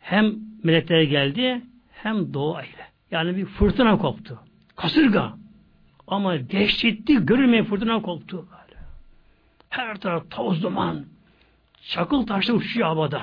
Hem 0.00 0.34
melekler 0.62 1.02
geldi 1.02 1.62
hem 1.92 2.34
doğayla. 2.34 2.93
Yani 3.14 3.36
bir 3.36 3.44
fırtına 3.44 3.98
koptu. 3.98 4.38
Kasırga. 4.76 5.34
Ama 6.06 6.50
dehşetli 6.50 7.26
görülmeyen 7.26 7.64
fırtına 7.64 8.02
koptu 8.02 8.36
böyle. 8.36 8.80
Her 9.68 10.00
taraf 10.00 10.30
toz 10.30 10.62
duman. 10.62 11.04
Çakıl 11.82 12.26
taşla 12.26 12.54
uçuyor 12.54 12.86
havada. 12.86 13.22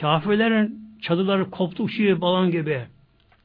Kafirlerin 0.00 0.98
çadırları 1.02 1.50
koptu 1.50 1.82
uçuyor 1.82 2.20
balon 2.20 2.50
gibi. 2.50 2.86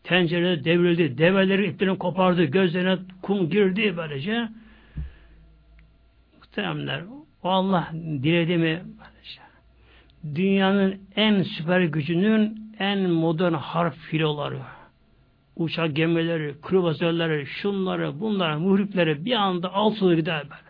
Tencereleri 0.03 0.65
devrildi. 0.65 1.17
Develeri 1.17 1.67
iplerini 1.67 1.97
kopardı. 1.97 2.43
Gözlerine 2.43 2.97
kum 3.21 3.49
girdi 3.49 3.97
böylece. 3.97 4.49
Muhteremler 6.37 7.03
o 7.43 7.49
Allah 7.49 7.89
diledi 7.93 8.57
mi 8.57 8.83
böylece. 8.83 9.41
Dünyanın 10.35 11.01
en 11.15 11.43
süper 11.43 11.81
gücünün 11.81 12.71
en 12.79 13.09
modern 13.09 13.53
harp 13.53 13.95
filoları 13.95 14.76
uçak 15.57 15.95
gemileri, 15.95 16.55
kruvazörleri, 16.61 17.45
şunları, 17.45 18.19
bunları, 18.19 18.59
muhripleri 18.59 19.25
bir 19.25 19.33
anda 19.33 19.73
altına 19.73 20.13
gider 20.13 20.43
böyle. 20.43 20.67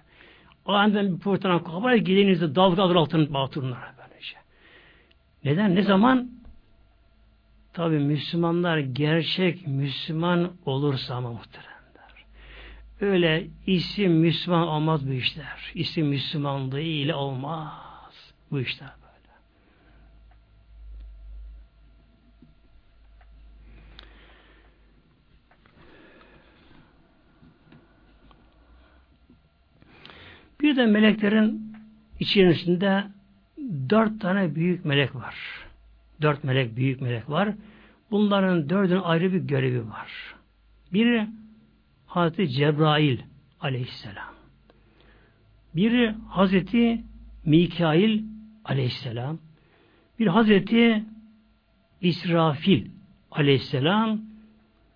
Aniden 0.65 1.15
bir 1.15 1.19
fırtına 1.19 1.64
kopar, 1.64 1.95
gidenizde 1.95 2.55
dalga 2.55 2.84
alır 2.84 2.95
altını 2.95 3.34
batırırlar 3.34 3.91
böylece. 3.97 4.35
Neden? 5.43 5.76
Ne 5.76 5.81
zaman? 5.81 6.31
Tabi 7.73 7.99
Müslümanlar 7.99 8.77
gerçek 8.77 9.68
Müslüman 9.68 10.51
olursa 10.65 11.15
ama 11.15 11.31
muhteremler. 11.31 11.77
Öyle 13.01 13.47
isim 13.68 14.11
Müslüman 14.11 14.68
olmaz 14.68 15.07
bu 15.07 15.14
işler. 15.14 15.72
İsim 15.73 16.07
Müslümanlığı 16.07 16.80
ile 16.80 17.15
olmaz 17.15 18.34
bu 18.51 18.59
işler 18.59 18.89
böyle. 18.89 19.07
Bir 30.68 30.76
de 30.76 30.85
meleklerin 30.85 31.73
içerisinde 32.19 33.03
dört 33.89 34.22
tane 34.22 34.56
büyük 34.56 34.85
melek 34.85 35.15
var. 35.15 35.35
Dört 36.22 36.44
melek, 36.44 36.76
büyük 36.77 37.02
melek 37.02 37.30
var. 37.30 37.49
Bunların 38.11 38.69
dördünün 38.69 38.99
ayrı 38.99 39.34
bir 39.34 39.39
görevi 39.39 39.89
var. 39.89 40.35
Biri 40.94 41.27
Hazreti 42.06 42.49
Cebrail 42.49 43.19
aleyhisselam. 43.61 44.34
Biri 45.76 46.15
Hazreti 46.30 47.03
Mikail 47.45 48.23
aleyhisselam. 48.65 49.39
Bir 50.19 50.27
Hazreti 50.27 51.03
İsrafil 52.02 52.88
aleyhisselam. 53.31 54.22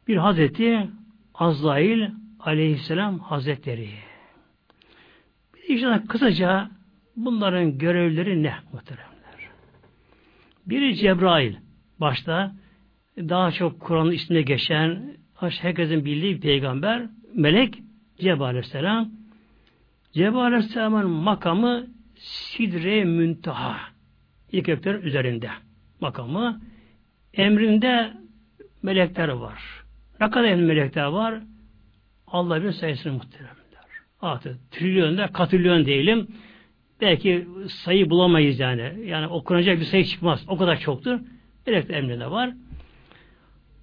Bir 0.08 0.18
Hazreti 0.18 0.90
Azrail 1.34 2.10
aleyhisselam 2.40 3.20
hazretleri. 3.20 4.11
İşte 5.72 6.02
kısaca 6.08 6.70
bunların 7.16 7.78
görevleri 7.78 8.44
ne 8.44 8.54
muhteremler? 8.74 9.50
Biri 10.66 10.96
Cebrail 10.96 11.56
başta 12.00 12.56
daha 13.18 13.52
çok 13.52 13.80
Kur'an'ın 13.80 14.12
içinde 14.12 14.42
geçen 14.42 15.18
herkesin 15.36 16.06
bildiği 16.06 16.36
bir 16.36 16.42
peygamber 16.42 17.10
melek 17.36 17.80
Cebrail 18.20 18.42
aleyhisselam 18.42 19.12
Cebrail 20.14 20.46
aleyhisselamın 20.46 21.10
makamı 21.10 21.88
Sidre 22.18 23.04
Müntaha 23.04 23.78
ilk 24.52 24.70
ökler 24.70 24.96
üzerinde 24.96 25.50
makamı 26.02 26.62
emrinde 27.34 28.14
melekler 28.84 29.28
var. 29.28 29.84
Ne 30.22 30.30
kadar 30.30 30.56
melekler 30.56 31.06
var? 31.06 31.42
Allah 32.28 32.64
bir 32.64 32.72
sayısını 32.72 33.14
muhteremler. 33.14 33.61
Artık 34.22 34.72
trilyonda 34.72 35.28
katrilyon 35.28 35.86
diyelim. 35.86 36.28
Belki 37.02 37.48
sayı 37.68 38.10
bulamayız 38.10 38.60
yani. 38.60 38.94
Yani 39.06 39.28
okunacak 39.28 39.80
bir 39.80 39.86
sayı 39.86 40.06
çıkmaz. 40.06 40.46
O 40.48 40.58
kadar 40.58 40.80
çoktur. 40.80 41.20
Melekler 41.68 41.98
emrinde 41.98 42.32
var. 42.32 42.54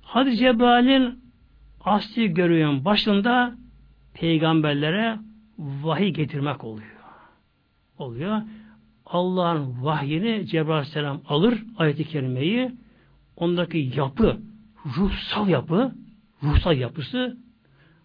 Hadi 0.02 0.36
Cebrail'in 0.36 1.18
asli 1.84 2.34
görüyorum 2.34 2.84
başında 2.84 3.54
peygamberlere 4.14 5.18
vahiy 5.58 6.08
getirmek 6.12 6.64
oluyor. 6.64 6.88
Oluyor. 7.98 8.42
Allah'ın 9.06 9.84
vahyini 9.84 10.46
Cebrail 10.46 10.70
Aleyhisselam 10.70 11.20
alır 11.28 11.62
ayet-i 11.78 12.04
kerimeyi 12.04 12.72
ondaki 13.36 13.92
yapı, 13.96 14.36
ruhsal 14.96 15.48
yapı, 15.48 15.92
ruhsal 16.42 16.76
yapısı 16.76 17.36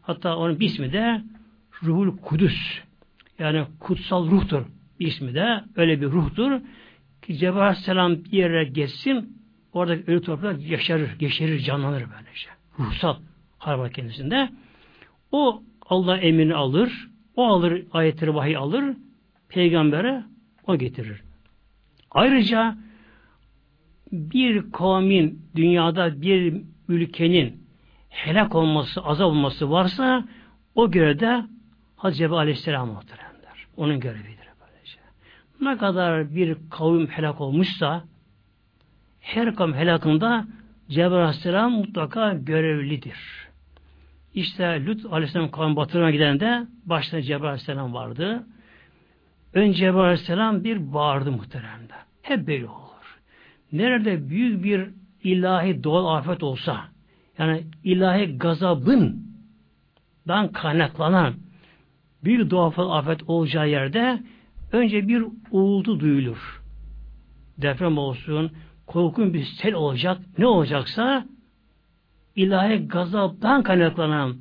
hatta 0.02 0.38
onun 0.38 0.60
bir 0.60 0.66
ismi 0.66 0.94
de 0.94 1.22
Ruhul 1.84 2.18
Kudüs 2.18 2.82
yani 3.40 3.66
kutsal 3.80 4.32
ruhtur 4.32 4.66
ismi 5.00 5.34
de 5.34 5.64
öyle 5.76 6.02
bir 6.02 6.08
ruhtur 6.08 6.62
ki 7.22 7.38
Cebrail 7.38 7.62
Aleyhisselam 7.62 8.24
bir 8.24 8.32
yere 8.32 8.64
geçsin 8.64 9.38
oradaki 9.74 10.12
ölü 10.12 10.22
toprak 10.22 10.70
yaşarır, 10.70 11.20
geçirir, 11.20 11.60
canlanır 11.60 12.04
böylece. 12.16 12.50
Ruhsal 12.80 13.16
hal 13.58 13.80
var 13.80 13.92
kendisinde. 13.92 14.50
O 15.32 15.64
Allah 15.86 16.18
emrini 16.18 16.56
alır, 16.56 17.10
o 17.36 17.48
alır 17.48 17.84
ayetleri 17.92 18.36
vahiy 18.36 18.58
alır, 18.58 18.98
peygambere 19.50 20.24
o 20.68 20.78
getirir. 20.78 21.22
Ayrıca 22.12 22.78
bir 24.12 24.72
kavmin 24.72 25.42
dünyada 25.56 26.22
bir 26.22 26.62
ülkenin 26.88 27.64
helak 28.10 28.56
olması, 28.56 29.02
azap 29.02 29.28
olması 29.28 29.72
varsa 29.72 30.28
o 30.76 30.92
görevde 30.92 31.44
Hazreti 32.04 32.20
Cebrail 32.20 32.40
Aleyhisselam 32.40 32.88
muhteremler. 32.88 33.68
Onun 33.78 34.00
görevidir 34.00 34.48
böylece. 34.62 35.00
Ne 35.62 35.78
kadar 35.78 36.36
bir 36.36 36.58
kavim 36.70 37.08
helak 37.08 37.42
olmuşsa 37.42 38.04
her 39.20 39.56
kavim 39.56 39.74
helakında 39.74 40.46
Cebrail 40.90 41.24
Aleyhisselam 41.24 41.72
mutlaka 41.72 42.34
görevlidir. 42.34 43.18
İşte 44.34 44.86
Lut 44.86 45.14
Aleyhisselam 45.14 45.52
kavim 45.52 45.76
batırına 45.76 46.12
gidende 46.12 46.68
başta 46.86 47.22
Cebrail 47.22 47.44
Aleyhisselam 47.44 47.94
vardı. 47.94 48.44
Önce 49.54 49.78
Cebrail 49.78 50.04
Aleyhisselam 50.04 50.64
bir 50.64 50.94
bağırdı 50.94 51.32
muhteremde. 51.32 51.94
Hep 52.22 52.48
böyle 52.48 52.68
olur. 52.68 53.20
Nerede 53.72 54.30
büyük 54.30 54.64
bir 54.64 54.90
ilahi 55.24 55.84
doğal 55.84 56.18
afet 56.18 56.44
olsa, 56.44 56.86
yani 57.38 57.64
ilahi 57.84 58.38
gazabın 58.38 59.24
dan 60.28 60.52
kaynaklanan 60.52 61.43
bir 62.26 62.50
doğal 62.50 62.72
afet 62.78 63.30
olacağı 63.30 63.70
yerde 63.70 64.20
önce 64.72 65.08
bir 65.08 65.26
uğultu 65.52 66.00
duyulur. 66.00 66.62
Deprem 67.58 67.98
olsun, 67.98 68.52
korkun 68.88 69.34
bir 69.34 69.44
sel 69.44 69.74
olacak, 69.74 70.18
ne 70.38 70.48
olacaksa 70.48 71.26
ilahi 72.36 72.88
gazaptan 72.88 73.64
kaynaklanan 73.64 74.36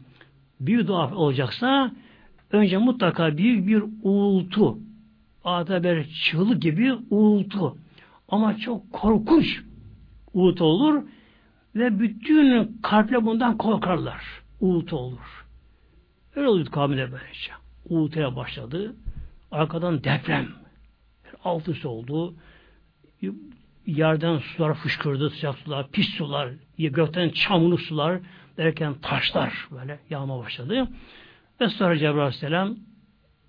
bir 0.60 0.86
doğal 0.86 1.12
olacaksa 1.12 1.92
önce 2.52 2.78
mutlaka 2.78 3.36
büyük 3.36 3.66
bir 3.66 3.82
uğultu 4.02 4.78
adeta 5.44 5.82
bir 5.82 6.04
çığlık 6.24 6.62
gibi 6.62 6.92
uğultu 7.10 7.76
ama 8.28 8.56
çok 8.56 8.92
korkunç 8.92 9.62
uğultu 10.34 10.64
olur 10.64 11.02
ve 11.74 12.00
bütün 12.00 12.78
kalple 12.82 13.24
bundan 13.24 13.58
korkarlar. 13.58 14.42
Uğultu 14.60 14.96
olur. 14.96 15.46
Öyle 16.36 16.48
oldu 16.48 16.70
kavmine 16.70 17.12
böylece. 17.12 17.61
Uğultuya 17.88 18.36
başladı. 18.36 18.96
Arkadan 19.50 20.04
deprem. 20.04 20.48
Alt 21.44 21.68
üst 21.68 21.86
oldu. 21.86 22.34
Yerden 23.86 24.38
sular 24.38 24.74
fışkırdı, 24.74 25.30
sıcak 25.30 25.58
sular, 25.58 25.90
pis 25.90 26.08
sular, 26.08 26.48
gökten 26.78 27.28
çamurlu 27.28 27.78
sular 27.78 28.20
derken 28.56 28.94
taşlar 28.94 29.68
böyle 29.70 30.00
yağma 30.10 30.38
başladı. 30.38 30.88
Ve 31.60 31.68
sonra 31.68 31.98
Cebrail 31.98 32.18
Aleyhisselam 32.18 32.76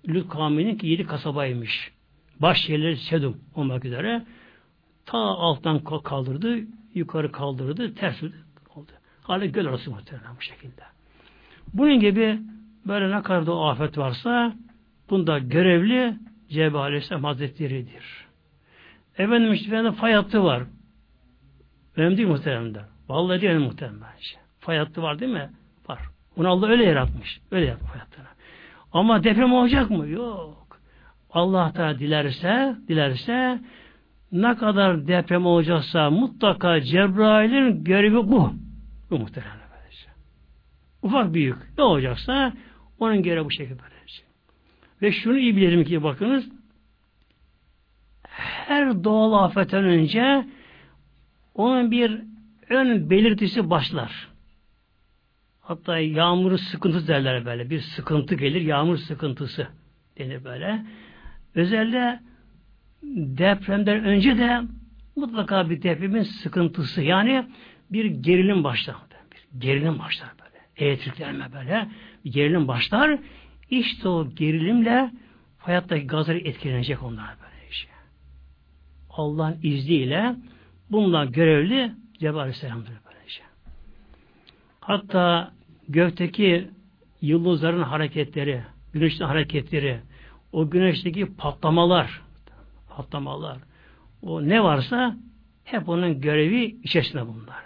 Lut 0.08 0.28
kavminin 0.28 0.78
ki 0.78 0.86
yedi 0.86 1.06
kasabaymış. 1.06 1.92
Baş 2.40 2.68
yerleri 2.68 2.96
Sedum 2.96 3.40
olmak 3.54 3.84
üzere 3.84 4.22
ta 5.06 5.18
alttan 5.18 5.84
kaldırdı, 6.02 6.58
yukarı 6.94 7.32
kaldırdı, 7.32 7.94
ters 7.94 8.22
oldu. 8.74 8.92
Hala 9.22 9.44
göl 9.44 9.66
arası 9.66 9.90
muhtemelen 9.90 10.36
bu 10.36 10.40
şekilde. 10.40 10.82
Bunun 11.74 12.00
gibi 12.00 12.40
böyle 12.86 13.16
ne 13.16 13.22
kadar 13.22 13.46
da 13.46 13.52
afet 13.52 13.98
varsa 13.98 14.52
bunda 15.10 15.38
görevli 15.38 16.16
Cebrail 16.48 16.84
Aleyhisselam 16.84 17.24
Hazretleri'dir. 17.24 18.26
Efendim 19.18 19.52
işte 19.52 19.92
fay 19.92 20.12
hattı 20.12 20.44
var. 20.44 20.62
Önemli 21.96 22.16
değil 22.16 22.28
muhteremler. 22.28 22.84
Vallahi 23.08 23.40
değil 23.40 23.58
muhteremler. 23.58 24.36
Fay 24.60 24.78
hattı 24.78 25.02
var 25.02 25.18
değil 25.18 25.32
mi? 25.32 25.50
Var. 25.88 25.98
Onu 26.36 26.48
Allah 26.48 26.68
öyle 26.68 26.84
yaratmış. 26.84 27.40
Öyle 27.50 27.66
yapmış 27.66 27.90
fay 27.90 28.00
hattını. 28.00 28.26
Ama 28.92 29.24
deprem 29.24 29.52
olacak 29.52 29.90
mı? 29.90 30.08
Yok. 30.08 30.80
Allah 31.30 31.72
da 31.76 31.98
dilerse, 31.98 32.76
dilerse 32.88 33.60
ne 34.32 34.56
kadar 34.56 35.06
deprem 35.06 35.46
olacaksa 35.46 36.10
mutlaka 36.10 36.80
Cebrail'in 36.80 37.84
görevi 37.84 38.16
bu. 38.16 38.52
Bu 39.10 39.18
muhtemelen. 39.18 39.64
Ufak 41.04 41.34
büyük 41.34 41.56
ne 41.78 41.84
olacaksa 41.84 42.52
onun 42.98 43.22
görevi 43.22 43.44
bu 43.44 43.50
şekilde 43.50 43.78
böylece. 43.82 44.22
Ve 45.02 45.12
şunu 45.12 45.38
iyi 45.38 45.56
bilelim 45.56 45.84
ki 45.84 46.02
bakınız 46.02 46.48
her 48.66 49.04
doğal 49.04 49.44
afetten 49.44 49.84
önce 49.84 50.46
onun 51.54 51.90
bir 51.90 52.22
ön 52.70 53.10
belirtisi 53.10 53.70
başlar. 53.70 54.28
Hatta 55.60 55.98
yağmur 55.98 56.58
sıkıntısı 56.58 57.08
derler 57.08 57.44
böyle. 57.44 57.70
Bir 57.70 57.80
sıkıntı 57.80 58.34
gelir, 58.34 58.60
yağmur 58.60 58.96
sıkıntısı 58.96 59.68
denir 60.18 60.44
böyle. 60.44 60.84
Özellikle 61.54 62.20
depremden 63.02 64.04
önce 64.04 64.38
de 64.38 64.62
mutlaka 65.16 65.70
bir 65.70 65.82
depremin 65.82 66.22
sıkıntısı. 66.22 67.02
Yani 67.02 67.46
bir 67.90 68.04
gerilim 68.04 68.64
başlar. 68.64 68.96
Bir 69.32 69.60
gerilim 69.60 69.98
başlar 69.98 70.28
böyle. 70.38 70.88
Elektriklenme 70.90 71.52
böyle. 71.52 71.88
Gerilim 72.24 72.68
başlar. 72.68 73.18
İşte 73.70 74.08
o 74.08 74.30
gerilimle 74.30 75.10
hayattaki 75.58 76.06
gazları 76.06 76.38
etkilenecek 76.38 77.02
onlar 77.02 77.36
böyle 77.42 77.68
işte. 77.70 77.92
Allah'ın 79.10 79.58
izniyle 79.62 80.36
bundan 80.90 81.32
görevli 81.32 81.92
Cebrail 82.18 82.36
Aleyhisselam'dır 82.36 82.92
böylece. 83.06 83.30
Şey. 83.30 83.44
Hatta 84.80 85.52
gökteki 85.88 86.68
yıldızların 87.20 87.82
hareketleri, 87.82 88.62
güneşin 88.92 89.24
hareketleri, 89.24 90.00
o 90.52 90.70
güneşteki 90.70 91.36
patlamalar, 91.36 92.22
patlamalar, 92.88 93.58
o 94.22 94.48
ne 94.48 94.62
varsa 94.62 95.16
hep 95.64 95.88
onun 95.88 96.20
görevi 96.20 96.64
içerisinde 96.64 97.26
bunlar. 97.26 97.64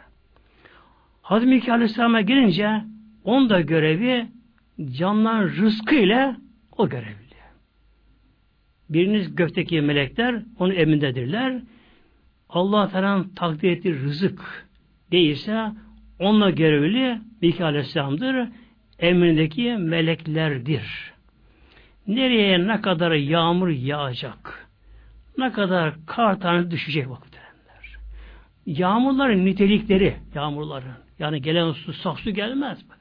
Hazreti 1.23 1.51
Mikail 1.51 1.75
Aleyhisselam'a 1.75 2.21
gelince 2.21 2.85
onun 3.25 3.51
da 3.51 3.61
görevi 3.61 4.27
canlıların 4.87 5.49
rızkı 5.49 5.95
ile 5.95 6.37
o 6.77 6.89
görevli. 6.89 7.29
Biriniz 8.91 9.37
gökteki 9.37 9.81
melekler 9.81 10.43
onun 10.59 10.75
emindedirler. 10.75 11.63
Allah 12.49 12.89
Teala'nın 12.89 13.29
takdir 13.29 13.71
ettiği 13.71 13.95
rızık 13.95 14.69
değilse 15.13 15.73
onunla 16.19 16.51
görevli 16.51 17.21
Mikail 17.43 17.69
Aleyhisselam'dır. 17.69 18.49
Emrindeki 18.99 19.77
meleklerdir. 19.77 21.13
Nereye 22.07 22.67
ne 22.67 22.81
kadar 22.81 23.13
yağmur 23.13 23.69
yağacak, 23.69 24.69
ne 25.39 25.53
kadar 25.53 25.95
kar 26.07 26.41
tane 26.41 26.71
düşecek 26.71 27.11
vakitlerler. 27.11 27.99
Yağmurların 28.67 29.45
nitelikleri, 29.45 30.17
yağmurların, 30.35 30.93
yani 31.19 31.43
gelen 31.43 31.73
su, 31.73 31.93
sak 31.93 32.21
su 32.21 32.31
gelmez 32.31 32.79
böylece. 32.89 32.98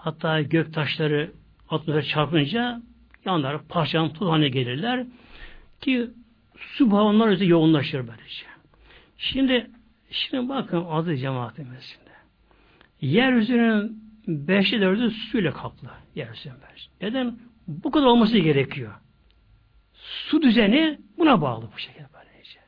Hatta 0.00 0.42
gök 0.42 0.74
taşları 0.74 1.32
atmosfer 1.70 2.04
çarpınca 2.04 2.82
yanlar 3.24 3.62
parçalanıp 3.68 4.14
tuz 4.14 4.28
haline 4.28 4.48
gelirler 4.48 5.06
ki 5.80 6.10
su 6.56 6.84
onlar 6.84 7.28
üzerinde 7.28 7.50
yoğunlaşır 7.50 7.98
böylece. 7.98 8.46
Şimdi 9.18 9.70
şimdi 10.10 10.48
bakın 10.48 10.84
adı 10.90 11.16
cemaatimizde. 11.16 12.10
Yeryüzünün 13.00 14.02
beşte 14.28 14.80
dördü 14.80 15.10
suyla 15.10 15.52
kaplı. 15.52 15.88
Yeryüzünün 16.14 16.56
beşte. 16.72 16.92
Neden? 17.00 17.38
Bu 17.68 17.90
kadar 17.90 18.06
olması 18.06 18.38
gerekiyor. 18.38 18.92
Su 19.94 20.42
düzeni 20.42 20.98
buna 21.18 21.42
bağlı 21.42 21.68
bu 21.74 21.78
şekilde 21.78 22.06
böylece. 22.14 22.60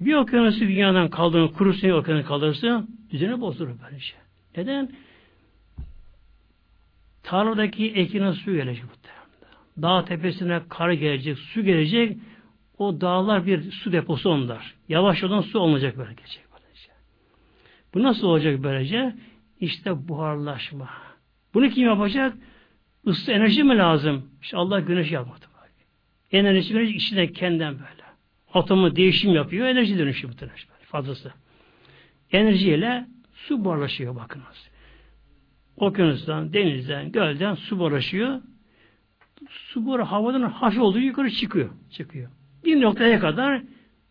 Bir 0.00 0.14
okyanusu 0.14 0.60
dünyadan 0.60 1.10
kaldırın, 1.10 1.48
kurusu 1.48 1.92
okyanusu 1.92 2.28
kaldırırsa 2.28 2.84
düzeni 3.10 3.40
bozulur 3.40 3.70
böylece. 3.82 4.14
Neden? 4.56 4.92
Tarladaki 7.22 7.92
ekine 7.92 8.32
su 8.32 8.52
gelecek 8.52 8.84
bu 8.84 9.00
Dağ 9.82 10.04
tepesine 10.04 10.60
kar 10.68 10.90
gelecek, 10.90 11.38
su 11.38 11.62
gelecek. 11.62 12.16
O 12.78 13.00
dağlar 13.00 13.46
bir 13.46 13.72
su 13.72 13.92
deposu 13.92 14.30
onlar. 14.30 14.74
Yavaş 14.88 15.24
olan 15.24 15.40
su 15.40 15.58
olmayacak 15.58 15.98
böyle 15.98 16.14
gelecek. 16.14 16.44
Böylece. 16.52 16.92
Bu 17.94 18.02
nasıl 18.02 18.26
olacak 18.26 18.62
böylece? 18.62 19.14
İşte 19.60 20.08
buharlaşma. 20.08 20.88
Bunu 21.54 21.68
kim 21.70 21.84
yapacak? 21.84 22.34
Isı 23.06 23.32
enerji 23.32 23.64
mi 23.64 23.78
lazım? 23.78 24.30
İşte 24.42 24.56
Allah 24.56 24.80
güneş 24.80 25.12
yapmadı. 25.12 25.50
Enerji 26.32 26.72
güneş 26.72 26.94
içinden 26.94 27.26
kendinden 27.26 27.72
böyle. 27.72 28.04
Atomu 28.54 28.96
değişim 28.96 29.34
yapıyor, 29.34 29.66
enerji 29.66 29.98
dönüşüyor 29.98 30.34
bu 30.42 30.46
fazlası. 30.84 31.32
Enerjiyle 32.32 33.06
su 33.34 33.64
buharlaşıyor 33.64 34.16
bakınız. 34.16 34.69
Okyanustan, 35.80 36.52
denizden, 36.52 37.12
gölden 37.12 37.54
su 37.54 37.78
buharlaşıyor. 37.78 38.40
Su 39.48 39.86
buharı 39.86 40.02
havadan 40.02 40.42
hafif 40.42 40.80
olduğu 40.80 40.98
yukarı 40.98 41.30
çıkıyor. 41.30 41.70
çıkıyor. 41.90 42.30
Bir 42.64 42.80
noktaya 42.80 43.20
kadar 43.20 43.62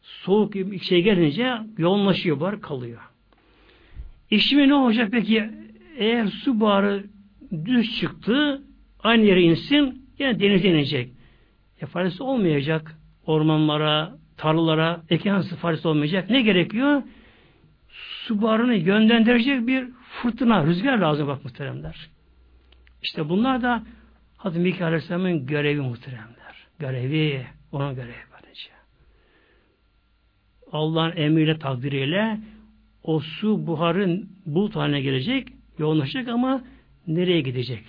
soğuk 0.02 0.54
bir 0.54 0.80
şey 0.80 1.02
gelince 1.02 1.54
yoğunlaşıyor 1.78 2.40
buhar 2.40 2.62
kalıyor. 2.62 3.02
İşimi 4.32 4.68
ne 4.68 4.74
olacak 4.74 5.10
peki? 5.12 5.50
Eğer 5.98 6.28
su 6.28 6.60
buharı 6.60 7.04
düz 7.66 8.00
çıktı, 8.00 8.62
aynı 9.04 9.26
yere 9.26 9.42
insin, 9.42 10.06
yine 10.20 10.40
denize 10.40 10.70
inecek. 10.70 11.10
E 11.82 11.86
faydası 11.86 12.24
olmayacak. 12.24 12.96
Ormanlara, 13.26 14.18
tarlalara, 14.38 15.04
eken 15.10 15.42
faydası 15.42 15.90
olmayacak. 15.90 16.30
Ne 16.30 16.42
gerekiyor? 16.42 17.04
Su 17.90 18.42
buharını 18.42 18.76
yönlendirecek 18.76 19.68
bir 19.68 19.99
fırtına, 20.10 20.66
rüzgar 20.66 20.98
lazım 20.98 21.28
bak 21.28 21.44
muhteremler. 21.44 22.10
İşte 23.04 23.30
bunlar 23.30 23.62
da 23.62 23.84
Hazreti 24.38 24.64
Mikail 24.64 24.88
Aleyhisselam'ın 24.88 25.46
görevi 25.46 25.82
muhteremler. 25.82 26.68
Görevi, 26.80 27.48
onun 27.72 27.96
görevi 27.96 28.14
böylece. 28.34 28.70
Allah'ın 30.72 31.18
emriyle, 31.18 31.60
takdiriyle 31.60 32.40
o 33.04 33.20
su 33.20 33.68
buharın 33.68 34.30
bulut 34.46 34.76
haline 34.76 35.02
gelecek, 35.02 35.48
yoğunlaşacak 35.78 36.28
ama 36.28 36.62
nereye 37.08 37.42
gidecek? 37.42 37.84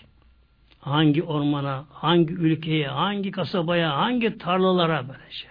Hangi 0.79 1.23
ormana, 1.23 1.85
hangi 1.91 2.35
ülkeye, 2.35 2.89
hangi 2.89 3.31
kasabaya, 3.31 3.97
hangi 3.97 4.39
tarlalara 4.39 5.09
böylece. 5.09 5.47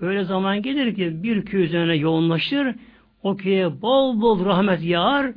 Öyle 0.00 0.24
zaman 0.24 0.62
gelir 0.62 0.94
ki 0.94 1.22
bir 1.22 1.44
köy 1.44 1.64
üzerine 1.64 1.96
yoğunlaşır, 1.96 2.74
o 3.22 3.36
köye 3.36 3.82
bol 3.82 4.20
bol 4.20 4.44
rahmet 4.44 4.82
yağar, 4.82 5.32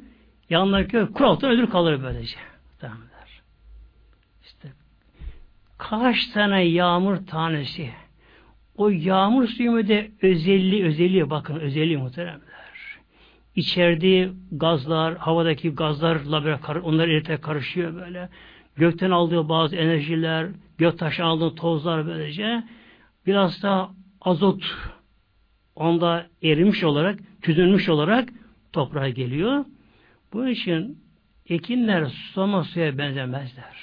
yanındaki 0.49 1.13
kuraltan 1.13 1.51
ölür 1.51 1.69
kalır 1.69 2.03
böylece. 2.03 2.37
Tamamdır. 2.79 3.41
İşte 4.43 4.67
kaç 5.77 6.27
tane 6.27 6.63
yağmur 6.63 7.17
tanesi, 7.17 7.89
o 8.75 8.89
yağmur 8.89 9.47
suyu 9.47 9.87
da 9.87 10.03
özelliği, 10.21 10.85
özelliği 10.85 11.29
bakın 11.29 11.59
özelliği 11.59 11.97
muhteremler. 11.97 12.53
İçerdiği 13.55 14.31
gazlar, 14.51 15.17
havadaki 15.17 15.69
gazlarla 15.69 16.43
böyle 16.43 16.79
onlar 16.79 17.07
erite 17.07 17.37
karışıyor 17.37 17.95
böyle. 17.95 18.29
Gökten 18.75 19.11
aldığı 19.11 19.49
bazı 19.49 19.75
enerjiler, 19.75 20.47
gök 20.77 20.99
taşı 20.99 21.23
aldığı 21.23 21.55
tozlar 21.55 22.07
böylece 22.07 22.63
biraz 23.25 23.63
da 23.63 23.89
azot 24.21 24.63
onda 25.75 26.27
erimiş 26.43 26.83
olarak, 26.83 27.19
çözülmüş 27.41 27.89
olarak 27.89 28.29
toprağa 28.73 29.09
geliyor. 29.09 29.65
Bu 30.33 30.47
için 30.47 31.03
ekinler 31.49 32.05
sulama 32.05 32.63
suya 32.63 32.97
benzemezler. 32.97 33.75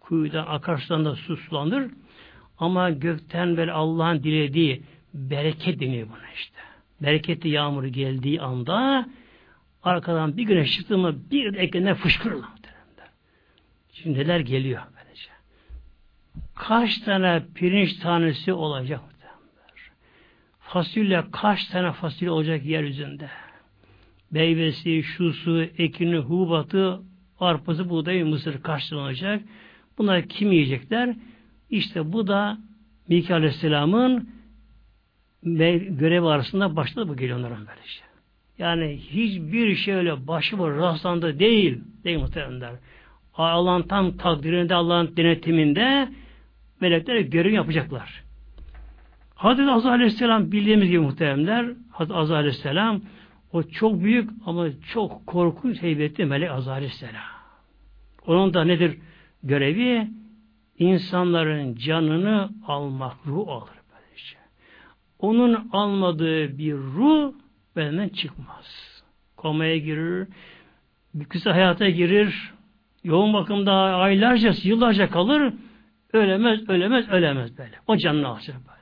Kuyudan, 0.00 0.46
akarsudan 0.46 1.04
da 1.04 1.16
su. 1.16 1.38
Ama 2.58 2.90
gökten 2.90 3.56
böyle 3.56 3.72
Allah'ın 3.72 4.22
dilediği 4.22 4.82
bereket 5.14 5.80
deniyor 5.80 6.08
buna 6.08 6.32
işte. 6.34 6.56
Bereketli 7.02 7.48
yağmur 7.48 7.84
geldiği 7.84 8.40
anda 8.40 9.08
arkadan 9.82 10.36
bir 10.36 10.42
güneş 10.42 10.72
çıktı 10.76 10.98
mı 10.98 11.16
bir 11.30 11.54
de 11.54 11.58
ekenler 11.58 11.94
fışkırırlar. 11.94 12.48
Şimdi 13.92 14.18
neler 14.18 14.40
geliyor 14.40 14.82
böylece. 14.96 15.30
Kaç 16.54 16.98
tane 16.98 17.42
pirinç 17.54 17.98
tanesi 17.98 18.52
olacak 18.52 19.00
Fasulye 20.60 21.24
kaç 21.32 21.64
tane 21.64 21.92
fasulye 21.92 22.30
olacak 22.30 22.64
yeryüzünde? 22.64 23.30
Meyvesi, 24.30 25.02
şusu, 25.02 25.62
ekini, 25.62 26.16
hubatı, 26.16 27.00
arpası, 27.40 27.90
buğdayı, 27.90 28.26
mısır 28.26 28.56
olacak? 28.92 29.42
Bunlar 29.98 30.22
kim 30.22 30.52
yiyecekler? 30.52 31.16
İşte 31.70 32.12
bu 32.12 32.26
da 32.26 32.58
Mikail 33.08 33.36
Aleyhisselam'ın 33.36 34.28
görev 35.98 36.22
arasında 36.22 36.76
başladı 36.76 37.08
bu 37.08 37.16
geliyor 37.16 37.38
onların 37.38 37.66
böylece. 37.66 38.00
Yani 38.58 38.96
hiçbir 38.96 39.76
şey 39.76 39.94
öyle 39.94 40.26
başıma 40.26 40.70
rastlandı 40.70 41.38
değil. 41.38 41.80
Değil 42.04 42.18
muhteremler. 42.18 42.72
Allah'ın 43.34 43.82
tam 43.82 44.16
takdirinde, 44.16 44.74
Allah'ın 44.74 45.16
denetiminde 45.16 46.08
melekler 46.80 47.20
görev 47.20 47.52
yapacaklar. 47.52 48.22
Hazreti 49.34 49.70
Azza 49.70 49.90
Aleyhisselam 49.90 50.52
bildiğimiz 50.52 50.88
gibi 50.88 50.98
muhteremler, 50.98 51.66
Hazreti 51.90 52.18
Azza 52.18 52.36
Aleyhisselam 52.36 53.00
o 53.56 53.62
çok 53.62 54.02
büyük 54.02 54.30
ama 54.46 54.66
çok 54.92 55.26
korkunç 55.26 55.82
heybetli 55.82 56.24
melek 56.24 56.50
Azza 56.50 56.72
Aleyhisselam. 56.72 57.22
Onun 58.26 58.54
da 58.54 58.64
nedir 58.64 58.98
görevi? 59.42 60.08
İnsanların 60.78 61.74
canını 61.74 62.50
almak, 62.66 63.16
ruh 63.26 63.48
alır 63.48 63.76
böylece. 63.92 64.36
Onun 65.18 65.68
almadığı 65.72 66.58
bir 66.58 66.74
ruh 66.74 67.32
benden 67.76 68.08
çıkmaz. 68.08 69.02
Komaya 69.36 69.78
girir, 69.78 70.28
kısa 71.28 71.54
hayata 71.54 71.88
girir, 71.88 72.52
yoğun 73.04 73.32
bakımda 73.34 73.72
aylarca, 73.72 74.52
yıllarca 74.62 75.10
kalır, 75.10 75.52
ölemez, 76.12 76.68
ölemez, 76.68 77.08
ölemez 77.08 77.58
böyle. 77.58 77.74
O 77.86 77.96
canını 77.96 78.28
alacak 78.28 78.56
böyle. 78.56 78.75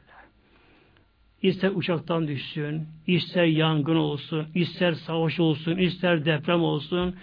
İster 1.45 1.71
uçaktan 1.71 2.29
düşsün, 2.29 2.89
ister 3.07 3.45
yangın 3.45 3.97
olsun, 3.97 4.47
ister 4.55 4.93
savaş 4.93 5.41
olsun, 5.41 5.77
ister 5.77 6.25
deprem 6.25 6.63
olsun, 6.63 7.17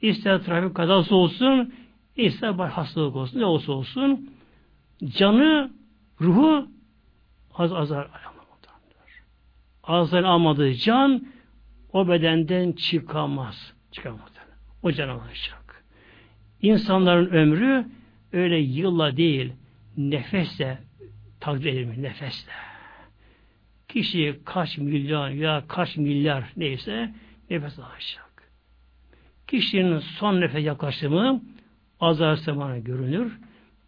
ister 0.00 0.42
trafik 0.42 0.76
kazası 0.76 1.14
olsun, 1.16 1.74
ister 2.16 2.58
bir 2.58 2.64
hastalık 2.64 3.16
olsun, 3.16 3.40
ne 3.40 3.44
olsa 3.44 3.72
olsun, 3.72 4.30
canı, 5.04 5.70
ruhu 6.20 6.68
az 7.54 7.72
azar 7.72 8.08
azar 9.82 10.22
almadığı 10.22 10.74
can 10.74 11.26
o 11.92 12.08
bedenden 12.08 12.72
çıkamaz. 12.72 13.72
Çıkamaz. 13.92 14.30
O 14.82 14.92
can 14.92 15.08
alacak. 15.08 15.84
İnsanların 16.62 17.26
ömrü 17.26 17.86
öyle 18.32 18.58
yılla 18.58 19.16
değil, 19.16 19.52
nefesle 19.96 20.78
takdir 21.40 21.72
edilir, 21.72 22.02
nefesle. 22.02 22.73
Kişi 23.94 24.40
kaç 24.44 24.78
milyon 24.78 25.28
ya 25.28 25.64
kaç 25.68 25.96
milyar 25.96 26.44
neyse 26.56 27.14
nefes 27.50 27.78
alacak. 27.78 28.50
Kişinin 29.46 29.98
son 29.98 30.40
nefes 30.40 30.64
yaklaşımı 30.64 31.42
azar 32.00 32.36
zamanı 32.36 32.78
görünür. 32.78 33.38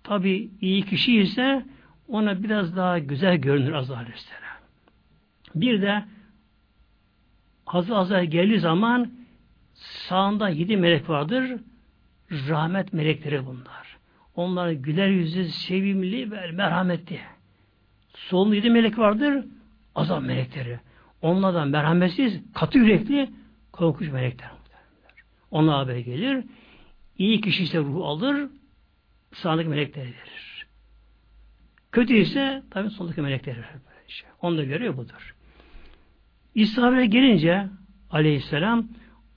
Tabi 0.02 0.50
iyi 0.60 0.82
kişi 0.82 1.20
ise 1.20 1.66
ona 2.08 2.42
biraz 2.42 2.76
daha 2.76 2.98
güzel 2.98 3.36
görünür 3.36 3.72
Azrail 3.72 4.00
Aleyhisselam. 4.00 4.56
Bir 5.54 5.82
de 5.82 6.04
Hazreti 7.64 7.94
Azrail 7.94 8.30
geldiği 8.30 8.60
zaman 8.60 9.12
sağında 9.74 10.48
yedi 10.48 10.76
melek 10.76 11.08
vardır. 11.08 11.60
Rahmet 12.30 12.92
melekleri 12.92 13.46
bunlar. 13.46 13.96
Onlar 14.36 14.70
güler 14.70 15.08
yüzlü, 15.08 15.44
sevimli 15.44 16.30
ve 16.30 16.52
merhametli. 16.52 17.20
Solunda 18.14 18.54
yedi 18.54 18.70
melek 18.70 18.98
vardır. 18.98 19.44
Azap 19.96 20.22
melekleri. 20.22 20.80
Onlardan 21.22 21.68
merhametsiz, 21.68 22.40
katı 22.54 22.78
yürekli, 22.78 23.30
korkunç 23.72 24.08
melekler. 24.12 24.50
Ona 25.50 25.78
haber 25.78 25.96
gelir. 25.96 26.44
İyi 27.18 27.40
kişi 27.40 27.62
ise 27.62 27.78
ruhu 27.78 28.04
alır, 28.04 28.48
sağdaki 29.32 29.68
melekleri 29.68 30.06
verir. 30.06 30.66
Kötü 31.92 32.14
ise 32.14 32.62
tabi 32.70 32.90
soldaki 32.90 33.20
melekleri 33.20 33.56
verir. 33.56 34.24
Onu 34.42 34.58
da 34.58 34.64
görüyor 34.64 34.96
budur. 34.96 35.34
İsrafil'e 36.54 37.06
gelince 37.06 37.66
aleyhisselam 38.10 38.88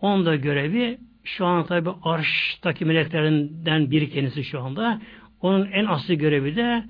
onun 0.01 0.25
da 0.25 0.35
görevi 0.35 0.99
şu 1.23 1.45
an 1.45 1.65
tabi 1.65 1.89
arştaki 2.03 2.85
meleklerinden 2.85 3.91
biri 3.91 4.09
kendisi 4.09 4.43
şu 4.43 4.61
anda. 4.61 5.01
Onun 5.41 5.71
en 5.71 5.85
asli 5.85 6.17
görevi 6.17 6.55
de 6.55 6.83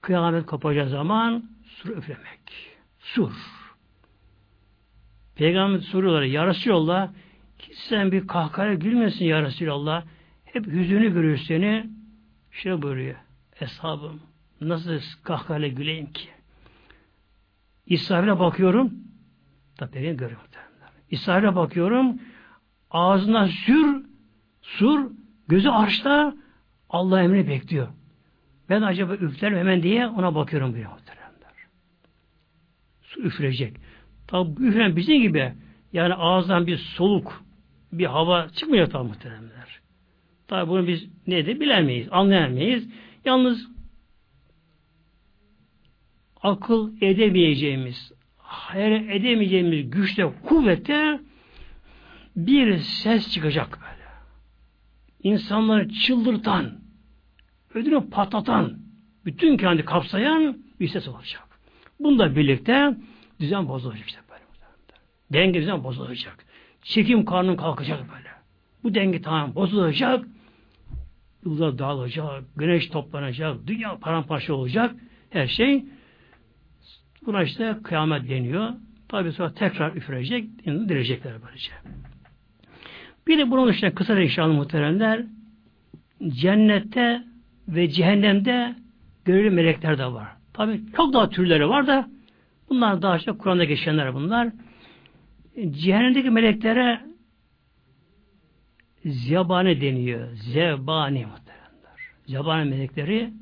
kıyamet 0.00 0.46
kopacağı 0.46 0.88
zaman 0.88 1.44
sur 1.78 1.96
üflemek. 1.96 2.40
Sur. 2.98 3.32
Peygamber 5.34 5.78
soruyorlar 5.78 6.22
ya 6.22 6.46
Resulallah 6.46 7.10
sen 7.72 8.12
bir 8.12 8.26
kahkahaya 8.26 8.74
gülmesin 8.74 9.24
ya 9.24 9.42
Resulallah. 9.42 10.04
Hep 10.44 10.66
yüzünü 10.66 11.12
görür 11.12 11.38
seni. 11.38 11.86
Şey 12.52 12.82
buyuruyor. 12.82 13.16
Eshabım 13.60 14.20
nasıl 14.60 15.00
kahkahayla 15.22 15.68
güleyim 15.68 16.12
ki? 16.12 16.28
İsrafil'e 17.86 18.38
bakıyorum. 18.38 18.92
Tabi 19.76 19.94
beni 19.94 20.16
görüyorum. 20.16 20.46
İsrafil'e 21.10 21.56
bakıyorum. 21.56 22.18
Ağzına 22.90 23.48
sür, 23.48 24.04
sur, 24.62 25.10
gözü 25.48 25.68
arşta 25.68 26.34
Allah 26.90 27.22
emri 27.22 27.48
bekliyor. 27.48 27.88
Ben 28.68 28.82
acaba 28.82 29.14
üfler 29.14 29.52
hemen 29.52 29.82
diye 29.82 30.06
ona 30.06 30.34
bakıyorum 30.34 30.74
bir. 30.74 31.07
Su 33.08 33.20
üfleyecek. 33.20 33.76
Tabi 34.26 34.56
bu 34.56 34.62
üflen 34.62 34.96
bizim 34.96 35.22
gibi 35.22 35.52
yani 35.92 36.14
ağızdan 36.14 36.66
bir 36.66 36.76
soluk, 36.76 37.44
bir 37.92 38.06
hava 38.06 38.48
çıkmıyor 38.48 38.90
tabi 38.90 39.08
muhteremler. 39.08 39.80
Tabi 40.48 40.70
bunu 40.70 40.86
biz 40.86 41.08
nedir 41.26 41.60
bilemeyiz, 41.60 42.08
anlayamayız. 42.10 42.88
Yalnız 43.24 43.68
akıl 46.42 46.92
edemeyeceğimiz, 47.00 48.12
hayal 48.36 48.92
edemeyeceğimiz 48.92 49.90
güçte, 49.90 50.32
kuvvette 50.42 51.20
bir 52.36 52.76
ses 52.78 53.32
çıkacak 53.32 53.78
böyle. 53.80 54.08
İnsanları 55.22 55.88
çıldırtan, 55.88 56.80
ödünü 57.74 58.10
patlatan, 58.10 58.78
bütün 59.24 59.56
kendi 59.56 59.84
kapsayan 59.84 60.58
bir 60.80 60.88
ses 60.88 61.08
olacak. 61.08 61.47
Bununla 62.00 62.36
birlikte 62.36 62.96
düzen 63.40 63.68
bozulacak 63.68 64.08
işte 64.08 64.20
böyle. 64.30 64.42
Denge 65.32 65.60
düzen 65.60 65.84
bozulacak. 65.84 66.44
Çekim 66.82 67.24
karnın 67.24 67.56
kalkacak 67.56 68.00
böyle. 68.00 68.28
Bu 68.82 68.94
denge 68.94 69.22
tamam 69.22 69.54
bozulacak. 69.54 70.24
Yıldızlar 71.44 71.78
dağılacak, 71.78 72.44
güneş 72.56 72.88
toplanacak, 72.88 73.66
dünya 73.66 73.98
paramparça 73.98 74.54
olacak. 74.54 74.94
Her 75.30 75.46
şey 75.46 75.84
Buna 77.26 77.42
işte 77.42 77.76
kıyamet 77.82 78.28
deniyor. 78.28 78.70
Tabi 79.08 79.32
sonra 79.32 79.54
tekrar 79.54 79.94
üfürecek, 79.94 80.64
direcekler 80.66 81.32
böylece. 81.46 81.72
Bir 83.26 83.38
de 83.38 83.50
bunun 83.50 83.68
dışında 83.68 83.94
kısa 83.94 84.20
inşallah 84.20 84.54
muhteremler 84.54 85.26
cennette 86.28 87.24
ve 87.68 87.90
cehennemde 87.90 88.74
görevli 89.24 89.50
melekler 89.50 89.98
de 89.98 90.06
var. 90.06 90.28
Tabi 90.58 90.80
çok 90.96 91.12
daha 91.12 91.28
türleri 91.28 91.68
var 91.68 91.86
da 91.86 92.08
bunlar 92.68 93.02
daha 93.02 93.18
çok 93.18 93.40
Kur'an'da 93.40 93.64
geçenler 93.64 94.14
bunlar. 94.14 94.48
Cehennemdeki 95.70 96.30
meleklere 96.30 97.00
zebane 99.04 99.80
deniyor. 99.80 100.28
Zebani 100.34 101.26
muhteremler. 101.26 102.00
Zebani 102.26 102.70
melekleri 102.70 103.32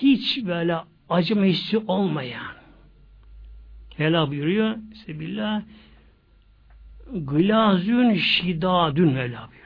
hiç 0.00 0.46
böyle 0.46 0.76
acıma 1.08 1.44
hissi 1.44 1.78
olmayan 1.78 2.52
Mevla 3.98 4.30
buyuruyor 4.30 4.76
Sebillah 5.06 5.62
Gılazün 7.12 8.14
şidadün 8.14 9.12
Mevla 9.12 9.48
buyuruyor. 9.48 9.58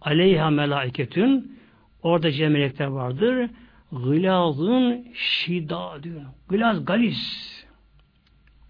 Aleyha 0.00 0.50
melaiketün 0.50 1.59
orada 2.02 2.48
melekler 2.48 2.86
vardır. 2.86 3.50
Gılazın 3.92 5.06
şidadün. 5.14 6.22
Gılaz 6.48 6.84
galis. 6.84 7.50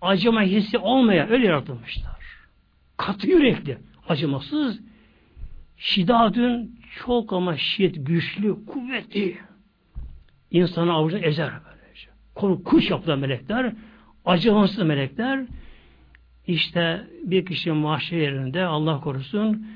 Acıma 0.01 0.43
hissi 0.43 0.79
olmayan 0.79 1.31
öyle 1.31 1.47
yaratılmışlar. 1.47 2.21
Katı 2.97 3.27
yürekli. 3.27 3.79
Acımasız. 4.09 4.81
Şidadün 5.77 6.81
çok 6.99 7.33
ama 7.33 7.57
şiddet 7.57 8.07
güçlü, 8.07 8.67
kuvvetli. 8.67 9.39
İnsanı 10.51 10.93
avucuna 10.93 11.21
ezer 11.21 11.51
böylece. 11.65 12.09
Korkunç 12.35 12.91
yapılan 12.91 13.19
melekler, 13.19 13.73
acımasız 14.25 14.85
melekler, 14.85 15.47
işte 16.47 17.07
bir 17.25 17.47
kişi 17.47 17.73
mahşer 17.73 18.19
yerinde 18.19 18.65
Allah 18.65 19.01
korusun 19.01 19.67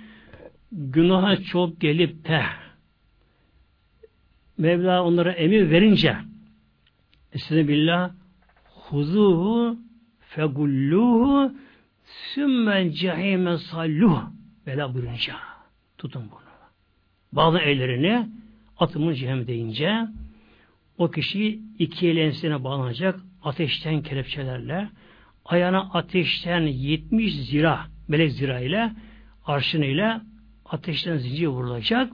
günaha 0.72 1.36
çok 1.36 1.80
gelip 1.80 2.28
de 2.28 2.42
Mevla 4.58 5.04
onlara 5.04 5.32
emir 5.32 5.70
verince 5.70 6.16
Estağfirullah 7.32 8.10
huzuhu 8.66 9.78
fegulluhu 10.20 11.54
sümmen 12.04 12.90
cehime 12.90 13.58
salluh 13.58 14.22
Mevla 14.66 14.94
buyurunca 14.94 15.34
tutun 15.98 16.22
bunu. 16.30 16.40
Bağlı 17.32 17.58
ellerini 17.58 18.28
atımın 18.78 19.14
cehennem 19.14 19.46
deyince 19.46 20.06
o 20.98 21.10
kişi 21.10 21.60
iki 21.78 22.08
el 22.08 22.16
ensine 22.16 22.64
bağlanacak 22.64 23.20
ateşten 23.42 24.02
kelepçelerle 24.02 24.88
ayağına 25.44 25.80
ateşten 25.80 26.60
70 26.60 27.34
zira 27.34 27.86
melek 28.08 28.32
zira 28.32 28.60
ile 28.60 28.92
arşınıyla 29.46 30.22
ateşten 30.64 31.16
zincir 31.16 31.46
vurulacak. 31.46 32.12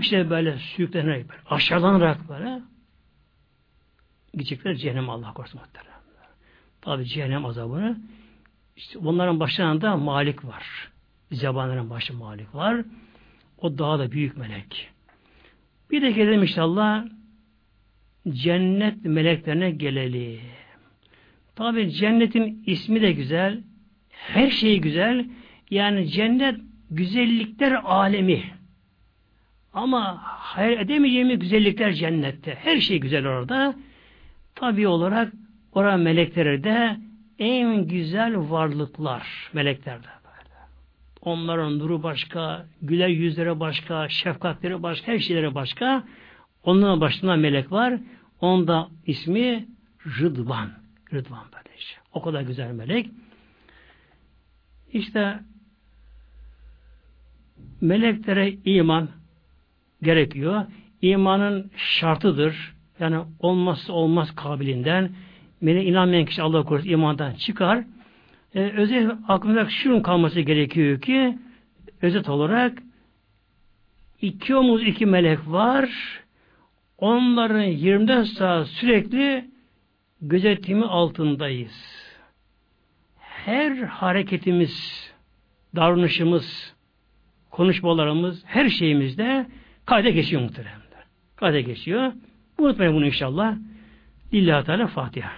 Kişi 0.00 0.30
böyle 0.30 0.58
sürüklenerek 0.58 1.28
böyle, 1.28 1.40
aşağılanarak 1.50 2.28
böyle 2.28 2.62
gidecekler 4.34 4.74
cehennem 4.74 5.10
Allah 5.10 5.32
korusun 5.32 5.60
muhtemelen. 5.60 6.00
Tabi 6.80 7.04
cehennem 7.04 7.44
azabını 7.44 7.98
işte 8.76 9.04
bunların 9.04 9.40
başlarında 9.40 9.96
Malik 9.96 10.44
var. 10.44 10.90
Zebanların 11.32 11.90
başı 11.90 12.14
Malik 12.14 12.54
var. 12.54 12.84
O 13.58 13.78
daha 13.78 13.98
da 13.98 14.12
büyük 14.12 14.36
melek. 14.36 14.90
Bir 15.90 16.02
de 16.02 16.10
gelelim 16.10 16.42
inşallah 16.42 17.04
cennet 18.28 19.04
meleklerine 19.04 19.70
gelelim. 19.70 20.40
Tabi 21.56 21.90
cennetin 21.90 22.62
ismi 22.66 23.02
de 23.02 23.12
güzel. 23.12 23.62
Her 24.10 24.50
şey 24.50 24.78
güzel. 24.78 25.26
Yani 25.70 26.08
cennet 26.08 26.60
güzellikler 26.90 27.72
alemi. 27.72 28.57
Ama 29.72 30.18
hayal 30.22 30.72
edemeyeceğimiz 30.72 31.38
güzellikler 31.38 31.92
cennette. 31.92 32.54
Her 32.54 32.80
şey 32.80 33.00
güzel 33.00 33.26
orada. 33.26 33.74
Tabi 34.54 34.88
olarak 34.88 35.32
orada 35.72 35.96
melekleri 35.96 36.64
de 36.64 36.96
en 37.38 37.86
güzel 37.86 38.34
varlıklar 38.36 39.50
meleklerde 39.52 40.06
böyle. 40.06 40.56
Onların 41.20 41.78
nuru 41.78 42.02
başka, 42.02 42.66
güler 42.82 43.08
yüzleri 43.08 43.60
başka, 43.60 44.08
şefkatleri 44.08 44.82
başka, 44.82 45.12
her 45.12 45.18
şeyleri 45.18 45.54
başka. 45.54 46.04
Onların 46.62 47.00
başında 47.00 47.36
melek 47.36 47.72
var. 47.72 47.94
Onda 48.40 48.88
ismi 49.06 49.68
Rıdvan. 50.20 50.70
Rıdvan 51.12 51.44
böyle 51.52 51.76
işte. 51.78 52.00
O 52.12 52.22
kadar 52.22 52.42
güzel 52.42 52.72
melek. 52.72 53.10
İşte 54.92 55.40
meleklere 57.80 58.52
iman 58.64 59.08
gerekiyor. 60.02 60.64
İmanın 61.02 61.70
şartıdır. 61.76 62.74
Yani 63.00 63.18
olmazsa 63.40 63.92
olmaz 63.92 64.34
kabilinden. 64.34 65.10
Beni 65.62 65.84
inanmayan 65.84 66.24
kişi 66.24 66.42
Allah 66.42 66.64
korusun 66.64 66.88
imandan 66.88 67.34
çıkar. 67.34 67.84
Ee, 68.54 68.60
özel 68.60 69.16
aklımızda 69.28 69.68
şunun 69.68 70.00
kalması 70.00 70.40
gerekiyor 70.40 71.00
ki 71.00 71.38
özet 72.02 72.28
olarak 72.28 72.82
iki 74.20 74.56
omuz 74.56 74.82
iki 74.82 75.06
melek 75.06 75.38
var. 75.46 75.90
Onların 76.98 77.62
24 77.62 78.26
saat 78.26 78.68
sürekli 78.68 79.44
gözetimi 80.20 80.84
altındayız. 80.84 82.08
Her 83.18 83.76
hareketimiz, 83.76 85.04
davranışımız, 85.76 86.74
konuşmalarımız, 87.50 88.42
her 88.46 88.68
şeyimizde 88.68 89.46
kayda 89.88 90.10
geçiyor 90.10 90.42
muhteremler. 90.42 91.04
Kayda 91.36 91.60
geçiyor. 91.60 92.12
Unutmayın 92.58 92.94
bunu 92.94 93.06
inşallah. 93.06 93.56
Lillahi 94.32 94.66
Teala 94.66 94.86
Fatiha. 94.86 95.30